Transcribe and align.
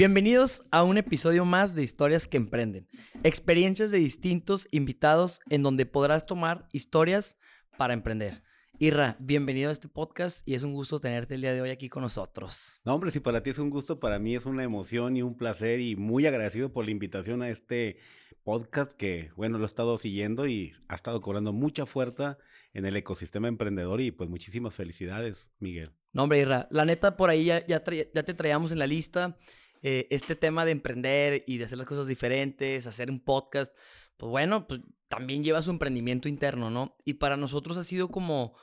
Bienvenidos 0.00 0.62
a 0.70 0.82
un 0.82 0.96
episodio 0.96 1.44
más 1.44 1.74
de 1.74 1.82
Historias 1.82 2.26
que 2.26 2.38
Emprenden. 2.38 2.88
Experiencias 3.22 3.90
de 3.90 3.98
distintos 3.98 4.66
invitados 4.70 5.40
en 5.50 5.62
donde 5.62 5.84
podrás 5.84 6.24
tomar 6.24 6.66
historias 6.72 7.36
para 7.76 7.92
emprender. 7.92 8.42
Irra, 8.78 9.18
bienvenido 9.20 9.68
a 9.68 9.72
este 9.72 9.88
podcast 9.88 10.48
y 10.48 10.54
es 10.54 10.62
un 10.62 10.72
gusto 10.72 11.00
tenerte 11.00 11.34
el 11.34 11.42
día 11.42 11.52
de 11.52 11.60
hoy 11.60 11.68
aquí 11.68 11.90
con 11.90 12.02
nosotros. 12.02 12.80
No, 12.82 12.94
hombre, 12.94 13.10
si 13.10 13.20
para 13.20 13.42
ti 13.42 13.50
es 13.50 13.58
un 13.58 13.68
gusto, 13.68 14.00
para 14.00 14.18
mí 14.18 14.34
es 14.34 14.46
una 14.46 14.64
emoción 14.64 15.18
y 15.18 15.22
un 15.22 15.36
placer 15.36 15.80
y 15.80 15.96
muy 15.96 16.26
agradecido 16.26 16.72
por 16.72 16.86
la 16.86 16.92
invitación 16.92 17.42
a 17.42 17.50
este 17.50 17.98
podcast 18.42 18.92
que, 18.92 19.32
bueno, 19.36 19.58
lo 19.58 19.64
he 19.64 19.66
estado 19.66 19.98
siguiendo 19.98 20.46
y 20.46 20.72
ha 20.88 20.94
estado 20.94 21.20
cobrando 21.20 21.52
mucha 21.52 21.84
fuerza 21.84 22.38
en 22.72 22.86
el 22.86 22.96
ecosistema 22.96 23.48
emprendedor 23.48 24.00
y 24.00 24.12
pues 24.12 24.30
muchísimas 24.30 24.72
felicidades, 24.72 25.50
Miguel. 25.58 25.92
No, 26.14 26.22
hombre, 26.22 26.40
Irra, 26.40 26.68
la 26.70 26.86
neta 26.86 27.18
por 27.18 27.28
ahí 27.28 27.44
ya, 27.44 27.66
ya, 27.66 27.82
ya 27.84 28.22
te 28.22 28.32
traíamos 28.32 28.72
en 28.72 28.78
la 28.78 28.86
lista 28.86 29.36
eh, 29.82 30.06
este 30.10 30.36
tema 30.36 30.64
de 30.64 30.72
emprender 30.72 31.44
y 31.46 31.58
de 31.58 31.64
hacer 31.64 31.78
las 31.78 31.86
cosas 31.86 32.06
diferentes, 32.06 32.86
hacer 32.86 33.10
un 33.10 33.20
podcast, 33.20 33.76
pues 34.16 34.30
bueno, 34.30 34.66
pues 34.66 34.80
también 35.08 35.42
lleva 35.42 35.62
su 35.62 35.70
emprendimiento 35.70 36.28
interno, 36.28 36.70
¿no? 36.70 36.96
Y 37.04 37.14
para 37.14 37.36
nosotros 37.36 37.76
ha 37.76 37.84
sido 37.84 38.08
como 38.08 38.56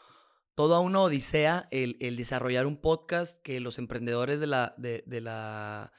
toda 0.55 0.79
una 0.79 1.01
odisea 1.01 1.67
el, 1.71 1.97
el 1.99 2.15
desarrollar 2.15 2.65
un 2.65 2.77
podcast 2.77 3.41
que 3.43 3.59
los 3.59 3.77
emprendedores 3.77 4.39
de 4.39 4.47
la, 4.47 4.73
de, 4.77 5.03
de, 5.05 5.21
la, 5.21 5.91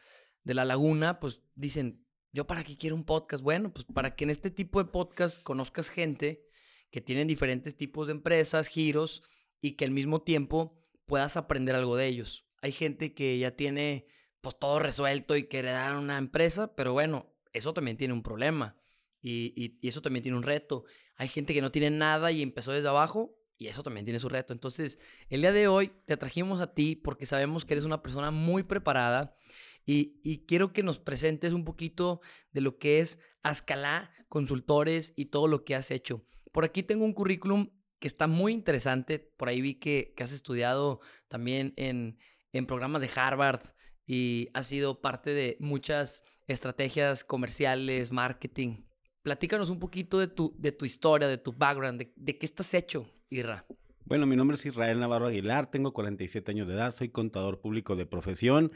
de 0.42 0.54
la 0.54 0.64
laguna, 0.64 1.20
pues 1.20 1.42
dicen, 1.54 2.06
¿yo 2.32 2.46
para 2.46 2.64
qué 2.64 2.76
quiero 2.76 2.96
un 2.96 3.04
podcast? 3.04 3.42
Bueno, 3.42 3.72
pues 3.72 3.86
para 3.86 4.16
que 4.16 4.24
en 4.24 4.30
este 4.30 4.50
tipo 4.50 4.82
de 4.82 4.90
podcast 4.90 5.42
conozcas 5.42 5.90
gente 5.90 6.44
que 6.90 7.00
tienen 7.00 7.28
diferentes 7.28 7.76
tipos 7.76 8.06
de 8.06 8.12
empresas, 8.12 8.68
giros, 8.68 9.22
y 9.60 9.72
que 9.72 9.84
al 9.84 9.90
mismo 9.90 10.22
tiempo 10.22 10.84
puedas 11.06 11.36
aprender 11.36 11.74
algo 11.74 11.96
de 11.96 12.06
ellos. 12.06 12.48
Hay 12.62 12.72
gente 12.72 13.14
que 13.14 13.38
ya 13.38 13.56
tiene 13.56 14.06
pues 14.40 14.58
todo 14.58 14.78
resuelto 14.78 15.36
y 15.36 15.48
que 15.48 15.60
heredar 15.60 15.96
una 15.96 16.18
empresa, 16.18 16.74
pero 16.74 16.92
bueno, 16.92 17.26
eso 17.52 17.74
también 17.74 17.96
tiene 17.96 18.14
un 18.14 18.22
problema 18.22 18.76
y, 19.20 19.52
y, 19.82 19.88
eso 19.88 20.02
también 20.02 20.22
tiene 20.22 20.38
un 20.38 20.44
reto. 20.44 20.84
Hay 21.16 21.28
gente 21.28 21.54
que 21.54 21.62
no 21.62 21.72
tiene 21.72 21.90
nada 21.90 22.30
y 22.30 22.42
empezó 22.42 22.72
desde 22.72 22.88
abajo 22.88 23.36
y 23.56 23.66
eso 23.66 23.82
también 23.82 24.04
tiene 24.04 24.20
su 24.20 24.28
reto. 24.28 24.52
Entonces, 24.52 24.98
el 25.28 25.40
día 25.40 25.52
de 25.52 25.66
hoy 25.66 25.92
te 26.06 26.16
trajimos 26.16 26.60
a 26.60 26.74
ti 26.74 26.94
porque 26.94 27.26
sabemos 27.26 27.64
que 27.64 27.74
eres 27.74 27.84
una 27.84 28.02
persona 28.02 28.30
muy 28.30 28.62
preparada 28.62 29.36
y, 29.84 30.20
y 30.22 30.46
quiero 30.46 30.72
que 30.72 30.82
nos 30.82 30.98
presentes 30.98 31.52
un 31.52 31.64
poquito 31.64 32.20
de 32.52 32.60
lo 32.60 32.78
que 32.78 33.00
es 33.00 33.18
Ascalá 33.42 34.12
Consultores 34.28 35.12
y 35.16 35.26
todo 35.26 35.48
lo 35.48 35.64
que 35.64 35.74
has 35.74 35.90
hecho. 35.90 36.24
Por 36.52 36.64
aquí 36.64 36.82
tengo 36.82 37.04
un 37.04 37.14
currículum 37.14 37.70
que 37.98 38.08
está 38.08 38.26
muy 38.26 38.52
interesante. 38.52 39.18
Por 39.18 39.48
ahí 39.48 39.60
vi 39.60 39.74
que, 39.74 40.12
que 40.16 40.22
has 40.22 40.32
estudiado 40.32 41.00
también 41.28 41.72
en, 41.76 42.18
en 42.52 42.66
programas 42.66 43.02
de 43.02 43.10
Harvard, 43.14 43.62
y 44.08 44.48
ha 44.54 44.64
sido 44.64 45.00
parte 45.00 45.34
de 45.34 45.56
muchas 45.60 46.24
estrategias 46.48 47.22
comerciales, 47.22 48.10
marketing. 48.10 48.86
Platícanos 49.22 49.68
un 49.68 49.78
poquito 49.78 50.18
de 50.18 50.28
tu, 50.28 50.56
de 50.58 50.72
tu 50.72 50.86
historia, 50.86 51.28
de 51.28 51.36
tu 51.36 51.52
background, 51.52 52.00
de, 52.00 52.12
de 52.16 52.38
qué 52.38 52.46
estás 52.46 52.72
hecho, 52.72 53.06
Irra. 53.28 53.66
Bueno, 54.06 54.24
mi 54.24 54.36
nombre 54.36 54.56
es 54.56 54.64
Israel 54.64 54.98
Navarro 54.98 55.26
Aguilar, 55.26 55.70
tengo 55.70 55.92
47 55.92 56.50
años 56.50 56.66
de 56.66 56.74
edad, 56.74 56.94
soy 56.94 57.10
contador 57.10 57.60
público 57.60 57.94
de 57.94 58.06
profesión 58.06 58.72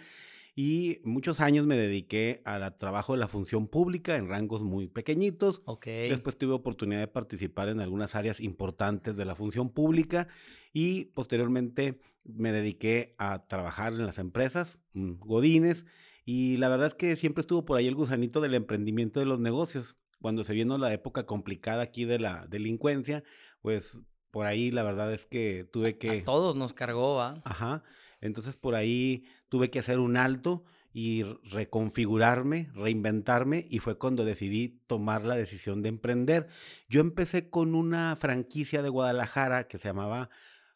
y 0.55 1.01
muchos 1.05 1.41
años 1.41 1.67
me 1.67 1.77
dediqué 1.77 2.43
al 2.45 2.77
trabajo 2.77 3.15
de 3.15 3.19
la 3.19 3.29
función 3.29 3.69
pública 3.69 4.17
en 4.17 4.29
rangos 4.29 4.63
muy 4.63 4.87
pequeñitos. 4.87 5.63
Okay. 5.65 6.11
Después 6.11 6.37
tuve 6.37 6.53
oportunidad 6.53 7.01
de 7.01 7.09
participar 7.09 7.69
en 7.69 7.81
algunas 7.81 8.15
áreas 8.15 8.41
importantes 8.41 9.17
de 9.17 9.25
la 9.25 9.35
función 9.35 9.71
pública 9.71 10.29
y 10.73 11.07
posteriormente 11.07 12.01
me 12.25 12.53
dediqué 12.53 13.15
a 13.19 13.47
trabajar 13.47 13.95
en 13.95 14.07
las 14.07 14.19
empresas, 14.19 14.79
mm, 14.93 15.15
Godines, 15.21 15.87
y 16.25 16.57
la 16.59 16.69
verdad 16.69 16.89
es 16.89 16.95
que 16.95 17.17
siempre 17.17 17.41
estuvo 17.41 17.65
por 17.65 17.79
ahí 17.79 17.89
el 17.89 17.95
gusanito 17.95 18.41
del 18.41 18.55
emprendimiento 18.55 19.21
de 19.21 19.27
los 19.27 19.41
negocios. 19.41 19.97
Cuando 20.21 20.45
se 20.45 20.53
vino 20.53 20.79
la 20.79 20.93
época 20.93 21.27
complicada 21.27 21.83
aquí 21.83 22.05
de 22.05 22.21
la 22.21 22.47
delincuencia, 22.47 23.25
pues 23.61 24.01
por 24.31 24.47
ahí 24.47 24.71
la 24.71 24.85
verdad 24.85 25.13
es 25.13 25.27
que 25.27 25.65
tuve 25.65 25.99
que... 25.99 26.21
A 26.21 26.25
todos 26.25 26.55
nos 26.55 26.73
cargó, 26.73 27.17
¿va? 27.17 27.43
Ajá. 27.45 27.83
Entonces 28.23 28.57
por 28.57 28.75
ahí 28.75 29.25
tuve 29.51 29.71
que 29.71 29.81
hacer 29.81 29.99
un 29.99 30.17
alto 30.17 30.65
y 30.95 31.25
reconfigurarme, 31.51 32.71
reinventarme 32.75 33.67
y 33.69 33.79
fue 33.79 33.99
cuando 33.99 34.25
decidí 34.25 34.81
tomar 34.87 35.25
la 35.25 35.37
decisión 35.37 35.83
de 35.83 35.91
emprender. 35.91 36.49
Yo 36.89 37.01
empecé 37.01 37.51
con 37.51 37.75
una 37.75 38.17
franquicia 38.17 38.83
de 38.83 38.89
Guadalajara 38.89 39.69
que 39.69 39.79
se 39.79 39.89
llamaba 39.89 40.31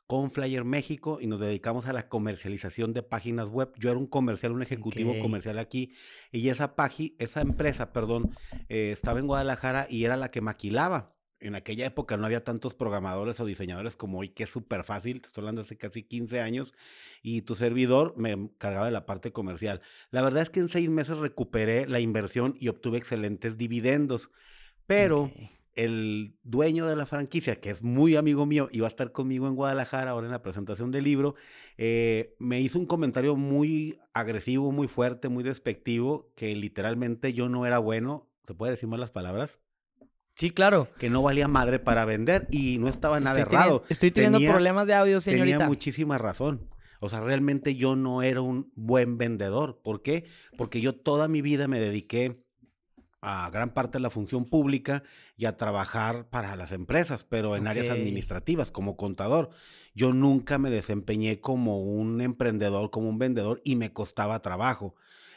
Conflyer 0.07 0.65
México 0.65 1.19
y 1.21 1.27
nos 1.27 1.41
dedicamos 1.41 1.87
a 1.87 1.93
la 1.93 2.09
comercialización 2.09 2.93
de 2.93 3.03
páginas 3.03 3.49
web. 3.49 3.73
Yo 3.77 3.91
era 3.91 3.99
un 3.99 4.07
comercial, 4.07 4.53
un 4.53 4.63
ejecutivo 4.63 5.19
comercial 5.21 5.59
aquí 5.59 5.93
y 6.33 6.49
esa 6.49 6.77
página, 6.77 7.15
esa 7.19 7.41
empresa, 7.41 7.93
perdón, 7.93 8.34
eh, 8.69 8.91
estaba 8.93 9.19
en 9.19 9.27
Guadalajara 9.27 9.87
y 9.91 10.05
era 10.05 10.17
la 10.17 10.31
que 10.31 10.41
maquilaba. 10.41 11.16
En 11.47 11.55
aquella 11.55 11.87
época 11.87 12.17
no 12.17 12.27
había 12.27 12.43
tantos 12.43 12.75
programadores 12.75 13.39
o 13.41 13.47
diseñadores 13.47 13.97
como 13.97 14.19
hoy, 14.19 14.31
que 14.31 14.45
es 14.45 14.51
súper 14.51 14.84
fácil. 14.84 15.21
Te 15.21 15.29
estoy 15.29 15.43
hablando 15.43 15.62
hace 15.62 15.77
casi 15.77 16.03
15 16.03 16.41
años 16.41 16.75
y 17.23 17.43
tu 17.43 17.55
servidor 17.55 18.15
me 18.17 18.51
cargaba 18.59 18.87
de 18.87 18.93
la 18.93 19.07
parte 19.07 19.33
comercial. 19.33 19.81
La 20.11 20.23
verdad 20.23 20.43
es 20.43 20.51
que 20.51 20.61
en 20.61 20.69
seis 20.69 20.89
meses 20.89 21.19
recuperé 21.19 21.87
la 21.87 22.01
inversión 22.01 22.55
y 22.59 22.69
obtuve 22.69 22.99
excelentes 22.99 23.57
dividendos. 23.59 24.31
Pero 24.87 25.31
el 25.77 26.37
dueño 26.43 26.87
de 26.87 26.97
la 26.97 27.07
franquicia, 27.07 27.61
que 27.61 27.71
es 27.71 27.83
muy 27.83 28.17
amigo 28.17 28.47
mío, 28.47 28.69
iba 28.73 28.87
a 28.87 28.91
estar 28.91 29.13
conmigo 29.13 29.47
en 29.47 29.55
Guadalajara 29.55 30.11
ahora 30.11 30.27
en 30.27 30.33
la 30.33 30.43
presentación 30.43 30.91
del 30.91 31.05
libro, 31.05 31.37
eh, 31.77 32.34
me 32.39 32.61
hizo 32.61 32.78
un 32.78 32.87
comentario 32.87 33.37
muy 33.37 34.01
agresivo, 34.15 34.73
muy 34.73 34.89
fuerte, 34.89 35.28
muy 35.28 35.45
despectivo, 35.45 36.33
que 36.34 36.57
literalmente 36.57 37.33
yo 37.34 37.49
no 37.49 37.67
era 37.67 37.78
bueno, 37.78 38.28
¿se 38.47 38.55
puede 38.55 38.73
decir 38.73 38.89
más 38.89 38.99
las 38.99 39.11
palabras? 39.11 39.61
Sí, 40.37 40.51
claro. 40.51 40.89
Que 40.99 41.09
no 41.09 41.23
valía 41.23 41.49
madre 41.49 41.79
para 41.79 42.05
vender 42.05 42.47
y 42.51 42.77
no 42.79 42.89
estaba 42.89 43.19
nada 43.21 43.41
Estoy, 43.41 43.55
errado. 43.57 43.83
teni- 43.83 43.87
estoy 43.89 44.11
teniendo 44.11 44.39
Tenía- 44.39 44.53
problemas 44.53 44.87
de 44.87 44.95
audio, 44.95 45.21
señorita. 45.21 45.57
Tenía 45.57 45.67
muchísima 45.67 46.19
razón. 46.19 46.69
O 47.01 47.09
sea, 47.09 47.21
realmente 47.21 47.75
yo 47.75 47.97
no 47.97 48.23
era 48.23 48.43
un 48.43 48.71
buen 48.75 49.17
vendedor. 49.17 49.81
¿Por 49.83 50.03
qué? 50.03 50.25
Porque 50.59 50.81
yo 50.83 50.95
toda 50.95 51.27
mi 51.27 51.41
vida 51.41 51.69
me 51.69 51.81
dediqué 51.81 52.45
a 53.23 53.49
gran 53.51 53.73
parte 53.73 53.97
de 53.97 54.03
la 54.03 54.11
función 54.11 54.45
pública 54.45 55.03
y 55.39 55.47
a 55.47 55.57
trabajar 55.57 56.29
para 56.29 56.55
las 56.55 56.71
empresas, 56.71 57.25
pero 57.25 57.57
en 57.57 57.67
áreas 57.67 57.89
administrativas, 57.89 58.71
como 58.71 58.97
contador. 58.97 59.51
Yo 59.95 60.13
nunca 60.13 60.59
me 60.59 60.71
desempeñé 60.71 61.41
como 61.41 61.81
un 61.83 62.21
emprendedor, 62.21 62.91
como 62.91 63.09
un 63.09 63.19
vendedor 63.19 63.63
y 63.65 63.77
me 63.77 63.93
costaba 63.95 64.43
trabajo. 64.43 64.95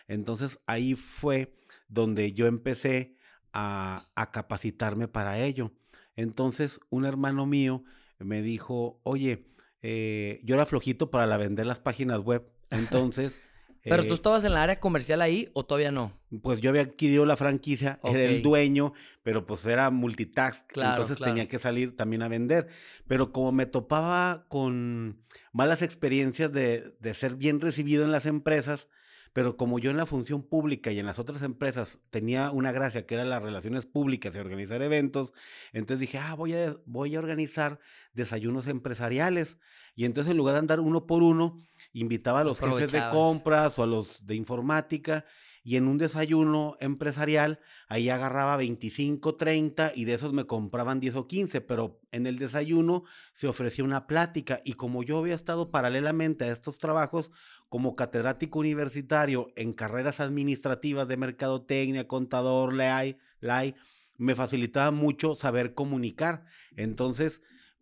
Entonces 0.09 0.59
ahí 0.68 0.96
fue 0.96 1.56
donde 1.88 2.34
yo 2.34 2.48
empecé 2.48 3.16
a, 3.54 4.06
a 4.16 4.32
capacitarme 4.32 5.08
para 5.08 5.40
ello. 5.40 5.72
Entonces 6.16 6.80
un 6.90 7.06
hermano 7.06 7.46
mío 7.46 7.84
me 8.20 8.42
dijo, 8.42 9.00
oye, 9.04 9.46
eh, 9.82 10.42
yo 10.44 10.56
era 10.56 10.66
flojito 10.66 11.10
para 11.10 11.26
la 11.28 11.38
vender 11.38 11.66
las 11.66 11.80
páginas 11.80 12.20
web. 12.20 12.46
Entonces... 12.70 13.42
¿Pero 13.82 14.04
eh, 14.04 14.08
tú 14.08 14.14
estabas 14.14 14.44
en 14.44 14.54
la 14.54 14.64
área 14.64 14.82
comercial 14.82 15.22
ahí 15.22 15.50
o 15.54 15.66
todavía 15.66 15.90
no? 15.90 16.20
pues 16.44 16.59
yo 16.59 16.70
había 16.70 16.82
adquirido 16.82 17.26
la 17.26 17.38
franquicia, 17.38 17.98
era 18.04 18.26
el 18.26 18.44
dueño, 18.44 18.92
pero 19.24 19.46
pues 19.46 19.66
era 19.66 19.90
multitask, 19.90 20.68
Claro, 20.68 20.90
entonces 20.92 21.18
claro. 21.18 21.34
tenía 21.34 21.48
que 21.48 21.58
salir 21.59 21.96
también 21.96 22.22
a 22.22 22.28
vender. 22.28 22.68
Pero 23.08 23.32
como 23.32 23.54
me 23.54 23.66
topaba 23.66 24.46
con 24.50 25.24
malas 25.54 25.82
experiencias 25.82 26.52
de, 26.52 26.94
de 27.00 27.14
ser 27.14 27.36
bien 27.36 27.62
recibido 27.62 28.04
en 28.04 28.12
las 28.12 28.26
empresas, 28.26 28.90
pero 29.34 29.57
como 29.57 29.79
yo 29.79 29.91
en 29.91 29.97
la 29.97 30.06
función 30.06 30.44
pública 30.44 30.91
y 30.91 31.00
en 31.00 31.06
las 31.06 31.19
otras 31.19 31.41
empresas 31.41 32.00
tenía 32.09 32.51
una 32.51 32.72
gracia 32.72 33.06
que 33.06 33.16
era 33.16 33.25
las 33.25 33.41
relaciones 33.41 33.85
públicas 33.85 34.35
y 34.35 34.40
organizar 34.40 34.81
eventos, 34.81 35.34
entonces 35.73 36.00
dije, 36.00 36.17
ah, 36.17 36.35
voy 36.35 36.53
a, 36.53 36.76
voy 36.85 37.16
a 37.16 37.20
organizar 37.20 37.79
desayunos 38.14 38.67
empresariales. 38.67 39.58
Y 39.96 40.05
entonces 40.05 40.31
en 40.31 40.37
lugar 40.37 40.53
de 40.53 40.59
andar 40.59 40.79
uno 40.79 41.05
por 41.05 41.23
uno, 41.23 41.61
invitaba 41.93 42.41
a 42.41 42.43
los 42.43 42.59
jefes 42.59 42.91
de 42.91 43.03
compras 43.11 43.78
o 43.79 43.84
a 43.84 43.87
los 43.87 44.26
de 44.26 44.35
informática 44.35 45.26
y 45.64 45.75
en 45.75 45.87
un 45.87 45.97
desayuno 45.97 46.78
empresarial 46.79 47.59
ahí 47.87 48.09
agarraba 48.09 48.58
25, 48.58 49.35
30 49.35 49.91
y 49.96 50.05
de 50.05 50.14
esos 50.14 50.34
me 50.34 50.46
compraban 50.46 50.99
10 50.99 51.16
o 51.17 51.28
15, 51.28 51.61
pero 51.61 52.02
en 52.11 52.28
el 52.28 52.40
desayuno 52.40 53.03
se 53.34 53.47
ofrecía 53.47 53.84
una 53.84 54.08
plática 54.08 54.61
y 54.64 54.73
como 54.73 55.03
yo 55.03 55.20
había 55.20 55.35
estado 55.35 55.70
paralelamente 55.70 56.46
a 56.46 56.52
estos 56.52 56.78
trabajos 56.78 57.32
como 57.70 57.96
catedrático 57.96 58.60
universitario 58.60 59.52
en 59.56 59.74
carreras 59.74 60.20
administrativas 60.20 61.08
de 61.08 61.18
mercadotecnia, 61.18 62.08
contador, 62.08 62.74
LAI, 62.74 63.18
LAI, 63.40 63.76
me 64.18 64.36
facilitaba 64.36 64.92
mucho 64.92 65.36
saber 65.36 65.74
comunicar. 65.74 66.46
Entonces, 66.76 67.42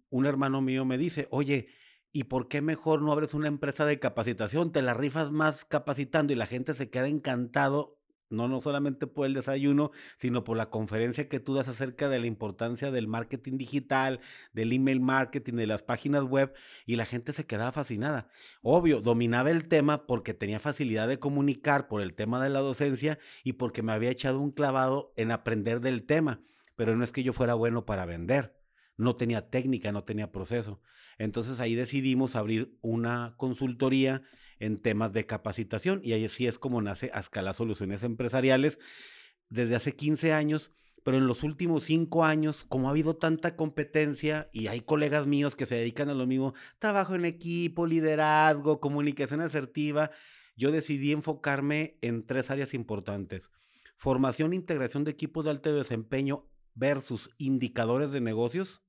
un 0.09 0.25
hermano 0.25 0.61
mío 0.61 0.85
me 0.85 0.97
dice, 0.97 1.27
oye, 1.31 1.69
¿y 2.11 2.25
por 2.25 2.47
qué 2.47 2.61
mejor 2.61 3.01
no 3.01 3.11
abres 3.11 3.33
una 3.33 3.47
empresa 3.47 3.85
de 3.85 3.99
capacitación? 3.99 4.71
Te 4.71 4.81
la 4.81 4.93
rifas 4.93 5.31
más 5.31 5.65
capacitando 5.65 6.33
y 6.33 6.35
la 6.35 6.45
gente 6.45 6.73
se 6.73 6.89
queda 6.89 7.07
encantado 7.07 7.96
no, 8.29 8.47
no 8.47 8.61
solamente 8.61 9.07
por 9.07 9.25
el 9.25 9.33
desayuno, 9.33 9.91
sino 10.17 10.43
por 10.43 10.57
la 10.57 10.69
conferencia 10.69 11.29
que 11.29 11.39
tú 11.39 11.53
das 11.53 11.67
acerca 11.67 12.09
de 12.09 12.19
la 12.19 12.27
importancia 12.27 12.91
del 12.91 13.07
marketing 13.07 13.57
digital, 13.57 14.19
del 14.53 14.73
email 14.73 14.99
marketing, 14.99 15.53
de 15.53 15.67
las 15.67 15.83
páginas 15.83 16.23
web, 16.23 16.53
y 16.85 16.95
la 16.95 17.05
gente 17.05 17.33
se 17.33 17.45
quedaba 17.45 17.71
fascinada. 17.71 18.29
Obvio, 18.61 19.01
dominaba 19.01 19.51
el 19.51 19.67
tema 19.67 20.05
porque 20.05 20.33
tenía 20.33 20.59
facilidad 20.59 21.07
de 21.07 21.19
comunicar 21.19 21.87
por 21.87 22.01
el 22.01 22.13
tema 22.13 22.43
de 22.43 22.49
la 22.49 22.59
docencia 22.59 23.19
y 23.43 23.53
porque 23.53 23.81
me 23.81 23.91
había 23.91 24.11
echado 24.11 24.39
un 24.39 24.51
clavado 24.51 25.13
en 25.15 25.31
aprender 25.31 25.81
del 25.81 26.03
tema, 26.05 26.41
pero 26.75 26.95
no 26.95 27.03
es 27.03 27.11
que 27.11 27.23
yo 27.23 27.33
fuera 27.33 27.53
bueno 27.53 27.85
para 27.85 28.05
vender, 28.05 28.57
no 28.97 29.15
tenía 29.15 29.49
técnica, 29.49 29.91
no 29.91 30.03
tenía 30.03 30.31
proceso. 30.31 30.81
Entonces 31.17 31.59
ahí 31.59 31.75
decidimos 31.75 32.35
abrir 32.35 32.77
una 32.81 33.35
consultoría 33.37 34.23
en 34.59 34.77
temas 34.77 35.13
de 35.13 35.25
capacitación 35.25 36.01
y 36.03 36.13
así 36.23 36.47
es 36.47 36.57
como 36.57 36.81
nace 36.81 37.11
Ascala 37.13 37.53
Soluciones 37.53 38.03
Empresariales 38.03 38.79
desde 39.49 39.75
hace 39.75 39.95
15 39.95 40.33
años, 40.33 40.71
pero 41.03 41.17
en 41.17 41.27
los 41.27 41.43
últimos 41.43 41.83
5 41.83 42.25
años, 42.25 42.65
como 42.67 42.87
ha 42.87 42.91
habido 42.91 43.15
tanta 43.15 43.55
competencia 43.55 44.49
y 44.51 44.67
hay 44.67 44.81
colegas 44.81 45.25
míos 45.25 45.55
que 45.55 45.65
se 45.65 45.75
dedican 45.75 46.09
a 46.09 46.13
lo 46.13 46.27
mismo, 46.27 46.53
trabajo 46.79 47.15
en 47.15 47.25
equipo, 47.25 47.85
liderazgo, 47.85 48.79
comunicación 48.79 49.41
asertiva, 49.41 50.11
yo 50.57 50.71
decidí 50.71 51.11
enfocarme 51.11 51.97
en 52.01 52.25
tres 52.25 52.49
áreas 52.49 52.73
importantes. 52.73 53.51
Formación 53.95 54.53
e 54.53 54.55
integración 54.55 55.03
de 55.03 55.11
equipos 55.11 55.45
de 55.45 55.51
alto 55.51 55.73
desempeño 55.73 56.49
versus 56.73 57.29
indicadores 57.37 58.11
de 58.11 58.21
negocios 58.21 58.81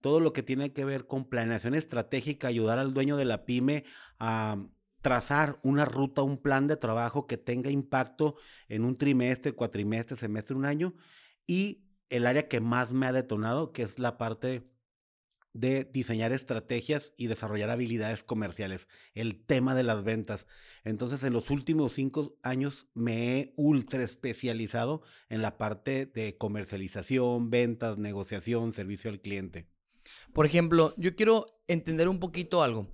todo 0.00 0.20
lo 0.20 0.32
que 0.32 0.42
tiene 0.42 0.72
que 0.72 0.84
ver 0.84 1.06
con 1.06 1.28
planeación 1.28 1.74
estratégica, 1.74 2.48
ayudar 2.48 2.78
al 2.78 2.94
dueño 2.94 3.16
de 3.16 3.24
la 3.24 3.44
pyme 3.44 3.84
a 4.18 4.56
trazar 5.02 5.58
una 5.62 5.84
ruta, 5.84 6.22
un 6.22 6.38
plan 6.38 6.66
de 6.66 6.76
trabajo 6.76 7.26
que 7.26 7.36
tenga 7.36 7.70
impacto 7.70 8.36
en 8.68 8.84
un 8.84 8.96
trimestre, 8.96 9.52
cuatrimestre, 9.52 10.16
semestre, 10.16 10.56
un 10.56 10.64
año. 10.64 10.94
Y 11.46 11.84
el 12.08 12.26
área 12.26 12.48
que 12.48 12.60
más 12.60 12.92
me 12.92 13.06
ha 13.06 13.12
detonado, 13.12 13.72
que 13.72 13.82
es 13.82 13.98
la 13.98 14.18
parte 14.18 14.70
de 15.52 15.84
diseñar 15.84 16.32
estrategias 16.32 17.12
y 17.16 17.26
desarrollar 17.26 17.70
habilidades 17.70 18.22
comerciales, 18.22 18.88
el 19.14 19.44
tema 19.44 19.74
de 19.74 19.82
las 19.82 20.04
ventas. 20.04 20.46
Entonces, 20.84 21.24
en 21.24 21.32
los 21.32 21.50
últimos 21.50 21.92
cinco 21.92 22.38
años 22.42 22.86
me 22.94 23.38
he 23.38 23.54
ultra 23.56 24.04
especializado 24.04 25.02
en 25.28 25.42
la 25.42 25.58
parte 25.58 26.06
de 26.06 26.36
comercialización, 26.36 27.50
ventas, 27.50 27.98
negociación, 27.98 28.72
servicio 28.72 29.10
al 29.10 29.20
cliente. 29.20 29.66
Por 30.32 30.46
ejemplo, 30.46 30.94
yo 30.96 31.14
quiero 31.16 31.46
entender 31.66 32.08
un 32.08 32.20
poquito 32.20 32.62
algo. 32.62 32.88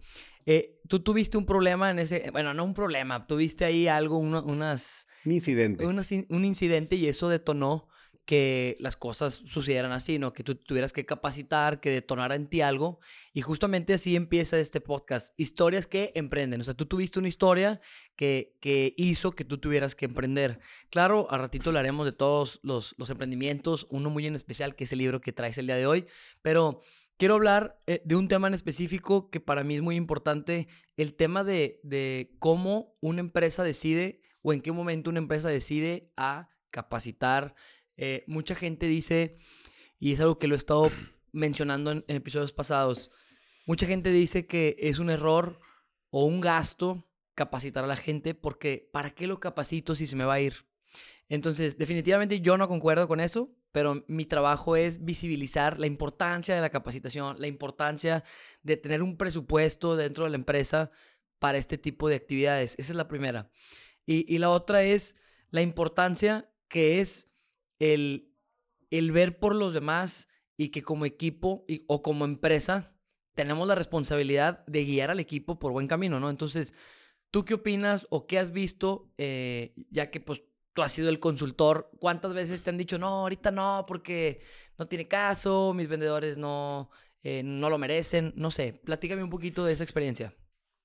Eh, 0.46 0.80
tú 0.88 1.00
tuviste 1.00 1.36
un 1.36 1.44
problema 1.44 1.90
en 1.90 1.98
ese, 1.98 2.30
bueno, 2.30 2.54
no 2.54 2.64
un 2.64 2.74
problema, 2.74 3.26
tuviste 3.26 3.64
ahí 3.64 3.88
algo, 3.88 4.18
unas... 4.18 5.08
Un 5.24 5.32
incidente. 5.32 5.84
un 5.84 6.44
incidente 6.44 6.96
y 6.96 7.08
eso 7.08 7.28
detonó 7.28 7.88
que 8.26 8.76
las 8.80 8.96
cosas 8.96 9.34
sucedieran 9.46 9.92
así, 9.92 10.18
¿no? 10.18 10.32
Que 10.32 10.42
tú 10.42 10.56
tuvieras 10.56 10.92
que 10.92 11.06
capacitar, 11.06 11.80
que 11.80 11.90
detonara 11.90 12.34
en 12.34 12.48
ti 12.48 12.60
algo. 12.60 12.98
Y 13.32 13.40
justamente 13.40 13.94
así 13.94 14.16
empieza 14.16 14.58
este 14.58 14.80
podcast. 14.80 15.32
Historias 15.38 15.86
que 15.86 16.10
emprenden. 16.16 16.60
O 16.60 16.64
sea, 16.64 16.74
tú 16.74 16.86
tuviste 16.86 17.20
una 17.20 17.28
historia 17.28 17.80
que, 18.16 18.56
que 18.60 18.94
hizo 18.96 19.30
que 19.30 19.44
tú 19.44 19.58
tuvieras 19.58 19.94
que 19.94 20.06
emprender. 20.06 20.58
Claro, 20.90 21.28
a 21.30 21.38
ratito 21.38 21.70
hablaremos 21.70 22.04
de 22.04 22.12
todos 22.12 22.58
los, 22.64 22.96
los 22.98 23.08
emprendimientos, 23.10 23.86
uno 23.90 24.10
muy 24.10 24.26
en 24.26 24.34
especial, 24.34 24.74
que 24.74 24.84
es 24.84 24.92
el 24.92 24.98
libro 24.98 25.20
que 25.20 25.32
traes 25.32 25.56
el 25.58 25.68
día 25.68 25.76
de 25.76 25.86
hoy. 25.86 26.06
Pero 26.42 26.80
quiero 27.16 27.34
hablar 27.34 27.80
eh, 27.86 28.02
de 28.04 28.16
un 28.16 28.28
tema 28.28 28.48
en 28.48 28.54
específico 28.54 29.30
que 29.30 29.40
para 29.40 29.64
mí 29.64 29.76
es 29.76 29.82
muy 29.82 29.96
importante, 29.96 30.68
el 30.96 31.14
tema 31.14 31.44
de, 31.44 31.80
de 31.82 32.36
cómo 32.38 32.96
una 33.00 33.20
empresa 33.20 33.64
decide 33.64 34.20
o 34.42 34.52
en 34.52 34.60
qué 34.60 34.72
momento 34.72 35.10
una 35.10 35.18
empresa 35.18 35.48
decide 35.48 36.12
a 36.16 36.48
capacitar, 36.70 37.54
eh, 37.96 38.24
mucha 38.26 38.54
gente 38.54 38.86
dice, 38.86 39.34
y 39.98 40.12
es 40.12 40.20
algo 40.20 40.38
que 40.38 40.46
lo 40.46 40.54
he 40.54 40.58
estado 40.58 40.90
mencionando 41.32 41.90
en, 41.90 42.04
episodios 42.08 42.52
pasados, 42.52 43.10
mucha 43.66 43.86
gente 43.86 44.10
dice 44.12 44.46
que 44.46 44.76
es 44.78 44.98
un 44.98 45.10
error 45.10 45.58
o 46.10 46.24
un 46.24 46.40
gasto 46.40 47.08
capacitar 47.34 47.84
a 47.84 47.88
la 47.88 47.96
gente 47.96 48.34
porque 48.34 48.88
¿para 48.92 49.10
qué 49.10 49.26
lo 49.26 49.40
capacito 49.40 49.94
si 49.94 50.06
se 50.06 50.16
me 50.16 50.24
va 50.24 50.34
a 50.34 50.40
ir? 50.40 50.66
Entonces, 51.28 51.76
definitivamente 51.76 52.40
yo 52.40 52.56
no 52.56 52.68
concuerdo 52.68 53.08
con 53.08 53.20
eso, 53.20 53.50
pero 53.76 54.06
mi 54.08 54.24
trabajo 54.24 54.74
es 54.74 55.04
visibilizar 55.04 55.78
la 55.78 55.86
importancia 55.86 56.54
de 56.54 56.62
la 56.62 56.70
capacitación, 56.70 57.38
la 57.38 57.46
importancia 57.46 58.24
de 58.62 58.78
tener 58.78 59.02
un 59.02 59.18
presupuesto 59.18 59.96
dentro 59.96 60.24
de 60.24 60.30
la 60.30 60.36
empresa 60.36 60.90
para 61.38 61.58
este 61.58 61.76
tipo 61.76 62.08
de 62.08 62.16
actividades. 62.16 62.74
Esa 62.78 62.92
es 62.92 62.96
la 62.96 63.06
primera. 63.06 63.50
Y, 64.06 64.34
y 64.34 64.38
la 64.38 64.48
otra 64.48 64.82
es 64.82 65.14
la 65.50 65.60
importancia 65.60 66.50
que 66.68 67.02
es 67.02 67.30
el, 67.78 68.32
el 68.88 69.12
ver 69.12 69.38
por 69.38 69.54
los 69.54 69.74
demás 69.74 70.30
y 70.56 70.70
que 70.70 70.80
como 70.80 71.04
equipo 71.04 71.66
o 71.86 72.00
como 72.00 72.24
empresa 72.24 72.96
tenemos 73.34 73.68
la 73.68 73.74
responsabilidad 73.74 74.64
de 74.64 74.86
guiar 74.86 75.10
al 75.10 75.20
equipo 75.20 75.58
por 75.58 75.72
buen 75.72 75.86
camino, 75.86 76.18
¿no? 76.18 76.30
Entonces, 76.30 76.72
¿tú 77.30 77.44
qué 77.44 77.52
opinas 77.52 78.06
o 78.08 78.26
qué 78.26 78.38
has 78.38 78.52
visto, 78.52 79.12
eh, 79.18 79.74
ya 79.90 80.10
que 80.10 80.20
pues 80.20 80.40
tú 80.76 80.82
has 80.82 80.92
sido 80.92 81.08
el 81.08 81.18
consultor, 81.18 81.90
cuántas 81.98 82.34
veces 82.34 82.62
te 82.62 82.68
han 82.68 82.76
dicho, 82.76 82.98
no, 82.98 83.22
ahorita 83.22 83.50
no, 83.50 83.86
porque 83.88 84.42
no 84.78 84.86
tiene 84.86 85.08
caso, 85.08 85.72
mis 85.74 85.88
vendedores 85.88 86.36
no, 86.36 86.90
eh, 87.22 87.42
no 87.42 87.70
lo 87.70 87.78
merecen, 87.78 88.34
no 88.36 88.50
sé, 88.50 88.78
platícame 88.84 89.24
un 89.24 89.30
poquito 89.30 89.64
de 89.64 89.72
esa 89.72 89.84
experiencia. 89.84 90.34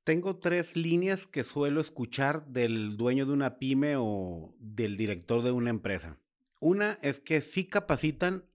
Tengo 0.05 0.37
tres 0.37 0.77
líneas 0.77 1.27
que 1.27 1.43
suelo 1.43 1.81
escuchar 1.81 2.47
del 2.47 2.95
dueño 2.95 3.25
de 3.25 3.33
una 3.33 3.59
pyme 3.59 3.97
o 3.97 4.55
del 4.59 4.95
director 4.95 5.41
de 5.43 5.51
una 5.51 5.69
empresa. 5.69 6.17
Una 6.61 6.97
es 7.01 7.19
que 7.19 7.41
sí 7.41 7.65
capacitan 7.65 8.45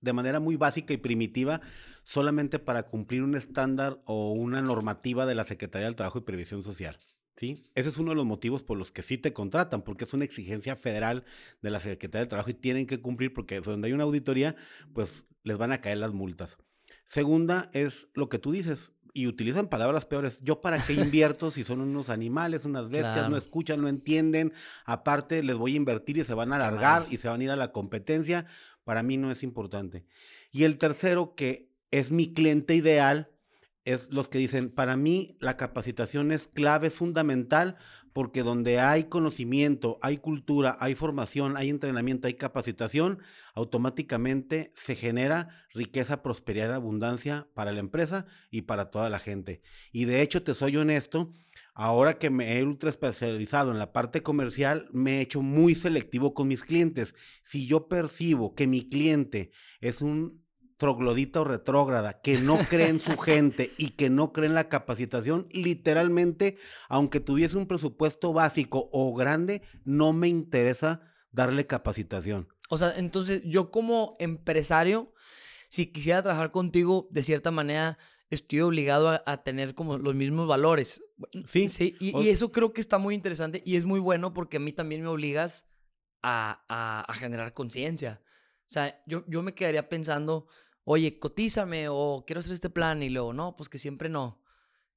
de 0.00 0.12
manera 0.12 0.38
muy 0.38 0.54
básica 0.54 0.94
y 0.94 0.98
primitiva 0.98 1.60
solamente 2.04 2.60
para 2.60 2.84
cumplir 2.84 3.24
un 3.24 3.34
estándar 3.34 4.00
o 4.04 4.30
una 4.30 4.62
normativa 4.62 5.26
de 5.26 5.34
la 5.34 5.44
Secretaría 5.44 5.86
del 5.86 5.96
Trabajo 5.96 6.18
y 6.18 6.22
Previsión 6.22 6.62
Social. 6.62 7.00
¿Sí? 7.36 7.64
Ese 7.74 7.88
es 7.88 7.96
uno 7.98 8.10
de 8.10 8.16
los 8.16 8.26
motivos 8.26 8.62
por 8.62 8.78
los 8.78 8.92
que 8.92 9.02
sí 9.02 9.18
te 9.18 9.32
contratan, 9.32 9.82
porque 9.82 10.04
es 10.04 10.12
una 10.14 10.24
exigencia 10.24 10.76
federal 10.76 11.24
de 11.60 11.70
la 11.70 11.80
Secretaría 11.80 12.20
del 12.20 12.28
Trabajo 12.28 12.50
y 12.50 12.54
tienen 12.54 12.86
que 12.86 13.00
cumplir 13.00 13.32
porque 13.32 13.60
donde 13.60 13.88
hay 13.88 13.92
una 13.92 14.04
auditoría, 14.04 14.56
pues 14.92 15.26
les 15.42 15.58
van 15.58 15.72
a 15.72 15.80
caer 15.80 15.98
las 15.98 16.12
multas. 16.12 16.58
Segunda 17.04 17.70
es 17.72 18.08
lo 18.14 18.28
que 18.28 18.38
tú 18.38 18.52
dices, 18.52 18.92
y 19.14 19.26
utilizan 19.26 19.68
palabras 19.68 20.06
peores. 20.06 20.38
¿Yo 20.42 20.60
para 20.60 20.78
qué 20.82 20.92
invierto 20.94 21.50
si 21.50 21.64
son 21.64 21.80
unos 21.80 22.08
animales, 22.08 22.64
unas 22.64 22.88
bestias, 22.88 23.28
no 23.28 23.36
escuchan, 23.36 23.80
no 23.80 23.88
entienden? 23.88 24.52
Aparte, 24.84 25.42
les 25.42 25.56
voy 25.56 25.74
a 25.74 25.76
invertir 25.76 26.18
y 26.18 26.24
se 26.24 26.34
van 26.34 26.52
a 26.52 26.56
alargar 26.56 27.06
y 27.10 27.18
se 27.18 27.28
van 27.28 27.40
a 27.40 27.44
ir 27.44 27.50
a 27.50 27.56
la 27.56 27.72
competencia. 27.72 28.46
Para 28.84 29.02
mí 29.02 29.16
no 29.16 29.30
es 29.30 29.42
importante. 29.42 30.06
Y 30.50 30.64
el 30.64 30.78
tercero, 30.78 31.34
que 31.34 31.70
es 31.90 32.10
mi 32.10 32.32
cliente 32.32 32.74
ideal, 32.74 33.31
es 33.84 34.12
los 34.12 34.28
que 34.28 34.38
dicen, 34.38 34.70
para 34.70 34.96
mí 34.96 35.36
la 35.40 35.56
capacitación 35.56 36.32
es 36.32 36.48
clave, 36.48 36.88
es 36.88 36.94
fundamental, 36.94 37.76
porque 38.12 38.42
donde 38.42 38.78
hay 38.78 39.04
conocimiento, 39.04 39.98
hay 40.02 40.18
cultura, 40.18 40.76
hay 40.80 40.94
formación, 40.94 41.56
hay 41.56 41.70
entrenamiento, 41.70 42.26
hay 42.26 42.34
capacitación, 42.34 43.20
automáticamente 43.54 44.72
se 44.74 44.94
genera 44.94 45.48
riqueza, 45.72 46.22
prosperidad, 46.22 46.74
abundancia 46.74 47.48
para 47.54 47.72
la 47.72 47.80
empresa 47.80 48.26
y 48.50 48.62
para 48.62 48.90
toda 48.90 49.08
la 49.08 49.18
gente. 49.18 49.62
Y 49.92 50.04
de 50.04 50.20
hecho, 50.20 50.42
te 50.42 50.54
soy 50.54 50.76
honesto, 50.76 51.32
ahora 51.74 52.18
que 52.18 52.30
me 52.30 52.58
he 52.58 52.64
ultra 52.64 52.90
especializado 52.90 53.72
en 53.72 53.78
la 53.78 53.92
parte 53.92 54.22
comercial, 54.22 54.88
me 54.92 55.18
he 55.18 55.20
hecho 55.22 55.40
muy 55.40 55.74
selectivo 55.74 56.34
con 56.34 56.48
mis 56.48 56.64
clientes. 56.64 57.14
Si 57.42 57.66
yo 57.66 57.88
percibo 57.88 58.54
que 58.54 58.66
mi 58.66 58.88
cliente 58.88 59.52
es 59.80 60.02
un 60.02 60.41
troglodita 60.82 61.42
o 61.42 61.44
retrógrada, 61.44 62.20
que 62.20 62.38
no 62.38 62.58
cree 62.58 62.88
en 62.88 62.98
su 62.98 63.16
gente 63.16 63.70
y 63.78 63.90
que 63.90 64.10
no 64.10 64.32
cree 64.32 64.48
en 64.48 64.56
la 64.56 64.68
capacitación, 64.68 65.46
literalmente, 65.52 66.56
aunque 66.88 67.20
tuviese 67.20 67.56
un 67.56 67.68
presupuesto 67.68 68.32
básico 68.32 68.88
o 68.90 69.14
grande, 69.14 69.62
no 69.84 70.12
me 70.12 70.26
interesa 70.26 71.00
darle 71.30 71.68
capacitación. 71.68 72.48
O 72.68 72.78
sea, 72.78 72.94
entonces 72.96 73.42
yo 73.44 73.70
como 73.70 74.16
empresario, 74.18 75.14
si 75.68 75.86
quisiera 75.86 76.20
trabajar 76.20 76.50
contigo, 76.50 77.06
de 77.12 77.22
cierta 77.22 77.52
manera, 77.52 77.96
estoy 78.28 78.62
obligado 78.62 79.22
a, 79.24 79.42
tener 79.44 79.76
como 79.76 79.98
los 79.98 80.16
mismos 80.16 80.48
valores. 80.48 81.00
Sí. 81.46 81.68
Sí, 81.68 81.94
y, 82.00 82.28
eso 82.28 82.50
creo 82.50 82.72
que 82.72 82.80
está 82.80 82.98
muy 82.98 83.14
interesante 83.14 83.62
y 83.64 83.76
es 83.76 83.84
muy 83.84 84.00
bueno 84.00 84.34
porque 84.34 84.56
a 84.56 84.60
mí 84.60 84.72
también 84.72 85.02
me 85.02 85.08
obligas 85.08 85.68
a, 86.24 87.04
a, 87.06 87.14
generar 87.14 87.52
conciencia. 87.52 88.20
O 88.68 88.72
sea, 88.72 89.00
yo, 89.06 89.24
yo 89.28 89.42
me 89.42 89.54
quedaría 89.54 89.88
pensando, 89.88 90.48
oye, 90.84 91.18
cotízame 91.18 91.88
o 91.88 92.24
quiero 92.26 92.40
hacer 92.40 92.52
este 92.52 92.70
plan 92.70 93.02
y 93.02 93.10
luego, 93.10 93.32
no, 93.32 93.56
pues 93.56 93.68
que 93.68 93.78
siempre 93.78 94.08
no. 94.08 94.42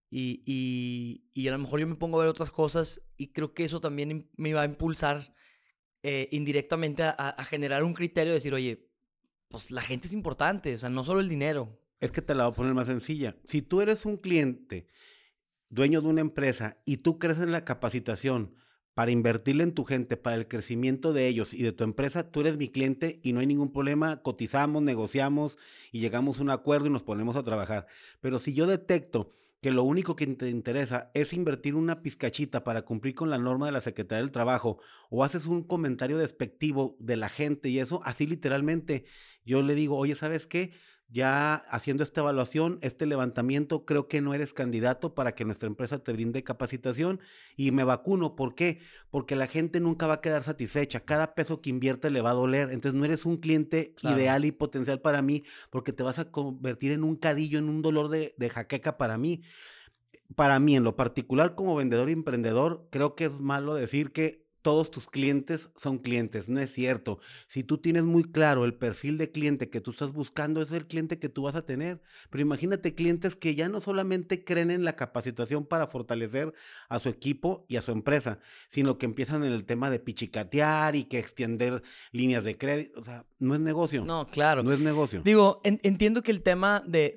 Y, 0.10 0.44
y, 0.46 1.30
y, 1.34 1.48
a 1.48 1.52
lo 1.52 1.58
mejor 1.58 1.80
yo 1.80 1.88
me 1.88 1.96
pongo 1.96 2.20
a 2.20 2.24
ver 2.24 2.30
otras 2.30 2.52
cosas 2.52 3.02
y 3.18 3.34
creo 3.34 3.54
que 3.54 3.66
eso 3.66 3.82
también 3.82 4.30
me 4.38 4.54
va 4.54 4.62
a 4.62 4.66
impulsar 4.66 5.34
eh, 6.04 6.30
indirectamente 6.32 7.04
a, 7.04 7.12
a, 7.12 7.44
generar 7.44 7.84
un 7.84 7.94
criterio 7.94 8.32
de 8.32 8.36
decir, 8.36 8.54
oye, 8.54 8.92
pues 9.50 9.72
la 9.72 9.82
gente 9.82 10.08
es 10.08 10.14
importante, 10.14 10.76
o 10.76 10.78
sea, 10.78 10.90
no 10.90 11.04
solo 11.04 11.20
el 11.20 11.28
dinero. 11.28 11.82
Es 12.00 12.12
que 12.12 12.22
te 12.22 12.36
la 12.36 12.46
voy 12.46 12.54
a 12.54 12.56
poner 12.56 12.74
más 12.74 12.88
sencilla. 12.88 13.36
Si 13.44 13.62
tú 13.62 13.82
eres 13.82 14.06
un 14.06 14.18
cliente, 14.18 14.88
dueño 15.70 16.02
de 16.02 16.08
una 16.08 16.22
empresa 16.22 16.78
y 16.86 16.98
tú 16.98 17.20
crees 17.20 17.40
en 17.40 17.52
la 17.52 17.66
capacitación, 17.66 18.56
para 18.96 19.12
invertirle 19.12 19.64
en 19.64 19.74
tu 19.74 19.84
gente, 19.84 20.16
para 20.16 20.38
el 20.38 20.48
crecimiento 20.48 21.12
de 21.14 21.28
ellos 21.28 21.54
y 21.54 21.62
de 21.62 21.74
tu 21.74 21.84
empresa, 21.84 22.32
tú 22.32 22.42
eres 22.42 22.58
mi 22.58 22.70
cliente 22.70 23.20
y 23.24 23.34
no 23.34 23.42
hay 23.42 23.46
ningún 23.46 23.72
problema, 23.72 24.22
cotizamos, 24.22 24.82
negociamos 24.82 25.58
y 25.92 26.00
llegamos 26.00 26.40
a 26.40 26.42
un 26.42 26.50
acuerdo 26.50 26.88
y 26.88 26.90
nos 26.90 27.04
ponemos 27.04 27.36
a 27.36 27.44
trabajar. 27.44 27.88
Pero 28.22 28.40
si 28.40 28.54
yo 28.54 28.66
detecto 28.66 29.34
que 29.62 29.72
lo 29.72 29.84
único 29.84 30.16
que 30.16 30.26
te 30.28 30.50
interesa 30.50 31.12
es 31.14 31.34
invertir 31.34 31.76
una 31.76 32.02
pizcachita 32.02 32.64
para 32.64 32.84
cumplir 32.84 33.16
con 33.16 33.30
la 33.30 33.38
norma 33.38 33.66
de 33.66 33.74
la 33.74 33.82
Secretaría 33.82 34.22
del 34.22 34.32
Trabajo 34.32 34.80
o 35.10 35.26
haces 35.26 35.46
un 35.46 35.64
comentario 35.64 36.18
despectivo 36.18 36.96
de 37.00 37.18
la 37.18 37.28
gente 37.28 37.68
y 37.68 37.80
eso, 37.80 38.00
así 38.06 38.26
literalmente, 38.28 39.04
yo 39.44 39.62
le 39.62 39.76
digo, 39.76 39.98
oye, 39.98 40.16
¿sabes 40.16 40.48
qué? 40.48 40.72
Ya 41.08 41.56
haciendo 41.56 42.04
esta 42.04 42.22
evaluación, 42.22 42.80
este 42.82 43.06
levantamiento, 43.06 43.86
creo 43.86 44.08
que 44.08 44.22
no 44.22 44.34
eres 44.34 44.54
candidato 44.54 45.14
para 45.14 45.36
que 45.36 45.46
nuestra 45.46 45.68
empresa 45.68 46.00
te 46.00 46.12
brinde 46.12 46.44
capacitación 46.44 47.20
y 47.56 47.72
me 47.72 47.84
vacuno. 47.84 48.36
¿Por 48.36 48.56
qué? 48.56 48.80
Porque 49.12 49.36
la 49.36 49.48
gente 49.48 49.80
nunca 49.80 50.08
va 50.08 50.16
a 50.16 50.22
quedar 50.22 50.44
satisfecha. 50.44 51.02
Cada 51.02 51.36
peso 51.36 51.62
que 51.62 51.70
invierte 51.70 52.10
le 52.10 52.22
va 52.22 52.32
a 52.32 52.34
doler. 52.34 52.72
Entonces 52.72 53.00
no 53.00 53.06
eres 53.06 53.26
un 53.26 53.38
cliente 53.38 53.96
ideal 54.02 54.46
y 54.46 54.52
potencial 54.52 55.00
para 55.00 55.22
mí 55.22 55.44
porque 55.70 55.94
te 55.94 56.04
vas 56.04 56.20
a 56.20 56.32
convertir 56.32 56.92
en 56.92 57.04
un 57.04 57.16
cadillo, 57.16 57.60
en 57.60 57.70
un 57.70 57.82
dolor 57.82 58.10
de, 58.10 58.34
de 58.38 58.50
jaqueca 58.50 58.98
para 58.98 59.18
mí. 59.18 59.44
Para 60.36 60.60
mí, 60.60 60.76
en 60.76 60.84
lo 60.84 60.96
particular 60.96 61.54
como 61.54 61.76
vendedor 61.76 62.10
y 62.10 62.14
emprendedor, 62.14 62.88
creo 62.90 63.16
que 63.16 63.26
es 63.26 63.42
malo 63.42 63.76
decir 63.76 64.12
que 64.12 64.45
todos 64.66 64.90
tus 64.90 65.08
clientes 65.08 65.70
son 65.76 66.00
clientes. 66.00 66.50
No 66.50 66.60
es 66.60 66.74
cierto. 66.74 67.20
Si 67.48 67.64
tú 67.64 67.78
tienes 67.78 68.02
muy 68.02 68.24
claro 68.24 68.66
el 68.66 68.74
perfil 68.74 69.20
de 69.20 69.30
cliente 69.30 69.70
que 69.70 69.80
tú 69.80 69.92
estás 69.92 70.12
buscando, 70.12 70.60
es 70.60 70.72
el 70.72 70.88
cliente 70.88 71.20
que 71.20 71.30
tú 71.30 71.44
vas 71.44 71.54
a 71.54 71.68
tener. 71.68 72.02
Pero 72.32 72.42
imagínate 72.42 72.96
clientes 72.96 73.36
que 73.36 73.54
ya 73.54 73.70
no 73.70 73.80
solamente 73.80 74.44
creen 74.44 74.72
en 74.72 74.84
la 74.84 74.96
capacitación 74.96 75.68
para 75.68 75.86
fortalecer 75.86 76.52
a 76.90 76.98
su 76.98 77.10
equipo 77.10 77.68
y 77.70 77.76
a 77.76 77.84
su 77.84 77.92
empresa, 77.92 78.40
sino 78.68 78.98
que 78.98 79.06
empiezan 79.06 79.44
en 79.44 79.54
el 79.54 79.66
tema 79.66 79.92
de 79.92 80.00
pichicatear 80.00 80.96
y 80.96 81.04
que 81.04 81.20
extender 81.20 81.84
líneas 82.12 82.44
de 82.44 82.58
crédito. 82.58 83.00
O 83.00 83.04
sea, 83.04 83.28
no 83.38 83.54
es 83.54 83.60
negocio. 83.60 84.04
No, 84.04 84.26
claro. 84.26 84.64
No 84.64 84.74
es 84.74 84.80
negocio. 84.80 85.22
Digo, 85.24 85.62
entiendo 85.64 86.24
que 86.24 86.32
el 86.32 86.42
tema 86.42 86.82
de, 86.88 87.14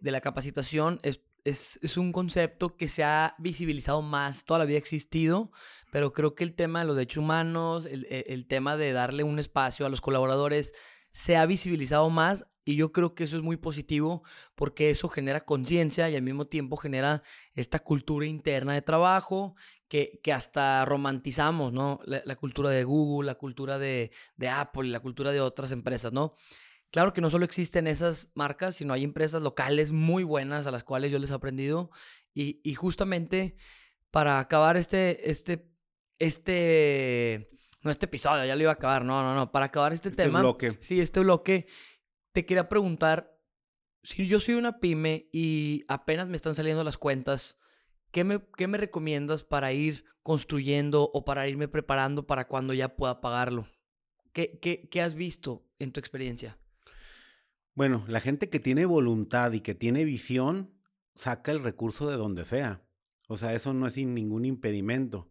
de 0.00 0.10
la 0.12 0.20
capacitación 0.20 1.00
es 1.02 1.20
es, 1.44 1.96
un 1.96 2.12
concepto 2.12 2.76
que 2.76 2.88
se 2.88 3.04
ha 3.04 3.34
visibilizado 3.38 4.02
más, 4.02 4.44
toda 4.44 4.58
la 4.58 4.64
vida 4.64 4.76
ha 4.76 4.78
existido, 4.78 5.50
pero 5.90 6.12
creo 6.12 6.34
que 6.34 6.44
el 6.44 6.54
tema 6.54 6.80
de 6.80 6.86
los 6.86 6.96
derechos 6.96 7.22
humanos, 7.22 7.86
el, 7.86 8.06
e, 8.10 8.44
tema 8.48 8.76
de 8.76 8.92
darle 8.92 9.22
un 9.22 9.38
espacio 9.38 9.86
a 9.86 9.88
los 9.88 10.00
colaboradores, 10.00 10.72
se 11.12 11.36
ha 11.36 11.46
visibilizado 11.46 12.08
más 12.10 12.50
y 12.64 12.76
yo 12.76 12.92
creo 12.92 13.14
que 13.14 13.24
eso 13.24 13.36
es 13.36 13.42
muy 13.42 13.56
positivo 13.56 14.22
porque 14.54 14.90
eso 14.90 15.08
genera 15.08 15.40
conciencia 15.40 16.08
y 16.08 16.14
al 16.14 16.22
mismo 16.22 16.46
tiempo 16.46 16.76
genera 16.76 17.22
esta 17.54 17.80
cultura 17.80 18.26
interna 18.26 18.74
de 18.74 18.82
trabajo 18.82 19.56
que, 19.88 20.20
que 20.22 20.32
hasta 20.32 20.84
romantizamos, 20.84 21.72
¿no? 21.72 21.98
La, 22.04 22.36
cultura 22.36 22.70
de 22.70 22.84
Google, 22.84 23.26
la 23.26 23.34
cultura 23.34 23.78
de, 23.78 24.12
de 24.36 24.48
Apple, 24.48 24.88
la 24.88 25.00
cultura 25.00 25.32
de 25.32 25.40
otras 25.40 25.72
empresas, 25.72 26.12
¿no? 26.12 26.34
Claro 26.90 27.12
que 27.12 27.20
no 27.20 27.30
solo 27.30 27.44
existen 27.44 27.86
esas 27.86 28.32
marcas, 28.34 28.74
sino 28.76 28.92
hay 28.92 29.04
empresas 29.04 29.42
locales 29.42 29.92
muy 29.92 30.24
buenas 30.24 30.66
a 30.66 30.72
las 30.72 30.82
cuales 30.82 31.12
yo 31.12 31.18
les 31.18 31.30
he 31.30 31.34
aprendido. 31.34 31.90
Y, 32.34 32.74
justamente 32.74 33.56
para 34.10 34.40
acabar 34.40 34.76
este, 34.76 35.30
este, 35.30 35.70
este, 36.18 37.50
no 37.82 37.90
este 37.90 38.06
episodio, 38.06 38.44
ya 38.44 38.56
lo 38.56 38.62
iba 38.62 38.70
a 38.70 38.74
acabar, 38.74 39.04
no, 39.04 39.22
no, 39.22 39.34
no, 39.34 39.52
para 39.52 39.66
acabar 39.66 39.92
este, 39.92 40.08
este 40.08 40.24
tema. 40.24 40.40
bloque. 40.40 40.76
Sí, 40.80 41.00
este 41.00 41.20
bloque, 41.20 41.66
te 42.32 42.44
quería 42.44 42.68
preguntar, 42.68 43.38
si 44.02 44.26
yo 44.26 44.40
soy 44.40 44.54
una 44.54 44.80
pyme 44.80 45.28
y 45.32 45.84
apenas 45.86 46.26
me 46.26 46.36
están 46.36 46.54
saliendo 46.54 46.82
las 46.82 46.98
cuentas, 46.98 47.58
¿qué 48.10 48.24
me, 48.24 48.40
qué 48.56 48.66
me 48.66 48.78
recomiendas 48.78 49.44
para 49.44 49.72
ir 49.72 50.04
construyendo 50.22 51.10
o 51.12 51.24
para 51.24 51.46
irme 51.46 51.68
preparando 51.68 52.26
para 52.26 52.48
cuando 52.48 52.74
ya 52.74 52.96
pueda 52.96 53.20
pagarlo? 53.20 53.68
¿Qué, 54.32 54.58
qué, 54.60 54.88
qué 54.88 55.02
has 55.02 55.14
visto 55.14 55.68
en 55.78 55.92
tu 55.92 56.00
experiencia? 56.00 56.59
Bueno, 57.80 58.04
la 58.08 58.20
gente 58.20 58.50
que 58.50 58.60
tiene 58.60 58.84
voluntad 58.84 59.52
y 59.52 59.62
que 59.62 59.74
tiene 59.74 60.04
visión 60.04 60.70
saca 61.14 61.50
el 61.50 61.64
recurso 61.64 62.10
de 62.10 62.18
donde 62.18 62.44
sea. 62.44 62.82
O 63.26 63.38
sea, 63.38 63.54
eso 63.54 63.72
no 63.72 63.86
es 63.86 63.94
sin 63.94 64.12
ningún 64.12 64.44
impedimento. 64.44 65.30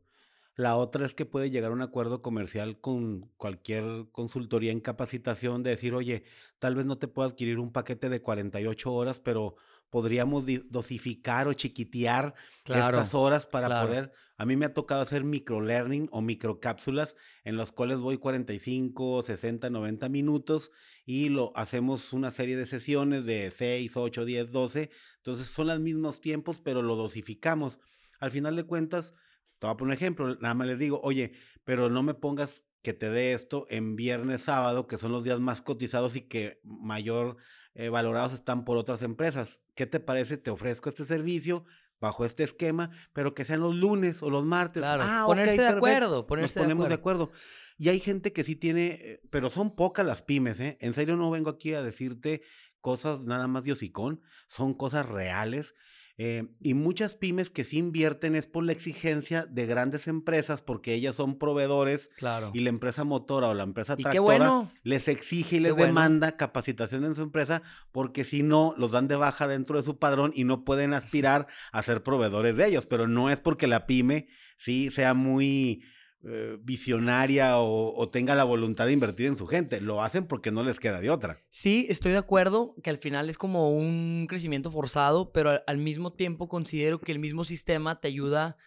La 0.55 0.75
otra 0.75 1.05
es 1.05 1.13
que 1.13 1.27
puede 1.27 1.51
llegar 1.51 1.69
a 1.69 1.75
un 1.75 1.83
acuerdo 1.83 2.23
comercial 2.23 2.81
con 2.81 3.29
cualquier 3.37 4.07
consultoría 4.11 4.71
en 4.71 4.79
capacitación 4.79 5.61
de 5.61 5.69
decir, 5.69 5.93
oye, 5.93 6.23
tal 6.57 6.73
vez 6.73 6.87
no 6.87 6.97
te 6.97 7.07
puedo 7.07 7.29
adquirir 7.29 7.59
un 7.59 7.71
paquete 7.71 8.09
de 8.09 8.23
48 8.23 8.91
horas, 8.91 9.19
pero 9.19 9.55
podríamos 9.91 10.45
dosificar 10.69 11.47
o 11.47 11.53
chiquitear 11.53 12.33
estas 12.65 13.13
horas 13.13 13.45
para 13.45 13.85
poder. 13.85 14.11
A 14.37 14.45
mí 14.45 14.55
me 14.55 14.65
ha 14.65 14.73
tocado 14.73 15.01
hacer 15.01 15.23
microlearning 15.23 16.09
o 16.11 16.21
microcápsulas 16.21 17.15
en 17.43 17.57
las 17.57 17.71
cuales 17.71 17.99
voy 17.99 18.17
45, 18.17 19.21
60, 19.21 19.69
90 19.69 20.09
minutos 20.09 20.71
y 21.09 21.29
lo 21.29 21.51
hacemos 21.55 22.13
una 22.13 22.29
serie 22.29 22.55
de 22.55 22.67
sesiones 22.67 23.25
de 23.25 23.49
6, 23.49 23.97
8, 23.97 24.25
10, 24.25 24.51
12. 24.51 24.91
Entonces 25.17 25.47
son 25.47 25.65
los 25.65 25.79
mismos 25.79 26.21
tiempos, 26.21 26.61
pero 26.63 26.83
lo 26.83 26.95
dosificamos. 26.95 27.79
Al 28.19 28.29
final 28.29 28.55
de 28.55 28.65
cuentas, 28.65 29.15
te 29.57 29.65
voy 29.65 29.73
a 29.73 29.77
poner 29.77 29.89
un 29.89 29.93
ejemplo, 29.93 30.35
nada 30.35 30.53
más 30.53 30.67
les 30.67 30.77
digo, 30.77 31.01
oye, 31.01 31.31
pero 31.63 31.89
no 31.89 32.03
me 32.03 32.13
pongas 32.13 32.61
que 32.83 32.93
te 32.93 33.09
dé 33.09 33.33
esto 33.33 33.65
en 33.69 33.95
viernes, 33.95 34.43
sábado, 34.43 34.85
que 34.85 34.99
son 34.99 35.11
los 35.11 35.23
días 35.23 35.39
más 35.39 35.63
cotizados 35.63 36.15
y 36.15 36.21
que 36.27 36.61
mayor 36.63 37.37
eh, 37.73 37.89
valorados 37.89 38.33
están 38.33 38.63
por 38.63 38.77
otras 38.77 39.01
empresas. 39.01 39.61
¿Qué 39.73 39.87
te 39.87 39.99
parece? 39.99 40.37
Te 40.37 40.51
ofrezco 40.51 40.89
este 40.89 41.05
servicio 41.05 41.65
bajo 41.99 42.23
este 42.23 42.43
esquema, 42.43 42.91
pero 43.13 43.33
que 43.33 43.45
sean 43.45 43.61
los 43.61 43.75
lunes 43.75 44.21
o 44.21 44.29
los 44.29 44.45
martes. 44.45 44.83
Claro, 44.83 45.01
ah, 45.03 45.23
ponerse 45.25 45.57
de 45.57 45.69
acuerdo, 45.69 46.27
ponerse 46.27 46.59
Nos 46.59 46.65
ponemos 46.65 46.87
de 46.87 46.93
acuerdo. 46.93 47.31
Y 47.79 47.89
hay 47.89 47.99
gente 47.99 48.31
que 48.31 48.43
sí 48.43 48.55
tiene, 48.55 48.87
eh, 48.87 49.21
pero 49.31 49.49
son 49.49 49.75
pocas 49.75 50.05
las 50.05 50.21
pymes, 50.21 50.59
¿eh? 50.59 50.77
En 50.79 50.93
serio 50.93 51.15
no 51.15 51.31
vengo 51.31 51.49
aquí 51.49 51.73
a 51.73 51.81
decirte 51.81 52.43
cosas 52.81 53.21
nada 53.21 53.47
más 53.47 53.63
de 53.63 53.71
hocicón, 53.71 54.21
son 54.47 54.75
cosas 54.75 55.09
reales 55.09 55.73
eh, 56.21 56.49
y 56.59 56.73
muchas 56.73 57.15
pymes 57.15 57.49
que 57.49 57.63
sí 57.63 57.77
invierten 57.77 58.35
es 58.35 58.45
por 58.45 58.65
la 58.65 58.73
exigencia 58.73 59.45
de 59.45 59.65
grandes 59.65 60.05
empresas 60.09 60.61
porque 60.61 60.93
ellas 60.93 61.15
son 61.15 61.39
proveedores 61.39 62.09
claro. 62.17 62.51
y 62.53 62.59
la 62.59 62.67
empresa 62.67 63.05
motora 63.05 63.47
o 63.47 63.53
la 63.53 63.63
empresa 63.63 63.95
tractora 63.95 64.69
les 64.83 65.07
exige 65.07 65.55
y 65.55 65.59
les 65.61 65.77
demanda 65.77 66.35
capacitación 66.35 67.05
en 67.05 67.15
su 67.15 67.21
empresa 67.21 67.61
porque 67.93 68.25
si 68.25 68.43
no 68.43 68.75
los 68.77 68.91
dan 68.91 69.07
de 69.07 69.15
baja 69.15 69.47
dentro 69.47 69.77
de 69.77 69.85
su 69.85 69.97
padrón 69.97 70.33
y 70.35 70.43
no 70.43 70.65
pueden 70.65 70.93
aspirar 70.93 71.47
a 71.71 71.81
ser 71.83 72.03
proveedores 72.03 72.57
de 72.57 72.67
ellos, 72.67 72.85
pero 72.85 73.07
no 73.07 73.29
es 73.29 73.39
porque 73.39 73.67
la 73.67 73.87
pyme 73.87 74.27
sí 74.57 74.91
sea 74.91 75.13
muy 75.13 75.85
eh, 76.23 76.57
visionaria 76.61 77.59
o, 77.59 78.09
tenga 78.09 78.35
la 78.35 78.43
voluntad 78.43 78.85
de 78.85 78.91
invertir 78.91 79.27
en 79.27 79.37
su 79.37 79.47
gente. 79.47 79.79
Lo 79.79 80.03
hacen 80.03 80.27
porque 80.27 80.51
no 80.51 80.63
les 80.63 80.79
queda 80.79 80.99
de 80.99 81.09
otra. 81.09 81.41
Sí, 81.49 81.85
estoy 81.89 82.11
de 82.11 82.17
acuerdo 82.17 82.75
que 82.83 82.89
al 82.89 82.97
final 82.97 83.29
es 83.29 83.37
como 83.37 83.71
un 83.71 84.27
crecimiento 84.27 84.69
forzado, 84.69 85.31
pero 85.31 85.61
al 85.65 85.77
mismo 85.77 86.11
tiempo 86.11 86.49
considero 86.49 86.99
que 86.99 87.11
el 87.13 87.19
mismo 87.19 87.45
sistema 87.45 88.01
te 88.01 88.09
ayuda 88.09 88.57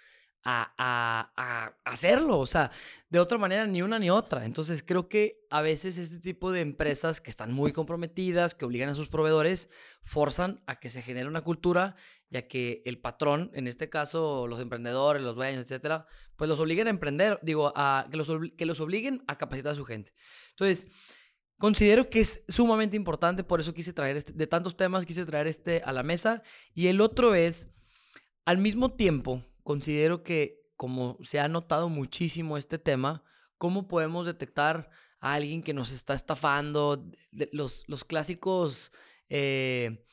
a, 0.45 1.75
hacerlo. 1.85 2.39
O 2.39 2.47
sea, 2.47 2.71
de 3.09 3.19
otra 3.19 3.39
manera, 3.39 3.67
ni 3.67 3.83
una 3.83 3.99
ni 3.99 4.11
otra. 4.11 4.45
Entonces, 4.45 4.83
creo 4.83 5.09
que 5.09 5.45
a 5.51 5.63
veces 5.63 5.99
este 5.99 6.19
tipo 6.19 6.53
de 6.53 6.61
empresas 6.61 7.21
que 7.21 7.31
están 7.31 7.53
muy 7.53 7.73
comprometidas, 7.73 8.55
que 8.55 8.65
obligan 8.65 8.89
a 8.89 8.95
sus 8.95 9.09
proveedores, 9.09 9.69
forzan 10.05 10.63
a 10.67 10.81
que 10.81 10.91
se 10.91 11.03
genere 11.03 11.29
una 11.29 11.43
cultura, 11.43 11.97
ya 12.31 12.49
que 12.49 12.83
el 12.85 12.99
patrón, 12.99 13.51
en 13.55 13.69
este 13.69 13.89
caso 13.89 14.47
los 14.47 14.61
emprendedores, 14.61 15.23
los 15.23 15.37
dueños, 15.37 15.65
etcétera, 15.65 16.07
pues 16.37 16.49
los 16.49 16.59
obliguen 16.61 16.87
a 16.87 16.91
emprender, 16.91 17.39
digo, 17.43 17.73
a, 17.77 18.07
que, 18.11 18.17
los, 18.17 18.29
que 18.57 18.67
los 18.67 18.81
obliguen 18.81 19.23
a 19.27 19.37
capacitar 19.37 19.73
a 19.73 19.77
su 19.77 19.85
gente. 19.85 20.13
Entonces, 20.51 20.89
Considero 21.63 22.11
que 22.11 22.19
es 22.19 22.43
sumamente 22.49 22.97
importante, 22.97 23.45
por 23.45 23.61
eso 23.61 23.73
quise 23.73 23.93
traer 23.93 24.17
este, 24.17 24.33
de 24.33 24.49
tantos 24.49 24.77
temas, 24.77 25.07
quise 25.07 25.25
traer 25.25 25.47
este 25.47 25.81
a 25.85 25.93
la 25.93 26.03
mesa. 26.03 26.43
Y 26.75 26.89
el 26.89 27.01
otro 27.01 27.37
es, 27.37 27.69
al 28.45 28.59
mismo 28.59 28.95
tiempo, 28.95 29.45
considero 29.63 30.23
que 30.23 30.63
como 30.77 31.19
se 31.23 31.39
ha 31.39 31.49
notado 31.49 31.89
muchísimo 31.89 32.57
este 32.57 32.79
tema, 32.79 33.23
¿cómo 33.59 33.87
podemos 33.87 34.27
detectar 34.27 34.91
a 35.21 35.35
alguien 35.35 35.63
que 35.63 35.75
nos 35.75 35.93
está 35.93 36.15
estafando? 36.15 37.09
Los, 37.53 37.85
los 37.87 38.05
clásicos 38.05 38.91
eh, 39.29 40.05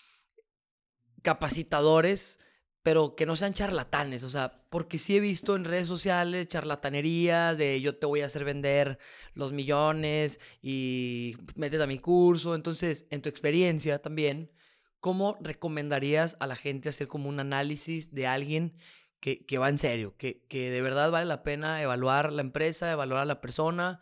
capacitadores, 1.21 2.39
pero 2.83 3.15
que 3.15 3.25
no 3.25 3.35
sean 3.35 3.53
charlatanes, 3.53 4.23
o 4.23 4.29
sea, 4.29 4.63
porque 4.69 4.97
sí 4.97 5.17
he 5.17 5.19
visto 5.19 5.55
en 5.55 5.65
redes 5.65 5.87
sociales 5.87 6.47
charlatanerías 6.47 7.57
de 7.57 7.81
yo 7.81 7.97
te 7.97 8.05
voy 8.05 8.21
a 8.21 8.27
hacer 8.27 8.45
vender 8.45 8.99
los 9.33 9.51
millones 9.51 10.39
y 10.61 11.35
métete 11.55 11.83
a 11.83 11.87
mi 11.87 11.99
curso. 11.99 12.55
Entonces, 12.55 13.05
en 13.09 13.21
tu 13.21 13.29
experiencia 13.29 14.01
también, 14.01 14.51
¿cómo 14.99 15.37
recomendarías 15.41 16.37
a 16.39 16.47
la 16.47 16.55
gente 16.55 16.89
hacer 16.89 17.07
como 17.07 17.27
un 17.27 17.39
análisis 17.39 18.13
de 18.13 18.27
alguien 18.27 18.77
que, 19.19 19.57
va 19.57 19.69
en 19.69 19.77
serio, 19.77 20.15
que, 20.17 20.45
que, 20.47 20.71
de 20.71 20.81
verdad 20.81 21.11
vale 21.11 21.25
la 21.25 21.43
pena 21.43 21.81
evaluar 21.81 22.31
la 22.31 22.41
empresa, 22.41 22.91
evaluar 22.91 23.21
a 23.21 23.25
la 23.25 23.41
persona 23.41 23.99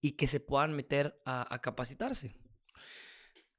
y 0.00 0.12
que 0.12 0.26
se 0.26 0.40
puedan 0.40 0.74
meter 0.74 1.20
a, 1.24 1.60
capacitarse. 1.62 2.34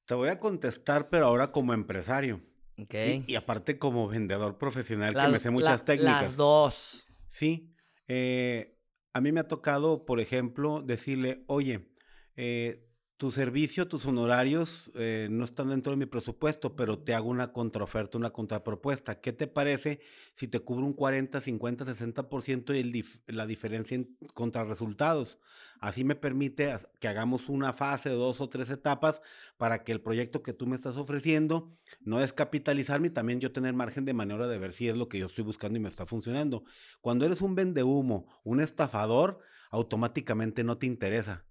Te 0.06 0.14
voy 0.14 0.30
a 0.30 0.40
contestar, 0.40 1.10
pero 1.10 1.26
ahora 1.26 1.52
como 1.52 1.74
empresario. 1.74 2.42
Okay. 2.80 3.24
y 3.26 3.34
aparte 3.34 3.80
como 3.80 4.08
vendedor 4.08 4.60
profesional 4.60 5.16
que 5.16 5.28
me 5.30 5.40
sé 5.40 5.50
muchas 5.50 5.84
técnicas. 5.84 6.22
Las 6.22 6.38
dos. 6.38 7.08
Sí. 7.28 7.74
Eh, 8.08 8.80
a 9.14 9.22
mí 9.22 9.32
me 9.32 9.40
ha 9.40 9.48
tocado, 9.48 10.06
por 10.06 10.20
ejemplo, 10.20 10.84
decirle, 10.84 11.44
oye, 11.48 11.90
eh, 12.36 12.87
tu 13.18 13.32
servicio, 13.32 13.88
tus 13.88 14.06
honorarios 14.06 14.92
eh, 14.94 15.28
no 15.32 15.44
están 15.44 15.70
dentro 15.70 15.92
de 15.92 15.98
mi 15.98 16.06
presupuesto, 16.06 16.76
pero 16.76 17.00
te 17.00 17.16
hago 17.16 17.30
una 17.30 17.52
contraoferta, 17.52 18.16
una 18.16 18.30
contrapropuesta. 18.30 19.20
¿Qué 19.20 19.34
te 19.34 19.48
parece 19.48 20.00
si 20.34 20.48
te 20.48 20.60
cubro 20.60 20.86
un 20.86 20.94
40, 20.94 21.42
50, 21.42 21.86
60% 21.86 22.76
y 22.76 22.80
el 22.80 23.36
la 23.36 23.48
diferencia 23.48 23.96
en 23.96 24.16
contrarresultados? 24.36 25.40
Así 25.80 26.04
me 26.04 26.16
permite 26.16 26.76
que 27.00 27.08
hagamos 27.08 27.50
una 27.50 27.74
fase, 27.74 28.12
dos 28.12 28.40
o 28.40 28.50
tres 28.50 28.70
etapas 28.70 29.22
para 29.58 29.84
que 29.84 29.92
el 29.92 30.02
proyecto 30.02 30.44
que 30.44 30.54
tú 30.54 30.68
me 30.68 30.76
estás 30.76 30.96
ofreciendo 30.96 31.76
no 32.02 32.20
descapitalizarme 32.20 33.08
y 33.08 33.12
también 33.12 33.40
yo 33.40 33.52
tener 33.52 33.74
margen 33.74 34.06
de 34.06 34.14
maniobra 34.14 34.48
de 34.48 34.60
ver 34.60 34.74
si 34.74 34.90
es 34.90 34.96
lo 34.96 35.10
que 35.10 35.18
yo 35.18 35.26
estoy 35.26 35.44
buscando 35.44 35.80
y 35.80 35.82
me 35.82 35.90
está 35.90 36.06
funcionando. 36.06 36.66
Cuando 37.02 37.26
eres 37.26 37.42
un 37.42 37.56
vendehumo, 37.56 38.28
un 38.44 38.62
estafador, 38.62 39.40
automáticamente 39.72 40.64
no 40.64 40.78
te 40.78 40.86
interesa 40.86 41.47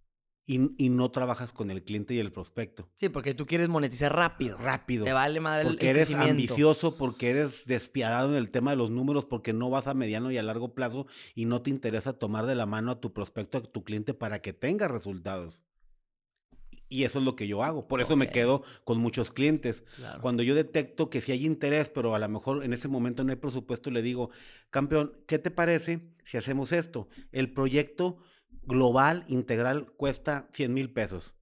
y, 0.48 0.88
no 0.90 1.10
trabajas 1.10 1.52
con 1.52 1.72
el 1.72 1.82
cliente 1.82 2.14
y 2.14 2.20
el 2.20 2.30
prospecto. 2.30 2.88
Sí, 2.96 3.08
porque 3.08 3.34
tú 3.34 3.46
quieres 3.46 3.68
monetizar 3.68 4.14
rápido. 4.14 4.56
Rápido. 4.56 5.04
Te 5.04 5.12
vale 5.12 5.40
madre 5.40 5.62
el 5.62 5.68
Porque 5.68 5.90
eres 5.90 6.14
ambicioso, 6.14 6.96
porque 6.96 7.30
eres 7.30 7.66
despiadado 7.66 8.30
en 8.30 8.36
el 8.36 8.50
tema 8.50 8.70
de 8.70 8.76
los 8.76 8.90
números, 8.90 9.26
porque 9.26 9.52
no 9.52 9.70
vas 9.70 9.88
a 9.88 9.94
mediano 9.94 10.30
y 10.30 10.38
a 10.38 10.44
largo 10.44 10.72
plazo 10.72 11.06
y 11.34 11.46
no 11.46 11.62
te 11.62 11.70
interesa 11.70 12.12
tomar 12.12 12.46
de 12.46 12.54
la 12.54 12.64
mano 12.64 12.92
a 12.92 13.00
tu 13.00 13.12
prospecto, 13.12 13.58
a 13.58 13.62
tu 13.62 13.82
cliente 13.82 14.14
para 14.14 14.40
que 14.40 14.52
tenga 14.52 14.86
resultados. 14.86 15.60
Y 16.88 17.02
eso 17.02 17.18
es 17.18 17.24
lo 17.24 17.34
que 17.34 17.48
yo 17.48 17.64
hago. 17.64 17.88
Por 17.88 18.00
eso 18.00 18.14
me 18.14 18.30
quedo 18.30 18.62
con 18.84 18.98
muchos 18.98 19.32
clientes. 19.32 19.82
Cuando 20.20 20.44
yo 20.44 20.54
detecto 20.54 21.10
que 21.10 21.20
si 21.20 21.32
hay 21.32 21.44
interés, 21.44 21.88
pero 21.88 22.14
a 22.14 22.20
lo 22.20 22.28
mejor 22.28 22.64
en 22.64 22.72
ese 22.72 22.86
momento 22.86 23.24
no 23.24 23.32
hay 23.32 23.36
presupuesto, 23.36 23.90
le 23.90 24.02
digo, 24.02 24.30
campeón, 24.70 25.12
¿qué 25.26 25.40
te 25.40 25.50
parece 25.50 26.12
si 26.24 26.36
hacemos 26.36 26.70
esto? 26.70 27.08
El 27.32 27.52
proyecto 27.52 28.18
global, 28.66 29.24
integral, 29.28 29.92
cuesta 29.96 30.48
100 30.52 30.74
mil 30.74 30.92
pesos. 30.92 31.34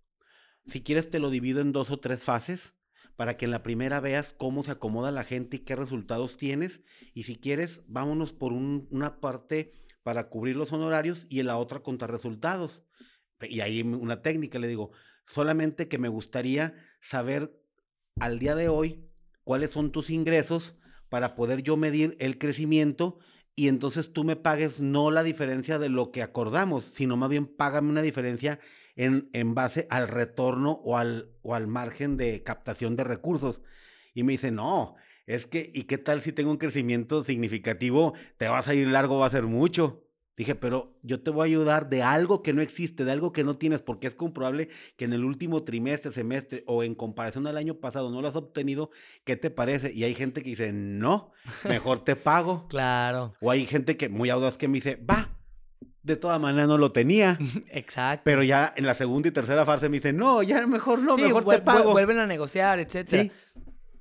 Si 0.66 0.82
quieres, 0.82 1.10
te 1.10 1.18
lo 1.18 1.30
divido 1.30 1.60
en 1.60 1.72
dos 1.72 1.90
o 1.90 1.98
tres 1.98 2.22
fases 2.22 2.74
para 3.16 3.36
que 3.36 3.44
en 3.44 3.50
la 3.50 3.62
primera 3.62 4.00
veas 4.00 4.32
cómo 4.32 4.64
se 4.64 4.72
acomoda 4.72 5.12
la 5.12 5.24
gente 5.24 5.58
y 5.58 5.60
qué 5.60 5.76
resultados 5.76 6.36
tienes. 6.36 6.80
Y 7.12 7.24
si 7.24 7.36
quieres, 7.36 7.82
vámonos 7.86 8.32
por 8.32 8.52
una 8.52 9.20
parte 9.20 9.72
para 10.02 10.28
cubrir 10.28 10.56
los 10.56 10.72
honorarios 10.72 11.26
y 11.28 11.40
en 11.40 11.46
la 11.46 11.56
otra 11.58 11.80
contar 11.80 12.10
resultados. 12.10 12.84
Y 13.40 13.60
ahí 13.60 13.82
una 13.82 14.22
técnica, 14.22 14.58
le 14.58 14.68
digo, 14.68 14.92
solamente 15.26 15.88
que 15.88 15.98
me 15.98 16.08
gustaría 16.08 16.74
saber 17.00 17.60
al 18.18 18.38
día 18.38 18.54
de 18.54 18.68
hoy 18.68 19.08
cuáles 19.44 19.70
son 19.70 19.92
tus 19.92 20.10
ingresos 20.10 20.76
para 21.08 21.36
poder 21.36 21.62
yo 21.62 21.76
medir 21.76 22.16
el 22.18 22.38
crecimiento 22.38 23.18
y 23.56 23.68
entonces 23.68 24.12
tú 24.12 24.24
me 24.24 24.36
pagues 24.36 24.80
no 24.80 25.10
la 25.10 25.22
diferencia 25.22 25.78
de 25.78 25.88
lo 25.88 26.10
que 26.10 26.22
acordamos, 26.22 26.84
sino 26.84 27.16
más 27.16 27.30
bien 27.30 27.46
págame 27.46 27.90
una 27.90 28.02
diferencia 28.02 28.58
en, 28.96 29.28
en 29.32 29.54
base 29.54 29.86
al 29.90 30.08
retorno 30.08 30.80
o 30.84 30.96
al, 30.96 31.30
o 31.42 31.54
al 31.54 31.66
margen 31.66 32.16
de 32.16 32.42
captación 32.42 32.96
de 32.96 33.04
recursos. 33.04 33.62
Y 34.12 34.22
me 34.22 34.32
dice, 34.32 34.50
no, 34.50 34.96
es 35.26 35.46
que, 35.46 35.70
¿y 35.72 35.84
qué 35.84 35.98
tal 35.98 36.20
si 36.20 36.32
tengo 36.32 36.50
un 36.50 36.58
crecimiento 36.58 37.22
significativo? 37.22 38.14
Te 38.36 38.48
vas 38.48 38.68
a 38.68 38.74
ir 38.74 38.88
largo, 38.88 39.18
va 39.18 39.26
a 39.26 39.30
ser 39.30 39.44
mucho. 39.44 40.03
Dije, 40.36 40.56
pero 40.56 40.98
yo 41.02 41.20
te 41.20 41.30
voy 41.30 41.42
a 41.42 41.44
ayudar 41.44 41.88
de 41.88 42.02
algo 42.02 42.42
que 42.42 42.52
no 42.52 42.60
existe, 42.60 43.04
de 43.04 43.12
algo 43.12 43.32
que 43.32 43.44
no 43.44 43.56
tienes, 43.56 43.82
porque 43.82 44.08
es 44.08 44.16
comprobable 44.16 44.68
que 44.96 45.04
en 45.04 45.12
el 45.12 45.24
último 45.24 45.62
trimestre, 45.62 46.10
semestre 46.10 46.64
o 46.66 46.82
en 46.82 46.96
comparación 46.96 47.46
al 47.46 47.56
año 47.56 47.74
pasado 47.74 48.10
no 48.10 48.20
lo 48.20 48.26
has 48.26 48.34
obtenido. 48.34 48.90
¿Qué 49.22 49.36
te 49.36 49.50
parece? 49.50 49.92
Y 49.92 50.02
hay 50.02 50.14
gente 50.14 50.42
que 50.42 50.50
dice, 50.50 50.72
no, 50.72 51.30
mejor 51.68 52.00
te 52.00 52.16
pago. 52.16 52.66
claro. 52.68 53.34
O 53.40 53.52
hay 53.52 53.64
gente 53.64 53.96
que 53.96 54.08
muy 54.08 54.28
audaz 54.28 54.58
que 54.58 54.66
me 54.66 54.78
dice, 54.78 54.96
va, 54.96 55.38
de 56.02 56.16
todas 56.16 56.40
maneras 56.40 56.66
no 56.66 56.78
lo 56.78 56.90
tenía. 56.90 57.38
Exacto. 57.70 58.22
Pero 58.24 58.42
ya 58.42 58.74
en 58.76 58.86
la 58.86 58.94
segunda 58.94 59.28
y 59.28 59.32
tercera 59.32 59.64
fase 59.64 59.88
me 59.88 59.98
dice, 59.98 60.12
no, 60.12 60.42
ya 60.42 60.66
mejor 60.66 60.98
no, 60.98 61.16
mejor 61.16 61.44
te 61.44 61.60
pago. 61.60 61.92
Vuelven 61.92 62.18
a 62.18 62.26
negociar, 62.26 62.80
etcétera. 62.80 63.22
Sí. 63.22 63.32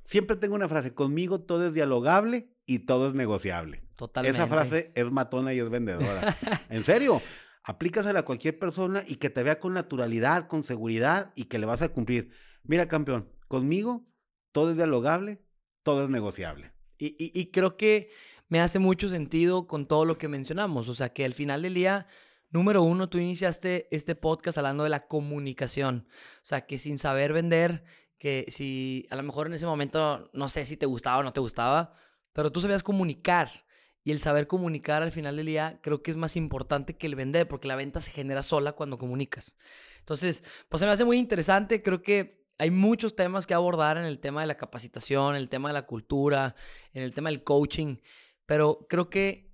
Siempre 0.05 0.35
tengo 0.35 0.55
una 0.55 0.67
frase, 0.67 0.95
conmigo 0.95 1.41
todo 1.41 1.67
es 1.67 1.73
dialogable 1.75 2.49
y 2.65 2.79
todo 2.79 3.07
es 3.07 3.13
negociable. 3.13 3.82
Totalmente. 3.95 4.37
Esa 4.37 4.47
frase 4.47 4.91
es 4.95 5.11
matona 5.11 5.53
y 5.53 5.59
es 5.59 5.69
vendedora. 5.69 6.35
en 6.69 6.83
serio, 6.83 7.21
aplícasela 7.63 8.19
a 8.19 8.25
cualquier 8.25 8.57
persona 8.57 9.03
y 9.07 9.15
que 9.15 9.29
te 9.29 9.43
vea 9.43 9.59
con 9.59 9.73
naturalidad, 9.73 10.47
con 10.47 10.63
seguridad 10.63 11.31
y 11.35 11.45
que 11.45 11.59
le 11.59 11.65
vas 11.65 11.81
a 11.81 11.89
cumplir. 11.89 12.31
Mira, 12.63 12.87
campeón, 12.87 13.29
conmigo 13.47 14.05
todo 14.53 14.71
es 14.71 14.77
dialogable, 14.77 15.41
todo 15.81 16.05
es 16.05 16.09
negociable. 16.09 16.71
Y, 16.97 17.15
y, 17.17 17.51
creo 17.51 17.75
que 17.75 18.11
me 18.47 18.61
hace 18.61 18.79
mucho 18.79 19.09
sentido 19.09 19.67
con 19.67 19.87
todo 19.87 20.05
lo 20.05 20.17
que 20.17 20.29
mencionamos. 20.29 20.87
O 20.87 20.95
sea, 20.95 21.11
que 21.11 21.25
al 21.25 21.33
final 21.33 21.63
del 21.63 21.73
día, 21.73 22.07
número 22.49 22.81
uno, 22.81 23.09
tú 23.09 23.17
iniciaste 23.17 23.87
este 23.91 24.15
podcast 24.15 24.57
hablando 24.57 24.83
de 24.83 24.89
la 24.89 25.07
comunicación. 25.07 26.07
O 26.37 26.45
sea, 26.45 26.65
que 26.65 26.77
sin 26.77 26.97
saber 26.97 27.33
vender, 27.33 27.83
que 28.17 28.45
si 28.47 29.05
a 29.09 29.17
lo 29.17 29.23
mejor 29.23 29.47
en 29.47 29.53
ese 29.53 29.65
momento 29.65 30.29
no 30.31 30.47
sé 30.47 30.63
si 30.65 30.77
te 30.77 30.85
gustaba 30.85 31.17
o 31.17 31.23
no 31.23 31.33
te 31.33 31.41
gustaba, 31.41 31.91
pero 32.31 32.53
tú 32.53 32.61
sabías 32.61 32.83
comunicar. 32.83 33.49
Y 34.03 34.11
el 34.11 34.19
saber 34.19 34.47
comunicar 34.47 35.01
al 35.01 35.11
final 35.11 35.37
del 35.37 35.45
día 35.45 35.79
creo 35.81 36.03
que 36.03 36.11
es 36.11 36.17
más 36.17 36.35
importante 36.35 36.97
que 36.97 37.07
el 37.07 37.15
vender, 37.15 37.47
porque 37.47 37.67
la 37.67 37.75
venta 37.75 38.01
se 38.01 38.11
genera 38.11 38.43
sola 38.43 38.73
cuando 38.73 38.97
comunicas. 38.97 39.55
Entonces, 39.99 40.43
pues 40.67 40.79
se 40.79 40.85
me 40.85 40.91
hace 40.91 41.05
muy 41.05 41.17
interesante. 41.17 41.81
Creo 41.81 42.01
que 42.01 42.43
hay 42.57 42.71
muchos 42.71 43.15
temas 43.15 43.47
que 43.47 43.53
abordar 43.53 43.97
en 43.97 44.05
el 44.05 44.19
tema 44.19 44.41
de 44.41 44.47
la 44.47 44.57
capacitación, 44.57 45.35
en 45.35 45.41
el 45.41 45.49
tema 45.49 45.69
de 45.69 45.73
la 45.73 45.85
cultura, 45.85 46.55
en 46.93 47.03
el 47.03 47.13
tema 47.13 47.29
del 47.29 47.43
coaching, 47.43 47.97
pero 48.45 48.85
creo 48.89 49.09
que 49.09 49.51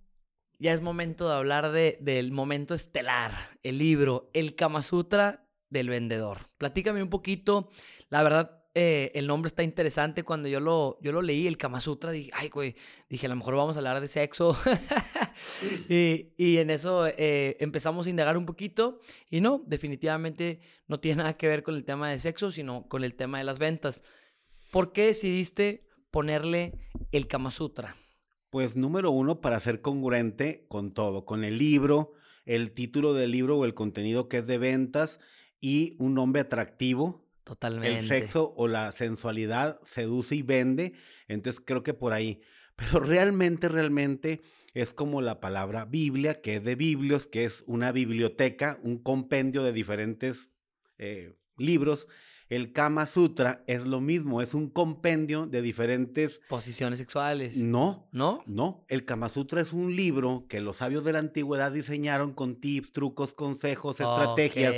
ya 0.59 0.73
es 0.73 0.81
momento 0.81 1.29
de 1.29 1.35
hablar 1.35 1.71
de, 1.71 1.97
del 2.01 2.31
momento 2.31 2.73
estelar, 2.73 3.31
el 3.63 3.77
libro, 3.77 4.29
el 4.33 4.55
Kama 4.55 4.83
Sutra 4.83 5.47
del 5.69 5.89
vendedor. 5.89 6.49
Platícame 6.57 7.01
un 7.01 7.09
poquito, 7.09 7.69
la 8.09 8.23
verdad, 8.23 8.58
eh, 8.75 9.11
el 9.15 9.27
nombre 9.27 9.47
está 9.47 9.63
interesante. 9.63 10.23
Cuando 10.23 10.47
yo 10.47 10.59
lo, 10.59 10.99
yo 11.01 11.11
lo 11.11 11.21
leí, 11.21 11.47
el 11.47 11.57
Kama 11.57 11.81
Sutra, 11.81 12.11
dije, 12.11 12.31
ay, 12.33 12.49
güey, 12.49 12.75
dije, 13.09 13.25
a 13.25 13.29
lo 13.29 13.35
mejor 13.35 13.55
vamos 13.55 13.75
a 13.75 13.79
hablar 13.79 13.99
de 13.99 14.07
sexo. 14.07 14.55
y, 15.89 16.57
en 16.57 16.69
eso 16.69 17.07
eh, 17.07 17.57
empezamos 17.59 18.07
a 18.07 18.09
indagar 18.09 18.37
un 18.37 18.45
poquito. 18.45 18.99
Y 19.29 19.41
no, 19.41 19.63
definitivamente 19.65 20.59
no 20.87 20.99
tiene 20.99 21.17
nada 21.17 21.37
que 21.37 21.47
ver 21.47 21.63
con 21.63 21.75
el 21.75 21.83
tema 21.83 22.09
de 22.09 22.19
sexo, 22.19 22.51
sino 22.51 22.87
con 22.87 23.03
el 23.03 23.15
tema 23.15 23.39
de 23.39 23.43
las 23.43 23.59
ventas. 23.59 24.03
¿Por 24.71 24.91
qué 24.91 25.07
decidiste 25.07 25.87
ponerle 26.11 26.73
el 27.11 27.27
Kama 27.27 27.51
Sutra? 27.51 27.95
Pues 28.51 28.75
número 28.75 29.11
uno, 29.11 29.41
para 29.41 29.59
ser 29.59 29.81
congruente 29.81 30.65
con 30.69 30.93
todo, 30.93 31.25
con 31.25 31.43
el 31.43 31.57
libro, 31.57 32.13
el 32.45 32.71
título 32.71 33.13
del 33.13 33.31
libro 33.31 33.57
o 33.57 33.65
el 33.65 33.75
contenido 33.75 34.27
que 34.27 34.37
es 34.37 34.47
de 34.47 34.57
ventas 34.57 35.19
y 35.61 35.95
un 35.99 36.15
nombre 36.15 36.41
atractivo 36.41 37.28
Totalmente. 37.49 37.97
El 37.97 38.05
sexo 38.05 38.53
o 38.55 38.67
la 38.67 38.91
sensualidad 38.91 39.79
seduce 39.83 40.35
y 40.35 40.43
vende, 40.43 40.93
entonces 41.27 41.59
creo 41.65 41.81
que 41.81 41.95
por 41.95 42.13
ahí. 42.13 42.41
Pero 42.75 42.99
realmente, 42.99 43.69
realmente 43.69 44.41
es 44.75 44.93
como 44.93 45.19
la 45.23 45.39
palabra 45.39 45.85
Biblia, 45.85 46.41
que 46.41 46.57
es 46.57 46.63
de 46.63 46.75
Biblios, 46.75 47.25
que 47.25 47.45
es 47.45 47.63
una 47.65 47.91
biblioteca, 47.91 48.79
un 48.83 49.01
compendio 49.01 49.63
de 49.63 49.73
diferentes 49.73 50.51
eh, 50.99 51.39
libros. 51.57 52.07
El 52.49 52.71
Kama 52.71 53.05
Sutra 53.05 53.63
es 53.67 53.85
lo 53.85 54.01
mismo, 54.01 54.41
es 54.41 54.55
un 54.55 54.69
compendio 54.69 55.45
de 55.45 55.61
diferentes... 55.61 56.41
Posiciones 56.49 56.97
sexuales. 56.97 57.57
No. 57.57 58.09
¿No? 58.11 58.43
No. 58.47 58.85
El 58.87 59.05
Kama 59.05 59.29
Sutra 59.29 59.61
es 59.61 59.71
un 59.71 59.95
libro 59.95 60.45
que 60.49 60.59
los 60.59 60.77
sabios 60.77 61.03
de 61.03 61.13
la 61.13 61.19
antigüedad 61.19 61.71
diseñaron 61.71 62.33
con 62.33 62.59
tips, 62.59 62.91
trucos, 62.91 63.35
consejos, 63.35 63.99
estrategias 63.99 64.75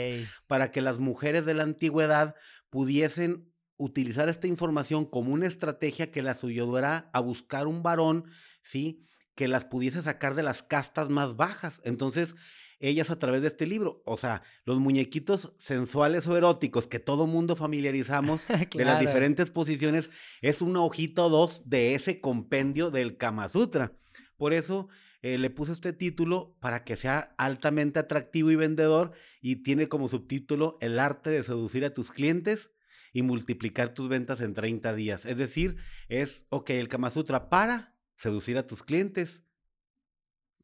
para 0.47 0.69
que 0.69 0.81
las 0.81 0.99
mujeres 0.99 1.45
de 1.45 1.53
la 1.53 1.63
antigüedad 1.63 2.35
pudiesen 2.71 3.53
utilizar 3.77 4.29
esta 4.29 4.47
información 4.47 5.05
como 5.05 5.33
una 5.33 5.45
estrategia 5.45 6.09
que 6.09 6.23
las 6.23 6.43
ayudara 6.43 7.11
a 7.13 7.19
buscar 7.19 7.67
un 7.67 7.83
varón, 7.83 8.25
¿sí? 8.63 9.05
Que 9.35 9.47
las 9.47 9.65
pudiese 9.65 10.01
sacar 10.01 10.33
de 10.33 10.43
las 10.43 10.63
castas 10.63 11.09
más 11.09 11.35
bajas. 11.35 11.81
Entonces, 11.83 12.35
ellas 12.79 13.11
a 13.11 13.19
través 13.19 13.41
de 13.41 13.47
este 13.47 13.67
libro. 13.67 14.01
O 14.05 14.17
sea, 14.17 14.41
los 14.65 14.79
muñequitos 14.79 15.53
sensuales 15.57 16.25
o 16.27 16.37
eróticos 16.37 16.87
que 16.87 16.99
todo 16.99 17.27
mundo 17.27 17.55
familiarizamos 17.55 18.41
de 18.73 18.85
las 18.85 18.99
diferentes 18.99 19.51
posiciones 19.51 20.09
es 20.41 20.61
una 20.61 20.81
hojita 20.81 21.23
o 21.25 21.29
dos 21.29 21.61
de 21.65 21.93
ese 21.95 22.19
compendio 22.19 22.89
del 22.89 23.17
Kama 23.17 23.49
Sutra. 23.49 23.93
Por 24.37 24.53
eso 24.53 24.87
eh, 25.21 25.37
le 25.37 25.49
puse 25.49 25.71
este 25.71 25.93
título 25.93 26.57
para 26.59 26.83
que 26.83 26.95
sea 26.95 27.33
altamente 27.37 27.99
atractivo 27.99 28.51
y 28.51 28.55
vendedor 28.55 29.11
y 29.41 29.57
tiene 29.57 29.87
como 29.87 30.09
subtítulo 30.09 30.77
El 30.81 30.99
arte 30.99 31.29
de 31.29 31.43
seducir 31.43 31.85
a 31.85 31.93
tus 31.93 32.11
clientes 32.11 32.71
y 33.13 33.21
multiplicar 33.21 33.93
tus 33.93 34.09
ventas 34.09 34.41
en 34.41 34.53
30 34.53 34.93
días. 34.95 35.25
Es 35.25 35.37
decir, 35.37 35.77
es, 36.07 36.45
ok, 36.49 36.71
el 36.71 36.87
Kama 36.87 37.11
Sutra 37.11 37.49
para 37.49 37.95
seducir 38.15 38.57
a 38.57 38.67
tus 38.67 38.83
clientes. 38.83 39.41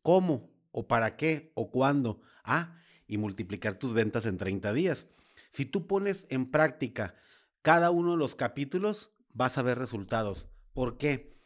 ¿Cómo? 0.02 0.58
o 0.78 0.88
para 0.88 1.16
qué 1.16 1.52
o 1.56 1.72
cuándo. 1.72 2.22
Ah, 2.44 2.78
y 3.08 3.18
multiplicar 3.18 3.80
tus 3.80 3.94
ventas 3.96 4.28
en 4.28 4.38
30 4.38 4.74
días. 4.74 5.08
Si 5.50 5.66
tú 5.66 5.88
pones 5.88 6.28
en 6.30 6.52
práctica 6.52 7.16
cada 7.64 7.90
uno 7.90 8.12
de 8.12 8.18
los 8.18 8.36
capítulos, 8.36 9.12
vas 9.34 9.58
a 9.58 9.64
ver 9.64 9.80
resultados. 9.80 10.48
¿Por 10.74 11.00
qué? 11.00 11.37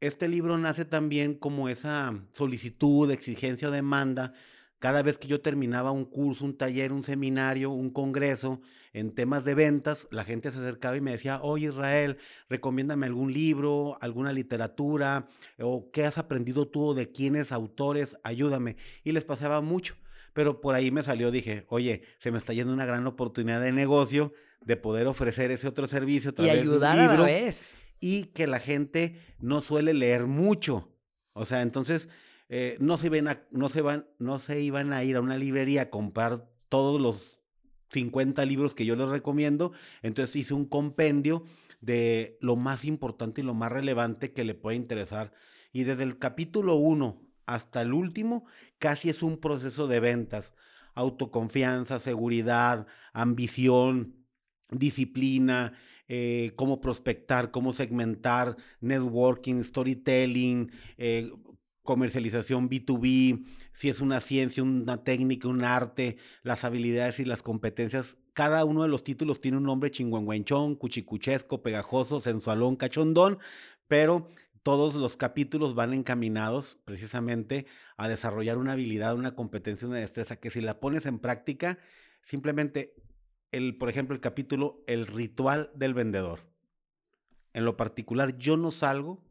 Este 0.00 0.28
libro 0.28 0.58
nace 0.58 0.84
también 0.84 1.34
como 1.34 1.68
esa 1.68 2.14
solicitud, 2.32 3.10
exigencia 3.10 3.68
o 3.68 3.70
demanda. 3.70 4.32
Cada 4.78 5.02
vez 5.02 5.16
que 5.16 5.28
yo 5.28 5.40
terminaba 5.40 5.92
un 5.92 6.04
curso, 6.04 6.44
un 6.44 6.58
taller, 6.58 6.92
un 6.92 7.02
seminario, 7.02 7.70
un 7.70 7.90
congreso 7.90 8.60
en 8.92 9.14
temas 9.14 9.44
de 9.44 9.54
ventas, 9.54 10.06
la 10.10 10.24
gente 10.24 10.50
se 10.50 10.58
acercaba 10.58 10.96
y 10.96 11.00
me 11.00 11.12
decía, 11.12 11.40
oye 11.42 11.68
Israel, 11.68 12.18
recomiéndame 12.48 13.06
algún 13.06 13.32
libro, 13.32 13.96
alguna 14.00 14.32
literatura, 14.32 15.28
o 15.58 15.90
qué 15.90 16.04
has 16.04 16.18
aprendido 16.18 16.68
tú, 16.68 16.94
de 16.94 17.10
quiénes 17.10 17.50
autores, 17.50 18.16
ayúdame. 18.22 18.76
Y 19.02 19.12
les 19.12 19.24
pasaba 19.24 19.60
mucho. 19.60 19.96
Pero 20.34 20.60
por 20.60 20.74
ahí 20.74 20.90
me 20.90 21.02
salió, 21.02 21.30
dije, 21.30 21.64
oye, 21.68 22.02
se 22.18 22.30
me 22.30 22.38
está 22.38 22.52
yendo 22.52 22.72
una 22.72 22.86
gran 22.86 23.06
oportunidad 23.06 23.60
de 23.60 23.72
negocio 23.72 24.32
de 24.64 24.76
poder 24.76 25.06
ofrecer 25.06 25.50
ese 25.50 25.68
otro 25.68 25.86
servicio 25.86 26.34
a 26.36 26.42
y 26.42 26.50
ayudar 26.50 26.98
a 26.98 27.16
la 27.16 27.24
vez. 27.24 27.76
Y 28.00 28.24
que 28.26 28.46
la 28.46 28.58
gente 28.58 29.20
no 29.38 29.60
suele 29.60 29.94
leer 29.94 30.26
mucho. 30.26 30.92
O 31.32 31.44
sea, 31.44 31.62
entonces 31.62 32.08
eh, 32.48 32.76
no, 32.80 32.98
se 32.98 33.08
ven 33.08 33.28
no, 33.50 33.68
se 33.68 33.80
van, 33.80 34.06
no 34.18 34.38
se 34.38 34.60
iban 34.60 34.92
a 34.92 35.02
ir 35.04 35.16
a 35.16 35.20
una 35.20 35.36
librería 35.36 35.82
a 35.82 35.90
comprar 35.90 36.48
todos 36.68 37.00
los 37.00 37.42
50 37.90 38.44
libros 38.44 38.74
que 38.74 38.84
yo 38.84 38.96
les 38.96 39.08
recomiendo. 39.08 39.72
Entonces 40.02 40.36
hice 40.36 40.54
un 40.54 40.66
compendio 40.66 41.44
de 41.80 42.38
lo 42.40 42.56
más 42.56 42.84
importante 42.84 43.40
y 43.40 43.44
lo 43.44 43.54
más 43.54 43.72
relevante 43.72 44.32
que 44.32 44.44
le 44.44 44.54
puede 44.54 44.76
interesar. 44.76 45.32
Y 45.72 45.84
desde 45.84 46.04
el 46.04 46.18
capítulo 46.18 46.76
1 46.76 47.20
hasta 47.46 47.82
el 47.82 47.92
último, 47.92 48.46
casi 48.78 49.10
es 49.10 49.22
un 49.22 49.38
proceso 49.38 49.86
de 49.86 50.00
ventas. 50.00 50.52
Autoconfianza, 50.94 51.98
seguridad, 51.98 52.86
ambición, 53.12 54.24
disciplina, 54.70 55.74
eh, 56.08 56.52
cómo 56.56 56.80
prospectar, 56.80 57.50
cómo 57.50 57.72
segmentar, 57.72 58.56
networking, 58.80 59.62
storytelling, 59.62 60.70
eh, 60.98 61.30
comercialización 61.82 62.68
B2B, 62.68 63.44
si 63.72 63.88
es 63.88 64.00
una 64.00 64.20
ciencia, 64.20 64.62
una 64.62 65.04
técnica, 65.04 65.48
un 65.48 65.64
arte, 65.64 66.16
las 66.42 66.64
habilidades 66.64 67.20
y 67.20 67.24
las 67.24 67.42
competencias. 67.42 68.16
Cada 68.32 68.64
uno 68.64 68.82
de 68.82 68.88
los 68.88 69.04
títulos 69.04 69.40
tiene 69.40 69.58
un 69.58 69.64
nombre 69.64 69.90
chingüengüenchón, 69.90 70.76
cuchicuchesco, 70.76 71.62
pegajoso, 71.62 72.20
sensualón, 72.20 72.76
cachondón, 72.76 73.38
pero 73.86 74.28
todos 74.62 74.94
los 74.94 75.18
capítulos 75.18 75.74
van 75.74 75.92
encaminados 75.92 76.78
precisamente 76.86 77.66
a 77.98 78.08
desarrollar 78.08 78.56
una 78.56 78.72
habilidad, 78.72 79.14
una 79.14 79.34
competencia, 79.34 79.86
una 79.86 79.98
destreza 79.98 80.36
que 80.36 80.50
si 80.50 80.62
la 80.62 80.80
pones 80.80 81.04
en 81.04 81.18
práctica, 81.18 81.78
simplemente 82.22 82.94
el, 83.54 83.76
por 83.76 83.88
ejemplo, 83.88 84.14
el 84.14 84.20
capítulo 84.20 84.82
El 84.86 85.06
ritual 85.06 85.70
del 85.74 85.94
vendedor. 85.94 86.40
En 87.52 87.64
lo 87.64 87.76
particular, 87.76 88.36
yo 88.36 88.56
no 88.56 88.72
salgo 88.72 89.22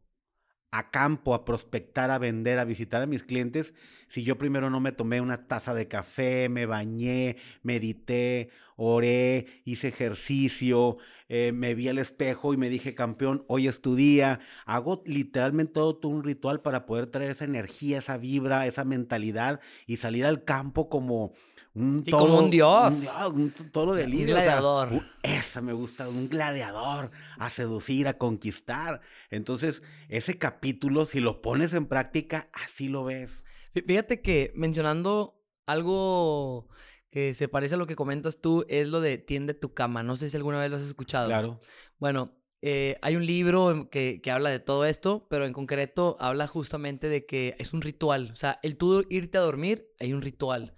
a 0.70 0.90
campo, 0.90 1.34
a 1.34 1.44
prospectar, 1.44 2.10
a 2.10 2.18
vender, 2.18 2.58
a 2.58 2.64
visitar 2.64 3.00
a 3.00 3.06
mis 3.06 3.22
clientes, 3.22 3.74
si 4.08 4.24
yo 4.24 4.38
primero 4.38 4.70
no 4.70 4.80
me 4.80 4.90
tomé 4.90 5.20
una 5.20 5.46
taza 5.46 5.72
de 5.72 5.86
café, 5.86 6.48
me 6.48 6.66
bañé, 6.66 7.36
medité, 7.62 8.50
oré, 8.74 9.46
hice 9.64 9.88
ejercicio, 9.88 10.96
eh, 11.28 11.52
me 11.52 11.76
vi 11.76 11.88
al 11.88 11.98
espejo 11.98 12.54
y 12.54 12.56
me 12.56 12.70
dije, 12.70 12.94
campeón, 12.94 13.44
hoy 13.46 13.68
es 13.68 13.82
tu 13.82 13.94
día. 13.94 14.40
Hago 14.66 15.04
literalmente 15.06 15.74
todo, 15.74 16.08
un 16.08 16.24
ritual 16.24 16.60
para 16.60 16.86
poder 16.86 17.06
traer 17.06 17.30
esa 17.30 17.44
energía, 17.44 17.98
esa 17.98 18.16
vibra, 18.18 18.66
esa 18.66 18.84
mentalidad 18.84 19.60
y 19.86 19.98
salir 19.98 20.26
al 20.26 20.42
campo 20.42 20.88
como 20.88 21.34
un 21.74 22.04
como 22.04 22.38
un 22.38 22.50
dios. 22.50 22.94
Un, 23.32 23.50
toro 23.72 23.94
de 23.94 24.04
Un 24.04 24.26
gladiador. 24.26 24.90
esa 25.22 25.60
me 25.60 25.72
gusta, 25.72 26.08
un 26.08 26.28
gladiador, 26.28 27.10
a 27.36 27.50
seducir, 27.50 28.06
a 28.06 28.16
conquistar. 28.16 29.00
Entonces, 29.30 29.82
ese 30.08 30.38
capítulo, 30.38 31.04
si 31.04 31.18
lo 31.18 31.42
pones 31.42 31.72
en 31.72 31.86
práctica, 31.86 32.48
así 32.52 32.88
lo 32.88 33.04
ves. 33.04 33.44
Fíjate 33.74 34.22
que 34.22 34.52
mencionando 34.54 35.42
algo 35.66 36.68
que 37.10 37.34
se 37.34 37.48
parece 37.48 37.74
a 37.74 37.78
lo 37.78 37.88
que 37.88 37.96
comentas 37.96 38.40
tú, 38.40 38.64
es 38.68 38.88
lo 38.88 39.00
de 39.00 39.18
tiende 39.18 39.54
tu 39.54 39.74
cama. 39.74 40.04
No 40.04 40.14
sé 40.14 40.30
si 40.30 40.36
alguna 40.36 40.60
vez 40.60 40.70
lo 40.70 40.76
has 40.76 40.82
escuchado. 40.82 41.26
Claro. 41.26 41.60
Bueno, 41.98 42.36
eh, 42.62 42.98
hay 43.02 43.16
un 43.16 43.26
libro 43.26 43.88
que, 43.90 44.20
que, 44.22 44.30
habla 44.30 44.50
de 44.50 44.60
todo 44.60 44.84
esto, 44.84 45.26
pero 45.28 45.44
en 45.44 45.52
concreto 45.52 46.16
habla 46.20 46.46
justamente 46.46 47.08
de 47.08 47.26
que 47.26 47.56
es 47.58 47.72
un 47.72 47.82
ritual. 47.82 48.30
O 48.32 48.36
sea, 48.36 48.60
el 48.62 48.76
tú 48.76 49.04
irte 49.10 49.38
a 49.38 49.42
dormir, 49.42 49.88
hay 49.98 50.12
un 50.12 50.22
ritual. 50.22 50.76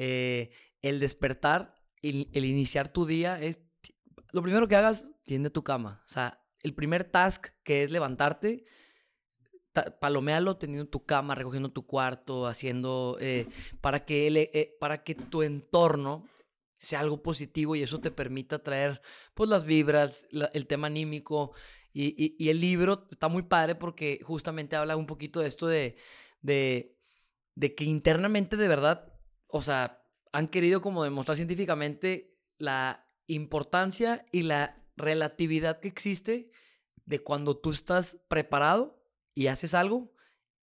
Eh, 0.00 0.50
el 0.80 1.00
despertar, 1.00 1.74
el, 2.02 2.30
el, 2.32 2.44
iniciar 2.44 2.92
tu 2.92 3.04
día 3.04 3.40
es, 3.42 3.62
lo 4.30 4.42
primero 4.42 4.68
que 4.68 4.76
hagas, 4.76 5.10
tiende 5.24 5.50
tu 5.50 5.64
cama. 5.64 6.04
O 6.06 6.08
sea, 6.08 6.40
el 6.60 6.72
primer 6.72 7.02
task 7.02 7.48
que 7.64 7.82
es 7.82 7.90
levantarte, 7.90 8.64
palomealo 10.00 10.56
teniendo 10.56 10.86
tu 10.86 11.04
cama, 11.04 11.34
recogiendo 11.34 11.72
tu 11.72 11.84
cuarto, 11.84 12.46
haciendo, 12.46 13.16
eh, 13.20 13.48
para, 13.80 14.04
que 14.04 14.28
eh, 14.28 14.76
para 14.78 15.02
que 15.02 15.16
tu 15.16 15.42
entorno 15.42 16.28
sea 16.76 17.00
algo 17.00 17.20
positivo 17.20 17.74
y 17.74 17.82
eso 17.82 18.00
te 18.00 18.12
permita 18.12 18.62
traer 18.62 19.02
pues 19.34 19.50
las 19.50 19.64
vibras, 19.64 20.26
el 20.52 20.66
tema 20.68 20.86
anímico 20.86 21.52
y, 21.92 22.36
y, 22.38 22.50
el 22.50 22.60
libro 22.60 23.08
está 23.10 23.26
muy 23.26 23.42
padre 23.42 23.74
porque 23.74 24.20
justamente 24.22 24.76
habla 24.76 24.96
un 24.96 25.06
poquito 25.06 25.40
de 25.40 25.48
esto 25.48 25.66
de, 25.66 25.96
de 26.40 27.74
que 27.74 27.82
internamente 27.82 28.56
de 28.56 28.68
verdad 28.68 29.07
o 29.48 29.62
sea, 29.62 30.04
han 30.32 30.48
querido 30.48 30.80
como 30.80 31.04
demostrar 31.04 31.36
científicamente 31.36 32.38
la 32.58 33.06
importancia 33.26 34.26
y 34.32 34.42
la 34.42 34.84
relatividad 34.96 35.80
que 35.80 35.88
existe 35.88 36.50
de 37.04 37.20
cuando 37.20 37.56
tú 37.56 37.70
estás 37.70 38.18
preparado 38.28 39.02
y 39.34 39.46
haces 39.46 39.74
algo 39.74 40.12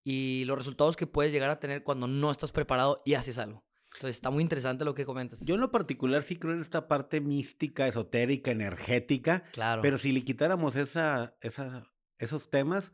y 0.04 0.44
los 0.46 0.58
resultados 0.58 0.96
que 0.96 1.06
puedes 1.06 1.32
llegar 1.32 1.50
a 1.50 1.60
tener 1.60 1.84
cuando 1.84 2.08
no 2.08 2.30
estás 2.30 2.50
preparado 2.50 3.02
y 3.04 3.14
haces 3.14 3.38
algo. 3.38 3.64
Entonces 3.94 4.16
está 4.16 4.30
muy 4.30 4.42
interesante 4.42 4.84
lo 4.84 4.94
que 4.94 5.04
comentas. 5.04 5.44
Yo 5.44 5.54
en 5.54 5.60
lo 5.60 5.70
particular 5.70 6.22
sí 6.22 6.36
creo 6.36 6.54
en 6.54 6.60
esta 6.60 6.88
parte 6.88 7.20
mística, 7.20 7.86
esotérica, 7.86 8.50
energética. 8.50 9.44
Claro. 9.52 9.82
Pero 9.82 9.98
si 9.98 10.12
le 10.12 10.24
quitáramos 10.24 10.76
esa, 10.76 11.36
esa, 11.40 11.92
esos 12.18 12.50
temas, 12.50 12.92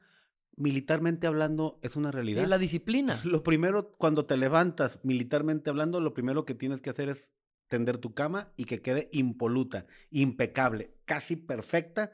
militarmente 0.59 1.27
hablando, 1.27 1.79
es 1.83 1.97
una 1.97 2.11
realidad. 2.11 2.43
Sí, 2.43 2.49
la 2.49 2.59
disciplina. 2.59 3.21
Lo 3.25 3.43
primero, 3.43 3.93
cuando 3.97 4.27
te 4.27 4.37
levantas, 4.37 5.01
militarmente 5.03 5.71
hablando, 5.71 6.01
lo 6.01 6.15
primero 6.15 6.45
que 6.45 6.55
tienes 6.55 6.81
que 6.81 6.91
hacer 6.91 7.09
es 7.09 7.33
tender 7.69 7.99
tu 7.99 8.15
cama 8.15 8.53
y 8.57 8.65
que 8.65 8.81
quede 8.81 9.09
impoluta, 9.13 9.87
impecable, 10.11 10.95
casi 11.05 11.37
perfecta. 11.37 12.11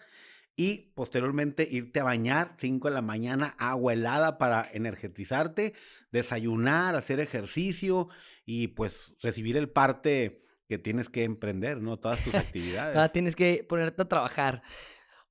Y 0.57 0.93
posteriormente 0.95 1.67
irte 1.69 1.99
a 1.99 2.05
bañar, 2.05 2.55
5 2.59 2.89
de 2.89 2.95
la 2.95 3.03
mañana, 3.03 3.57
agua 3.59 3.93
helada 3.93 4.39
para 4.39 4.69
energetizarte, 4.73 5.75
desayunar, 6.13 6.95
hacer 6.95 7.19
ejercicio 7.19 8.09
y 8.47 8.69
pues 8.69 9.15
recibir 9.21 9.57
el 9.57 9.69
parte 9.69 10.45
que 10.69 10.79
tienes 10.79 11.09
que 11.09 11.25
emprender, 11.25 11.83
¿no? 11.83 11.99
Todas 11.99 12.23
tus 12.23 12.35
actividades. 12.35 13.13
tienes 13.13 13.35
que 13.35 13.65
ponerte 13.69 14.03
a 14.03 14.09
trabajar. 14.09 14.63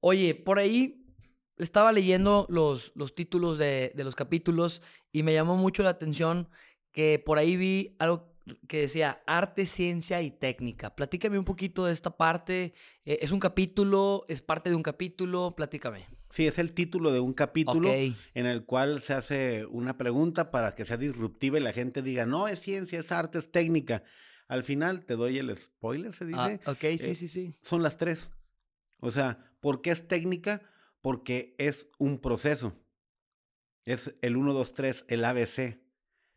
Oye, 0.02 0.36
por 0.36 0.60
ahí 0.60 1.03
estaba 1.64 1.92
leyendo 1.92 2.46
los, 2.50 2.92
los 2.96 3.16
títulos 3.16 3.58
de, 3.58 3.92
de, 3.96 4.04
los 4.04 4.16
capítulos 4.16 4.82
y 5.12 5.24
me 5.24 5.34
llamó 5.34 5.56
mucho 5.56 5.84
la 5.84 5.90
atención 5.90 6.50
que 6.92 7.22
por 7.24 7.38
ahí 7.38 7.58
vi 7.58 7.96
algo 8.00 8.34
que 8.68 8.82
decía 8.82 9.22
arte, 9.26 9.66
ciencia 9.66 10.22
y 10.22 10.32
técnica. 10.32 10.96
Platícame 10.96 11.40
un 11.40 11.46
poquito 11.46 11.86
de 11.86 11.94
esta 11.94 12.18
parte. 12.18 12.74
Eh, 13.06 13.20
¿Es 13.22 13.32
un 13.32 13.40
capítulo? 13.40 14.26
¿Es 14.28 14.42
parte 14.42 14.70
de 14.70 14.76
un 14.76 14.84
capítulo? 14.84 15.56
Platícame. 15.56 16.08
Sí, 16.30 16.48
es 16.48 16.58
el 16.58 16.74
título 16.74 17.12
de 17.12 17.20
un 17.20 17.34
capítulo 17.34 17.92
en 17.94 18.46
el 18.46 18.66
cual 18.66 19.02
se 19.02 19.14
hace 19.14 19.66
una 19.68 19.98
pregunta 19.98 20.50
para 20.50 20.74
que 20.74 20.84
sea 20.84 20.98
disruptiva 20.98 21.60
y 21.60 21.62
la 21.62 21.74
gente 21.74 22.02
diga, 22.02 22.26
no, 22.26 22.48
es 22.48 22.60
ciencia, 22.60 23.00
es 23.00 23.12
arte, 23.12 23.38
es 23.38 23.52
técnica. 23.52 24.04
Al 24.48 24.64
final 24.64 25.06
te 25.06 25.16
doy 25.16 25.38
el 25.38 25.56
spoiler, 25.56 26.14
se 26.14 26.26
dice. 26.26 26.60
Ah, 26.66 26.72
ok, 26.72 26.82
sí, 26.98 27.12
eh, 27.12 27.14
sí, 27.14 27.28
sí. 27.28 27.56
Son 27.62 27.84
las 27.84 27.98
tres. 27.98 28.32
O 29.00 29.12
sea, 29.12 29.54
¿por 29.60 29.82
qué 29.82 29.92
es 29.92 30.08
técnica? 30.08 30.62
Porque 31.04 31.54
es 31.58 31.90
un 32.00 32.18
proceso. 32.18 32.74
Es 33.86 34.18
el 34.22 34.38
1, 34.38 34.54
2, 34.54 34.72
3, 34.72 35.06
el 35.10 35.26
ABC. 35.26 35.82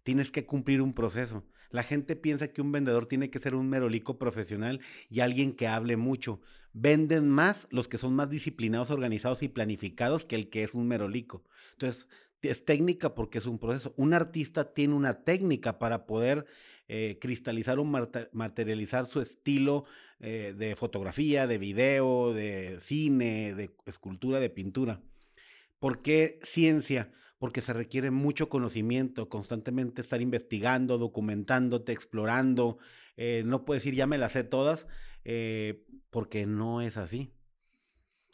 Tienes 0.03 0.33
que 0.33 0.45
cumplir 0.45 0.83
un 0.83 0.93
proceso. 0.93 1.47
La 1.71 1.85
gente 1.85 2.17
piensa 2.17 2.49
que 2.49 2.63
un 2.63 2.73
vendedor 2.73 3.07
tiene 3.07 3.31
que 3.31 3.39
ser 3.39 3.55
un 3.55 3.69
merolico 3.69 4.19
profesional 4.19 4.81
y 5.09 5.21
alguien 5.21 5.53
que 5.53 5.69
hable 5.69 5.97
mucho. 5.97 6.41
Venden 6.73 7.29
más 7.29 7.69
los 7.71 7.87
que 7.87 7.97
son 7.97 8.15
más 8.15 8.29
disciplinados, 8.29 8.91
organizados 8.91 9.45
y 9.45 9.49
planificados 9.49 10.25
que 10.25 10.35
el 10.35 10.51
que 10.51 10.65
es 10.65 10.75
un 10.75 10.89
merolico. 10.89 11.45
Entonces, 11.75 12.09
es 12.43 12.65
técnica 12.65 13.15
porque 13.15 13.39
es 13.39 13.47
un 13.47 13.61
proceso. 13.61 13.95
Un 13.97 14.15
artista 14.15 14.75
tiene 14.75 14.95
una 14.95 15.23
técnica 15.23 15.79
para 15.79 16.07
poder 16.07 16.45
eh, 16.89 17.19
cristalizar 17.21 17.79
o 17.79 17.85
materializar 17.85 19.07
su 19.07 19.21
estilo 19.21 19.85
eh, 20.21 20.55
de 20.57 20.77
fotografía, 20.77 21.47
de 21.47 21.59
video, 21.59 22.33
de 22.33 22.79
cine, 22.81 23.55
de 23.55 23.71
escultura, 23.87 24.41
de 24.41 24.51
pintura. 24.51 25.03
¿Por 25.79 26.03
qué 26.03 26.39
ciencia? 26.43 27.13
Porque 27.39 27.61
se 27.61 27.73
requiere 27.73 28.11
mucho 28.11 28.49
conocimiento, 28.49 29.29
constantemente 29.29 30.01
estar 30.03 30.21
investigando, 30.23 30.99
documentándote, 30.99 31.93
explorando. 31.93 32.79
Eh, 33.17 33.43
no 33.45 33.65
puedes 33.65 33.83
decir 33.83 33.95
ya 33.95 34.07
me 34.07 34.19
las 34.19 34.33
sé 34.33 34.45
todas, 34.45 34.87
porque 36.11 36.47
no 36.47 36.81
es 36.81 36.97
así. 36.97 37.33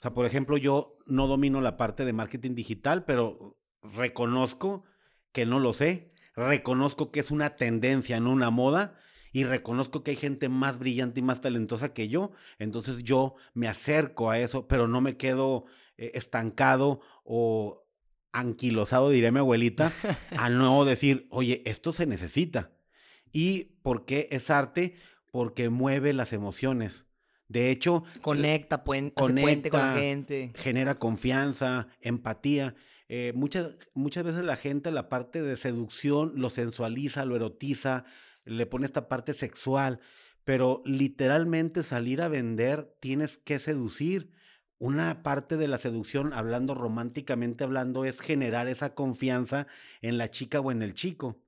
sea, 0.03 0.13
por 0.15 0.27
ejemplo, 0.27 0.57
yo 0.57 0.99
no 1.07 1.27
domino 1.27 1.61
la 1.61 1.77
parte 1.77 2.05
de 2.05 2.13
marketing 2.13 2.55
digital, 2.55 3.05
pero 3.05 3.57
reconozco 3.83 4.85
que 5.33 5.47
no 5.47 5.61
lo 5.61 5.73
sé, 5.73 6.13
reconozco 6.35 7.11
que 7.11 7.21
es 7.21 7.31
una 7.31 7.57
tendencia, 7.57 8.21
no 8.21 8.33
una 8.33 8.51
moda, 8.51 8.99
y 9.33 9.45
reconozco 9.45 10.03
que 10.03 10.13
hay 10.13 10.17
gente 10.17 10.49
más 10.49 10.79
brillante 10.79 11.21
y 11.21 11.23
más 11.23 11.41
talentosa 11.41 11.95
que 11.95 12.09
yo, 12.09 12.33
entonces 12.59 13.03
yo 13.03 13.35
me 13.55 13.67
acerco 13.67 14.31
a 14.31 14.39
eso, 14.39 14.69
pero 14.69 14.87
no 14.87 15.01
me 15.01 15.17
quedo 15.17 15.65
eh, 15.97 16.13
estancado 16.15 17.01
o 17.25 17.87
anquilosado, 18.33 19.11
diré 19.11 19.33
mi 19.33 19.39
abuelita, 19.39 19.91
a 20.37 20.51
no 20.51 20.85
decir, 20.85 21.27
oye, 21.31 21.63
esto 21.65 21.93
se 21.93 22.07
necesita. 22.07 22.73
¿Y 23.33 23.79
por 23.83 24.05
qué 24.05 24.29
es 24.31 24.51
arte? 24.51 24.97
Porque 25.31 25.71
mueve 25.71 26.13
las 26.13 26.33
emociones. 26.35 27.07
De 27.49 27.71
hecho, 27.71 28.05
conecta, 28.23 28.85
puente, 28.85 29.15
puente 29.15 29.71
con 29.71 29.81
la 29.81 29.95
gente. 29.95 30.53
Genera 30.57 30.99
confianza, 30.99 31.89
empatía. 32.01 32.75
Eh, 33.09 33.33
muchas, 33.35 33.77
muchas 33.93 34.25
veces 34.25 34.45
la 34.45 34.57
gente 34.57 34.91
la 34.91 35.11
parte 35.11 35.43
de 35.43 35.57
seducción 35.59 36.33
lo 36.37 36.49
sensualiza, 36.49 37.27
lo 37.27 37.37
erotiza, 37.37 38.05
le 38.45 38.67
pone 38.67 38.87
esta 38.87 39.09
parte 39.09 39.35
sexual, 39.35 40.01
pero 40.45 40.83
literalmente 40.85 41.83
salir 41.83 42.23
a 42.23 42.29
vender 42.29 42.95
tienes 43.01 43.39
que 43.39 43.59
seducir. 43.59 44.31
Una 44.79 45.23
parte 45.23 45.57
de 45.57 45.69
la 45.69 45.79
seducción, 45.79 46.33
hablando 46.33 46.75
románticamente 46.75 47.63
hablando, 47.63 48.05
es 48.05 48.21
generar 48.21 48.67
esa 48.67 48.95
confianza 48.95 49.69
en 50.01 50.19
la 50.19 50.31
chica 50.31 50.59
o 50.61 50.73
en 50.73 50.83
el 50.83 50.95
chico. 50.95 51.41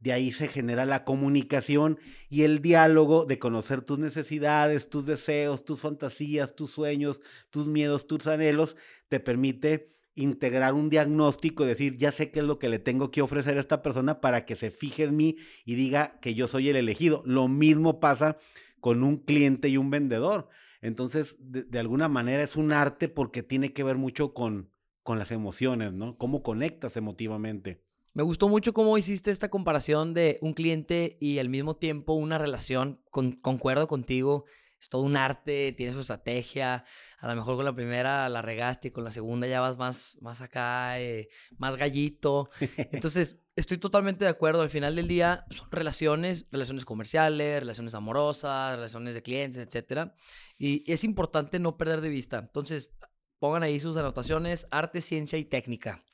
De 0.00 0.12
ahí 0.12 0.30
se 0.30 0.48
genera 0.48 0.86
la 0.86 1.04
comunicación 1.04 1.98
y 2.28 2.42
el 2.42 2.62
diálogo 2.62 3.24
de 3.24 3.38
conocer 3.38 3.82
tus 3.82 3.98
necesidades, 3.98 4.88
tus 4.88 5.04
deseos, 5.04 5.64
tus 5.64 5.80
fantasías, 5.80 6.54
tus 6.54 6.70
sueños, 6.70 7.20
tus 7.50 7.66
miedos, 7.66 8.06
tus 8.06 8.26
anhelos, 8.28 8.76
te 9.08 9.18
permite 9.18 9.97
integrar 10.18 10.74
un 10.74 10.90
diagnóstico 10.90 11.64
y 11.64 11.68
decir, 11.68 11.96
ya 11.96 12.12
sé 12.12 12.30
qué 12.30 12.40
es 12.40 12.44
lo 12.44 12.58
que 12.58 12.68
le 12.68 12.78
tengo 12.78 13.10
que 13.10 13.22
ofrecer 13.22 13.56
a 13.56 13.60
esta 13.60 13.82
persona 13.82 14.20
para 14.20 14.44
que 14.44 14.56
se 14.56 14.70
fije 14.70 15.04
en 15.04 15.16
mí 15.16 15.36
y 15.64 15.74
diga 15.74 16.18
que 16.20 16.34
yo 16.34 16.48
soy 16.48 16.68
el 16.68 16.76
elegido. 16.76 17.22
Lo 17.24 17.48
mismo 17.48 18.00
pasa 18.00 18.36
con 18.80 19.02
un 19.02 19.18
cliente 19.18 19.68
y 19.68 19.76
un 19.76 19.90
vendedor. 19.90 20.48
Entonces, 20.80 21.36
de, 21.40 21.78
alguna 21.78 22.08
manera 22.08 22.42
es 22.42 22.56
un 22.56 22.72
arte 22.72 23.08
porque 23.08 23.42
tiene 23.42 23.72
que 23.72 23.82
ver 23.82 23.96
mucho 23.96 24.32
con, 24.34 24.70
con 25.02 25.18
las 25.18 25.30
emociones, 25.30 25.92
¿no? 25.92 26.16
Cómo 26.16 26.42
conectas 26.42 26.96
emotivamente. 26.96 27.82
Me 28.14 28.22
gustó 28.22 28.48
mucho 28.48 28.72
cómo 28.72 28.96
hiciste 28.98 29.30
esta 29.30 29.48
comparación 29.48 30.14
de 30.14 30.38
un 30.40 30.52
cliente 30.52 31.16
y 31.20 31.38
al 31.38 31.48
mismo 31.48 31.76
tiempo 31.76 32.14
una 32.14 32.38
relación. 32.38 33.00
Con, 33.10 33.32
concuerdo 33.32 33.86
contigo 33.88 34.44
es 34.80 34.88
todo 34.88 35.02
un 35.02 35.16
arte, 35.16 35.72
tiene 35.72 35.92
su 35.92 36.00
estrategia. 36.00 36.84
A 37.18 37.28
lo 37.28 37.34
mejor 37.34 37.56
con 37.56 37.64
la 37.64 37.74
primera 37.74 38.28
la 38.28 38.42
regaste 38.42 38.88
y 38.88 38.90
con 38.90 39.04
la 39.04 39.10
segunda 39.10 39.46
ya 39.46 39.60
vas 39.60 39.76
más, 39.76 40.16
más 40.20 40.40
acá, 40.40 41.00
eh, 41.00 41.28
más 41.56 41.76
gallito. 41.76 42.50
Entonces, 42.92 43.40
estoy 43.56 43.78
totalmente 43.78 44.24
de 44.24 44.30
acuerdo. 44.30 44.62
Al 44.62 44.70
final 44.70 44.94
del 44.94 45.08
día 45.08 45.44
son 45.50 45.70
relaciones, 45.70 46.46
relaciones 46.52 46.84
comerciales, 46.84 47.60
relaciones 47.60 47.94
amorosas, 47.94 48.76
relaciones 48.76 49.14
de 49.14 49.22
clientes, 49.22 49.66
etc. 49.66 50.12
Y 50.58 50.90
es 50.90 51.02
importante 51.02 51.58
no 51.58 51.76
perder 51.76 52.00
de 52.00 52.08
vista. 52.08 52.38
Entonces, 52.38 52.92
pongan 53.38 53.64
ahí 53.64 53.80
sus 53.80 53.96
anotaciones, 53.96 54.66
arte, 54.70 55.00
ciencia 55.00 55.38
y 55.38 55.44
técnica. 55.44 56.04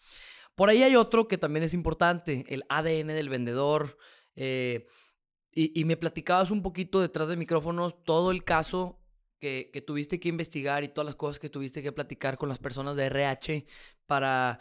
Por 0.55 0.69
ahí 0.69 0.83
hay 0.83 0.97
otro 0.97 1.27
que 1.27 1.37
también 1.37 1.65
es 1.65 1.75
importante, 1.75 2.45
el 2.49 2.65
ADN 2.69 3.09
del 3.09 3.29
vendedor. 3.29 3.99
Eh, 4.37 4.87
y, 5.55 5.85
me 5.85 5.97
platicabas 5.97 6.51
un 6.51 6.63
poquito 6.63 7.01
detrás 7.01 7.29
de 7.29 7.37
micrófonos 7.37 8.03
todo 8.05 8.31
el 8.31 8.45
caso 8.45 8.99
que, 9.39 9.85
tuviste 9.87 10.19
que 10.19 10.29
investigar 10.29 10.85
y 10.85 10.89
todas 10.89 11.07
las 11.07 11.15
cosas 11.15 11.39
que 11.39 11.51
tuviste 11.51 11.83
que 11.83 11.93
platicar 11.93 12.39
con 12.39 12.49
las 12.49 12.59
personas 12.59 12.97
de 12.97 13.07
RH 13.07 13.67
para, 14.07 14.59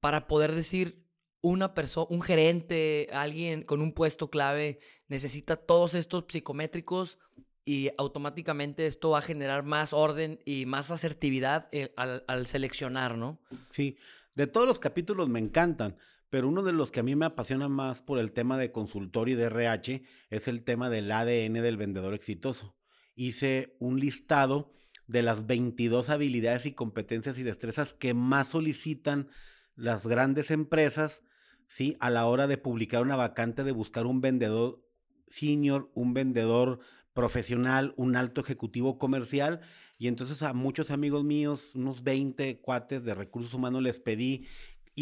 para 0.00 0.26
poder 0.26 0.54
decir 0.54 1.04
una 1.42 1.74
persona, 1.74 2.06
un 2.10 2.22
gerente, 2.22 3.08
alguien 3.12 3.62
con 3.62 3.80
un 3.80 3.92
puesto 3.92 4.30
clave 4.30 4.78
necesita 5.08 5.56
todos 5.56 5.94
estos 5.94 6.24
psicométricos 6.28 7.18
y 7.64 7.90
automáticamente 7.98 8.86
esto 8.86 9.10
va 9.10 9.18
a 9.18 9.22
generar 9.22 9.64
más 9.64 9.92
orden 9.92 10.40
y 10.44 10.64
más 10.66 10.90
asertividad 10.90 11.68
eh, 11.72 11.92
al, 11.96 12.24
al 12.28 12.46
seleccionar, 12.46 13.16
¿no? 13.16 13.38
Sí, 13.70 13.96
de 14.34 14.46
todos 14.46 14.66
los 14.66 14.78
capítulos 14.78 15.28
me 15.28 15.38
encantan, 15.38 15.96
pero 16.30 16.48
uno 16.48 16.62
de 16.62 16.72
los 16.72 16.90
que 16.90 17.00
a 17.00 17.02
mí 17.02 17.16
me 17.16 17.26
apasiona 17.26 17.68
más 17.68 18.02
por 18.02 18.18
el 18.18 18.32
tema 18.32 18.56
de 18.56 18.72
consultor 18.72 19.28
y 19.28 19.34
de 19.34 19.44
RH 19.44 20.02
es 20.30 20.48
el 20.48 20.62
tema 20.62 20.88
del 20.88 21.10
ADN 21.10 21.54
del 21.54 21.76
vendedor 21.76 22.14
exitoso. 22.14 22.76
Hice 23.16 23.76
un 23.80 23.98
listado 24.00 24.72
de 25.08 25.22
las 25.22 25.46
22 25.48 26.08
habilidades 26.08 26.66
y 26.66 26.72
competencias 26.72 27.36
y 27.38 27.42
destrezas 27.42 27.94
que 27.94 28.14
más 28.14 28.48
solicitan 28.48 29.28
las 29.74 30.06
grandes 30.06 30.52
empresas, 30.52 31.24
¿sí? 31.66 31.96
A 31.98 32.10
la 32.10 32.26
hora 32.26 32.46
de 32.46 32.58
publicar 32.58 33.02
una 33.02 33.16
vacante 33.16 33.64
de 33.64 33.72
buscar 33.72 34.06
un 34.06 34.20
vendedor 34.20 34.86
senior, 35.26 35.90
un 35.94 36.14
vendedor 36.14 36.78
profesional, 37.12 37.92
un 37.96 38.14
alto 38.14 38.40
ejecutivo 38.40 38.98
comercial. 38.98 39.60
Y 39.98 40.08
entonces 40.08 40.42
a 40.42 40.52
muchos 40.52 40.90
amigos 40.90 41.24
míos, 41.24 41.72
unos 41.74 42.02
20 42.02 42.60
cuates 42.60 43.04
de 43.04 43.14
recursos 43.14 43.52
humanos, 43.52 43.82
les 43.82 44.00
pedí 44.00 44.46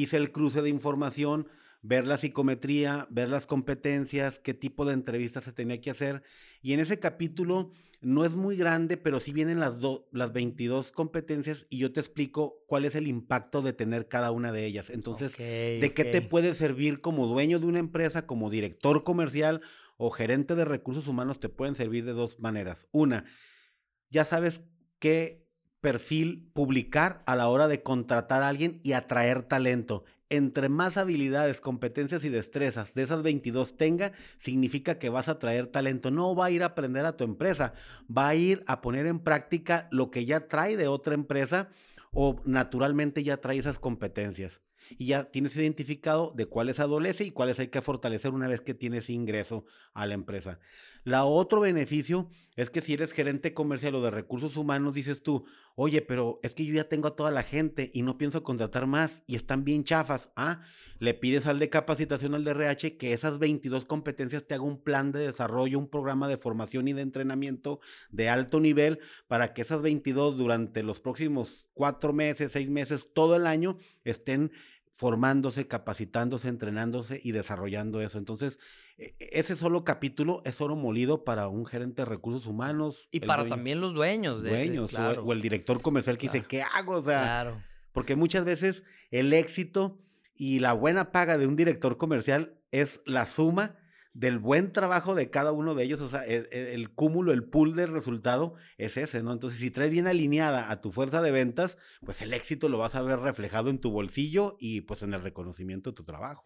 hice 0.02 0.16
el 0.16 0.32
cruce 0.32 0.62
de 0.62 0.68
información, 0.68 1.48
ver 1.82 2.06
la 2.06 2.18
psicometría, 2.18 3.06
ver 3.10 3.28
las 3.28 3.46
competencias, 3.46 4.38
qué 4.38 4.54
tipo 4.54 4.84
de 4.84 4.94
entrevistas 4.94 5.44
se 5.44 5.52
tenía 5.52 5.80
que 5.80 5.90
hacer. 5.90 6.22
Y 6.62 6.72
en 6.72 6.80
ese 6.80 6.98
capítulo 6.98 7.72
no 8.00 8.24
es 8.24 8.34
muy 8.34 8.56
grande, 8.56 8.96
pero 8.96 9.18
sí 9.20 9.32
vienen 9.32 9.58
las, 9.58 9.76
las 10.12 10.32
22 10.32 10.92
competencias 10.92 11.66
y 11.68 11.78
yo 11.78 11.92
te 11.92 12.00
explico 12.00 12.62
cuál 12.66 12.84
es 12.84 12.94
el 12.94 13.08
impacto 13.08 13.62
de 13.62 13.72
tener 13.72 14.08
cada 14.08 14.30
una 14.30 14.52
de 14.52 14.66
ellas. 14.66 14.90
Entonces, 14.90 15.36
¿de 15.36 15.92
qué 15.94 16.04
te 16.04 16.22
puede 16.22 16.54
servir 16.54 17.00
como 17.00 17.26
dueño 17.26 17.58
de 17.58 17.66
una 17.66 17.80
empresa, 17.80 18.26
como 18.26 18.50
director 18.50 19.02
comercial 19.02 19.62
o 19.96 20.10
gerente 20.10 20.54
de 20.54 20.64
recursos 20.64 21.08
humanos? 21.08 21.40
Te 21.40 21.48
pueden 21.48 21.74
servir 21.74 22.04
de 22.04 22.12
dos 22.12 22.38
maneras. 22.38 22.86
Una, 22.92 23.24
ya 24.10 24.24
sabes 24.24 24.62
qué 25.00 25.47
perfil 25.88 26.50
publicar 26.52 27.22
a 27.24 27.34
la 27.34 27.48
hora 27.48 27.66
de 27.66 27.82
contratar 27.82 28.42
a 28.42 28.48
alguien 28.48 28.78
y 28.82 28.92
atraer 28.92 29.42
talento. 29.42 30.04
Entre 30.28 30.68
más 30.68 30.98
habilidades, 30.98 31.62
competencias 31.62 32.24
y 32.24 32.28
destrezas 32.28 32.92
de 32.92 33.04
esas 33.04 33.22
22 33.22 33.78
tenga, 33.78 34.12
significa 34.36 34.98
que 34.98 35.08
vas 35.08 35.28
a 35.28 35.38
traer 35.38 35.66
talento. 35.66 36.10
No 36.10 36.36
va 36.36 36.44
a 36.44 36.50
ir 36.50 36.62
a 36.62 36.66
aprender 36.66 37.06
a 37.06 37.16
tu 37.16 37.24
empresa, 37.24 37.72
va 38.14 38.28
a 38.28 38.34
ir 38.34 38.62
a 38.66 38.82
poner 38.82 39.06
en 39.06 39.20
práctica 39.20 39.88
lo 39.90 40.10
que 40.10 40.26
ya 40.26 40.46
trae 40.46 40.76
de 40.76 40.88
otra 40.88 41.14
empresa 41.14 41.70
o 42.12 42.38
naturalmente 42.44 43.24
ya 43.24 43.38
trae 43.38 43.56
esas 43.56 43.78
competencias 43.78 44.60
y 44.90 45.06
ya 45.06 45.30
tienes 45.30 45.56
identificado 45.56 46.32
de 46.36 46.46
cuáles 46.46 46.80
adolece 46.80 47.24
y 47.24 47.30
cuáles 47.30 47.58
hay 47.60 47.68
que 47.68 47.82
fortalecer 47.82 48.32
una 48.32 48.48
vez 48.48 48.60
que 48.60 48.74
tienes 48.74 49.08
ingreso 49.10 49.64
a 49.94 50.04
la 50.06 50.12
empresa. 50.12 50.60
La 51.08 51.24
otro 51.24 51.60
beneficio 51.60 52.28
es 52.54 52.68
que 52.68 52.82
si 52.82 52.92
eres 52.92 53.12
gerente 53.12 53.54
comercial 53.54 53.94
o 53.94 54.02
de 54.02 54.10
recursos 54.10 54.58
humanos, 54.58 54.92
dices 54.92 55.22
tú, 55.22 55.46
oye, 55.74 56.02
pero 56.02 56.38
es 56.42 56.54
que 56.54 56.66
yo 56.66 56.74
ya 56.74 56.86
tengo 56.86 57.08
a 57.08 57.16
toda 57.16 57.30
la 57.30 57.42
gente 57.42 57.90
y 57.94 58.02
no 58.02 58.18
pienso 58.18 58.42
contratar 58.42 58.86
más 58.86 59.22
y 59.26 59.34
están 59.34 59.64
bien 59.64 59.84
chafas. 59.84 60.28
Ah, 60.36 60.60
le 60.98 61.14
pides 61.14 61.46
al 61.46 61.60
de 61.60 61.70
capacitación, 61.70 62.34
al 62.34 62.44
de 62.44 62.50
RH, 62.50 62.98
que 62.98 63.14
esas 63.14 63.38
22 63.38 63.86
competencias 63.86 64.46
te 64.46 64.54
haga 64.54 64.64
un 64.64 64.82
plan 64.82 65.10
de 65.10 65.20
desarrollo, 65.20 65.78
un 65.78 65.88
programa 65.88 66.28
de 66.28 66.36
formación 66.36 66.88
y 66.88 66.92
de 66.92 67.00
entrenamiento 67.00 67.80
de 68.10 68.28
alto 68.28 68.60
nivel 68.60 68.98
para 69.28 69.54
que 69.54 69.62
esas 69.62 69.80
22 69.80 70.36
durante 70.36 70.82
los 70.82 71.00
próximos 71.00 71.66
cuatro 71.72 72.12
meses, 72.12 72.52
seis 72.52 72.68
meses, 72.68 73.14
todo 73.14 73.34
el 73.34 73.46
año 73.46 73.78
estén 74.04 74.52
formándose, 74.98 75.68
capacitándose, 75.68 76.48
entrenándose 76.48 77.20
y 77.22 77.30
desarrollando 77.30 78.00
eso. 78.00 78.18
Entonces, 78.18 78.58
e, 78.98 79.14
e, 79.20 79.38
ese 79.38 79.54
solo 79.54 79.84
capítulo 79.84 80.42
es 80.44 80.60
oro 80.60 80.74
molido 80.74 81.22
para 81.22 81.46
un 81.46 81.66
gerente 81.66 82.02
de 82.02 82.06
recursos 82.06 82.48
humanos. 82.48 83.08
Y 83.12 83.20
para 83.20 83.48
también 83.48 83.80
los 83.80 83.94
dueños. 83.94 84.42
De, 84.42 84.50
dueños, 84.50 84.92
o, 84.92 85.32
el 85.32 85.40
director 85.40 85.80
comercial 85.82 86.18
que 86.18 86.26
dice, 86.26 86.42
¿qué 86.42 86.62
hago? 86.62 86.96
O 86.96 87.02
sea, 87.02 87.22
claro. 87.22 87.62
porque 87.92 88.16
muchas 88.16 88.44
veces 88.44 88.82
el 89.12 89.32
éxito 89.32 90.00
y 90.34 90.58
la 90.58 90.72
buena 90.72 91.12
paga 91.12 91.38
de 91.38 91.46
un 91.46 91.54
director 91.54 91.96
comercial 91.96 92.58
es 92.72 93.00
la 93.06 93.24
suma 93.24 93.77
del 94.18 94.40
buen 94.40 94.72
trabajo 94.72 95.14
de 95.14 95.30
cada 95.30 95.52
uno 95.52 95.76
de 95.76 95.84
ellos, 95.84 96.00
o 96.00 96.08
sea, 96.08 96.24
el, 96.24 96.48
el, 96.50 96.90
cúmulo, 96.90 97.32
el 97.32 97.44
pool 97.44 97.76
de 97.76 97.86
resultado 97.86 98.54
es 98.76 98.96
ese, 98.96 99.22
¿no? 99.22 99.32
Entonces, 99.32 99.60
si 99.60 99.70
traes 99.70 99.92
bien 99.92 100.08
alineada 100.08 100.72
a 100.72 100.80
tu 100.80 100.90
fuerza 100.90 101.22
de 101.22 101.30
ventas, 101.30 101.78
pues 102.04 102.20
el 102.20 102.32
éxito 102.32 102.68
lo 102.68 102.78
vas 102.78 102.96
a 102.96 103.02
ver 103.02 103.20
reflejado 103.20 103.70
en 103.70 103.78
tu 103.78 103.92
bolsillo 103.92 104.56
y 104.58 104.80
pues 104.80 105.04
en 105.04 105.14
el 105.14 105.22
reconocimiento 105.22 105.90
de 105.90 105.94
tu 105.94 106.02
trabajo. 106.02 106.42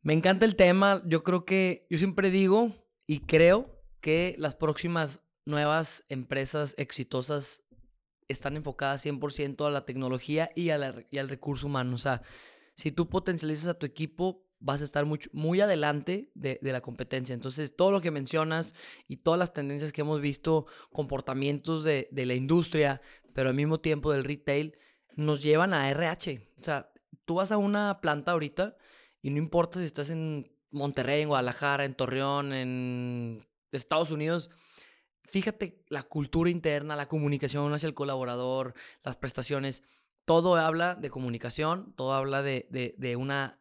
Me 0.00 0.14
encanta 0.14 0.46
el 0.46 0.56
tema, 0.56 1.02
yo 1.04 1.22
creo 1.22 1.44
que, 1.44 1.86
yo 1.90 1.98
siempre 1.98 2.30
digo 2.30 2.72
y 3.06 3.20
creo 3.20 3.84
que 4.00 4.34
las 4.38 4.54
próximas 4.54 5.20
nuevas 5.44 6.06
empresas 6.08 6.74
exitosas 6.78 7.62
están 8.28 8.56
enfocadas 8.56 9.04
100% 9.04 9.66
a 9.66 9.70
la 9.70 9.84
tecnología 9.84 10.50
y, 10.56 10.68
y 10.68 10.70
al 10.70 11.28
recurso 11.28 11.66
humano, 11.66 11.96
o 11.96 11.98
sea, 11.98 12.22
si 12.74 12.92
tú 12.92 13.10
potencializas 13.10 13.68
a 13.68 13.78
tu 13.78 13.84
equipo, 13.84 14.48
vas 14.62 14.80
a 14.80 14.84
estar 14.84 15.04
mucho, 15.04 15.28
muy 15.32 15.60
adelante 15.60 16.30
de, 16.34 16.58
la 16.62 16.80
competencia. 16.80 17.34
Entonces, 17.34 17.76
todo 17.76 17.90
lo 17.90 18.00
que 18.00 18.10
mencionas 18.10 18.74
y 19.08 19.18
todas 19.18 19.38
las 19.38 19.52
tendencias 19.52 19.92
que 19.92 20.00
hemos 20.00 20.20
visto, 20.20 20.66
comportamientos 20.92 21.84
de, 21.84 22.08
la 22.12 22.34
industria, 22.34 23.02
pero 23.34 23.50
al 23.50 23.54
mismo 23.54 23.80
tiempo 23.80 24.12
del 24.12 24.24
retail, 24.24 24.78
nos 25.16 25.42
llevan 25.42 25.74
a 25.74 25.90
RH. 25.90 26.48
O 26.58 26.64
sea, 26.64 26.92
tú 27.24 27.34
vas 27.34 27.52
a 27.52 27.58
una 27.58 28.00
planta 28.00 28.32
ahorita 28.32 28.76
y 29.20 29.30
no 29.30 29.38
importa 29.38 29.78
si 29.78 29.84
estás 29.84 30.10
en 30.10 30.50
Monterrey, 30.70 31.22
en 31.22 31.28
Guadalajara, 31.28 31.84
en 31.84 31.94
Torreón, 31.94 32.52
en 32.52 33.46
Estados 33.72 34.10
Unidos, 34.10 34.50
fíjate 35.32 35.82
la 35.88 36.02
cultura 36.02 36.50
interna, 36.50 36.94
la 36.94 37.08
comunicación 37.08 37.72
hacia 37.72 37.86
el 37.86 37.94
colaborador, 37.94 38.74
las 39.02 39.16
prestaciones, 39.16 39.82
todo 40.26 40.56
habla 40.56 40.94
de 40.94 41.10
comunicación, 41.10 41.94
todo 41.96 42.12
habla 42.12 42.42
de, 42.42 42.66
de, 42.70 43.16
una 43.16 43.58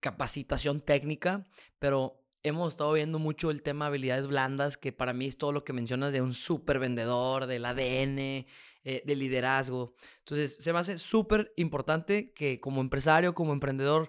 capacitación 0.00 0.80
técnica, 0.80 1.46
pero 1.78 2.24
hemos 2.42 2.72
estado 2.72 2.92
viendo 2.92 3.18
mucho 3.18 3.50
el 3.50 3.62
tema 3.62 3.86
de 3.86 3.88
habilidades 3.88 4.26
blandas, 4.26 4.76
que 4.76 4.92
para 4.92 5.12
mí 5.12 5.26
es 5.26 5.38
todo 5.38 5.52
lo 5.52 5.64
que 5.64 5.72
mencionas 5.72 6.12
de 6.12 6.22
un 6.22 6.34
súper 6.34 6.78
vendedor, 6.78 7.46
del 7.46 7.64
ADN, 7.64 8.18
eh, 8.18 8.46
de 9.04 9.16
liderazgo. 9.16 9.94
Entonces, 10.20 10.56
se 10.60 10.72
me 10.72 10.78
hace 10.78 10.98
súper 10.98 11.52
importante 11.56 12.32
que 12.32 12.60
como 12.60 12.80
empresario, 12.80 13.34
como 13.34 13.52
emprendedor, 13.52 14.08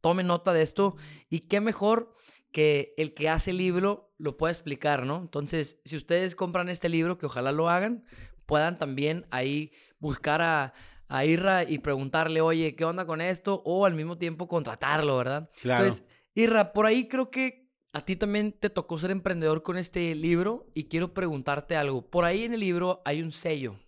tome 0.00 0.22
nota 0.22 0.52
de 0.52 0.62
esto 0.62 0.96
y 1.28 1.40
qué 1.40 1.60
mejor 1.60 2.14
que 2.52 2.94
el 2.96 3.12
que 3.12 3.28
hace 3.28 3.50
el 3.50 3.58
libro 3.58 4.14
lo 4.18 4.36
pueda 4.36 4.52
explicar, 4.52 5.04
¿no? 5.04 5.18
Entonces, 5.18 5.80
si 5.84 5.96
ustedes 5.96 6.34
compran 6.34 6.68
este 6.68 6.88
libro, 6.88 7.18
que 7.18 7.26
ojalá 7.26 7.52
lo 7.52 7.68
hagan, 7.68 8.04
puedan 8.46 8.78
también 8.78 9.24
ahí 9.30 9.72
buscar 9.98 10.40
a, 10.40 10.72
a 11.08 11.24
Irra 11.24 11.64
y 11.64 11.78
preguntarle, 11.78 12.40
oye, 12.40 12.74
¿qué 12.74 12.84
onda 12.84 13.06
con 13.06 13.20
esto? 13.20 13.62
O 13.64 13.86
al 13.86 13.94
mismo 13.94 14.18
tiempo 14.18 14.48
contratarlo, 14.48 15.16
¿verdad? 15.18 15.50
Claro. 15.60 15.84
Entonces, 15.84 16.06
Irra, 16.34 16.72
por 16.72 16.86
ahí 16.86 17.08
creo 17.08 17.30
que 17.30 17.66
a 17.92 18.04
ti 18.04 18.14
también 18.16 18.52
te 18.52 18.68
tocó 18.68 18.98
ser 18.98 19.10
emprendedor 19.10 19.62
con 19.62 19.78
este 19.78 20.14
libro 20.14 20.66
y 20.74 20.84
quiero 20.84 21.14
preguntarte 21.14 21.76
algo. 21.76 22.10
Por 22.10 22.24
ahí 22.24 22.44
en 22.44 22.52
el 22.52 22.60
libro 22.60 23.00
hay 23.04 23.22
un 23.22 23.32
sello. 23.32 23.78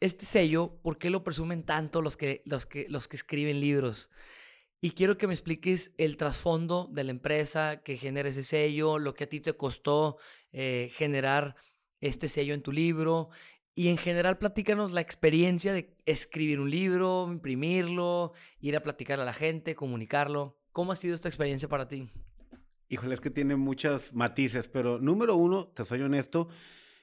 Este 0.00 0.26
sello, 0.26 0.80
¿por 0.82 0.98
qué 0.98 1.10
lo 1.10 1.24
presumen 1.24 1.62
tanto 1.62 2.02
los 2.02 2.16
que, 2.16 2.42
los 2.44 2.66
que, 2.66 2.86
los 2.88 3.08
que 3.08 3.16
escriben 3.16 3.60
libros? 3.60 4.10
Y 4.82 4.90
quiero 4.90 5.16
que 5.16 5.28
me 5.28 5.32
expliques 5.32 5.92
el 5.96 6.16
trasfondo 6.16 6.88
de 6.92 7.04
la 7.04 7.12
empresa 7.12 7.82
que 7.84 7.96
genera 7.96 8.28
ese 8.28 8.42
sello, 8.42 8.98
lo 8.98 9.14
que 9.14 9.24
a 9.24 9.28
ti 9.28 9.40
te 9.40 9.54
costó 9.54 10.18
eh, 10.50 10.90
generar 10.92 11.54
este 12.00 12.28
sello 12.28 12.52
en 12.52 12.62
tu 12.62 12.72
libro. 12.72 13.30
Y 13.74 13.88
en 13.88 13.96
general, 13.96 14.36
platícanos 14.36 14.92
la 14.92 15.00
experiencia 15.00 15.72
de 15.72 15.96
escribir 16.04 16.60
un 16.60 16.70
libro, 16.70 17.26
imprimirlo, 17.28 18.32
ir 18.60 18.76
a 18.76 18.82
platicar 18.82 19.18
a 19.18 19.24
la 19.24 19.32
gente, 19.32 19.74
comunicarlo. 19.74 20.58
¿Cómo 20.72 20.92
ha 20.92 20.96
sido 20.96 21.14
esta 21.14 21.28
experiencia 21.28 21.68
para 21.68 21.88
ti? 21.88 22.10
Híjole, 22.88 23.14
es 23.14 23.20
que 23.20 23.30
tiene 23.30 23.56
muchos 23.56 24.12
matices, 24.12 24.68
pero 24.68 24.98
número 24.98 25.36
uno, 25.36 25.68
te 25.68 25.84
soy 25.84 26.02
honesto, 26.02 26.48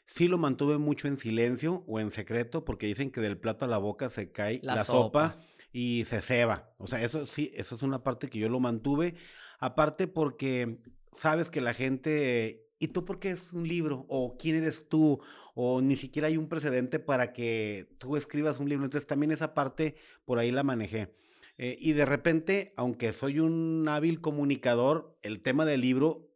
sí 0.05 0.27
lo 0.27 0.37
mantuve 0.37 0.77
mucho 0.77 1.07
en 1.07 1.17
silencio 1.17 1.83
o 1.87 1.99
en 1.99 2.11
secreto, 2.11 2.63
porque 2.63 2.85
dicen 2.85 3.09
que 3.09 3.21
del 3.21 3.39
plato 3.39 3.65
a 3.65 3.67
la 3.67 3.79
boca 3.79 4.09
se 4.09 4.31
cae 4.31 4.59
la, 4.61 4.83
sopa 4.83 5.39
y 5.71 6.05
se 6.05 6.21
ceba. 6.21 6.73
O 6.77 6.85
sea, 6.85 7.01
eso 7.03 7.25
sí, 7.25 7.51
eso 7.55 7.75
es 7.75 7.81
una 7.81 8.03
parte 8.03 8.29
que 8.29 8.37
yo 8.37 8.49
lo 8.49 8.59
mantuve. 8.59 9.15
Aparte 9.59 10.07
porque 10.07 10.79
sabes 11.11 11.49
que 11.49 11.61
la 11.61 11.73
gente, 11.73 12.67
¿y 12.77 12.89
tú 12.89 13.05
por 13.05 13.19
qué 13.19 13.31
es 13.31 13.51
un 13.51 13.67
libro? 13.67 14.05
¿O 14.09 14.37
quién 14.37 14.57
eres 14.57 14.87
tú? 14.89 15.19
O 15.61 15.81
ni 15.81 15.97
siquiera 15.97 16.29
hay 16.29 16.37
un 16.37 16.47
precedente 16.47 16.99
para 16.99 17.33
que 17.33 17.89
tú 17.97 18.15
escribas 18.15 18.59
un 18.59 18.69
libro. 18.69 18.85
Entonces 18.85 19.05
también 19.05 19.33
esa 19.33 19.53
parte 19.53 19.95
por 20.23 20.39
ahí 20.39 20.51
la 20.51 20.63
manejé. 20.63 21.13
Eh, 21.57 21.75
y 21.81 21.91
de 21.91 22.05
repente, 22.05 22.71
aunque 22.77 23.11
soy 23.11 23.39
un 23.39 23.85
hábil 23.89 24.21
comunicador, 24.21 25.19
el 25.21 25.41
tema 25.41 25.65
del 25.65 25.81
libro, 25.81 26.31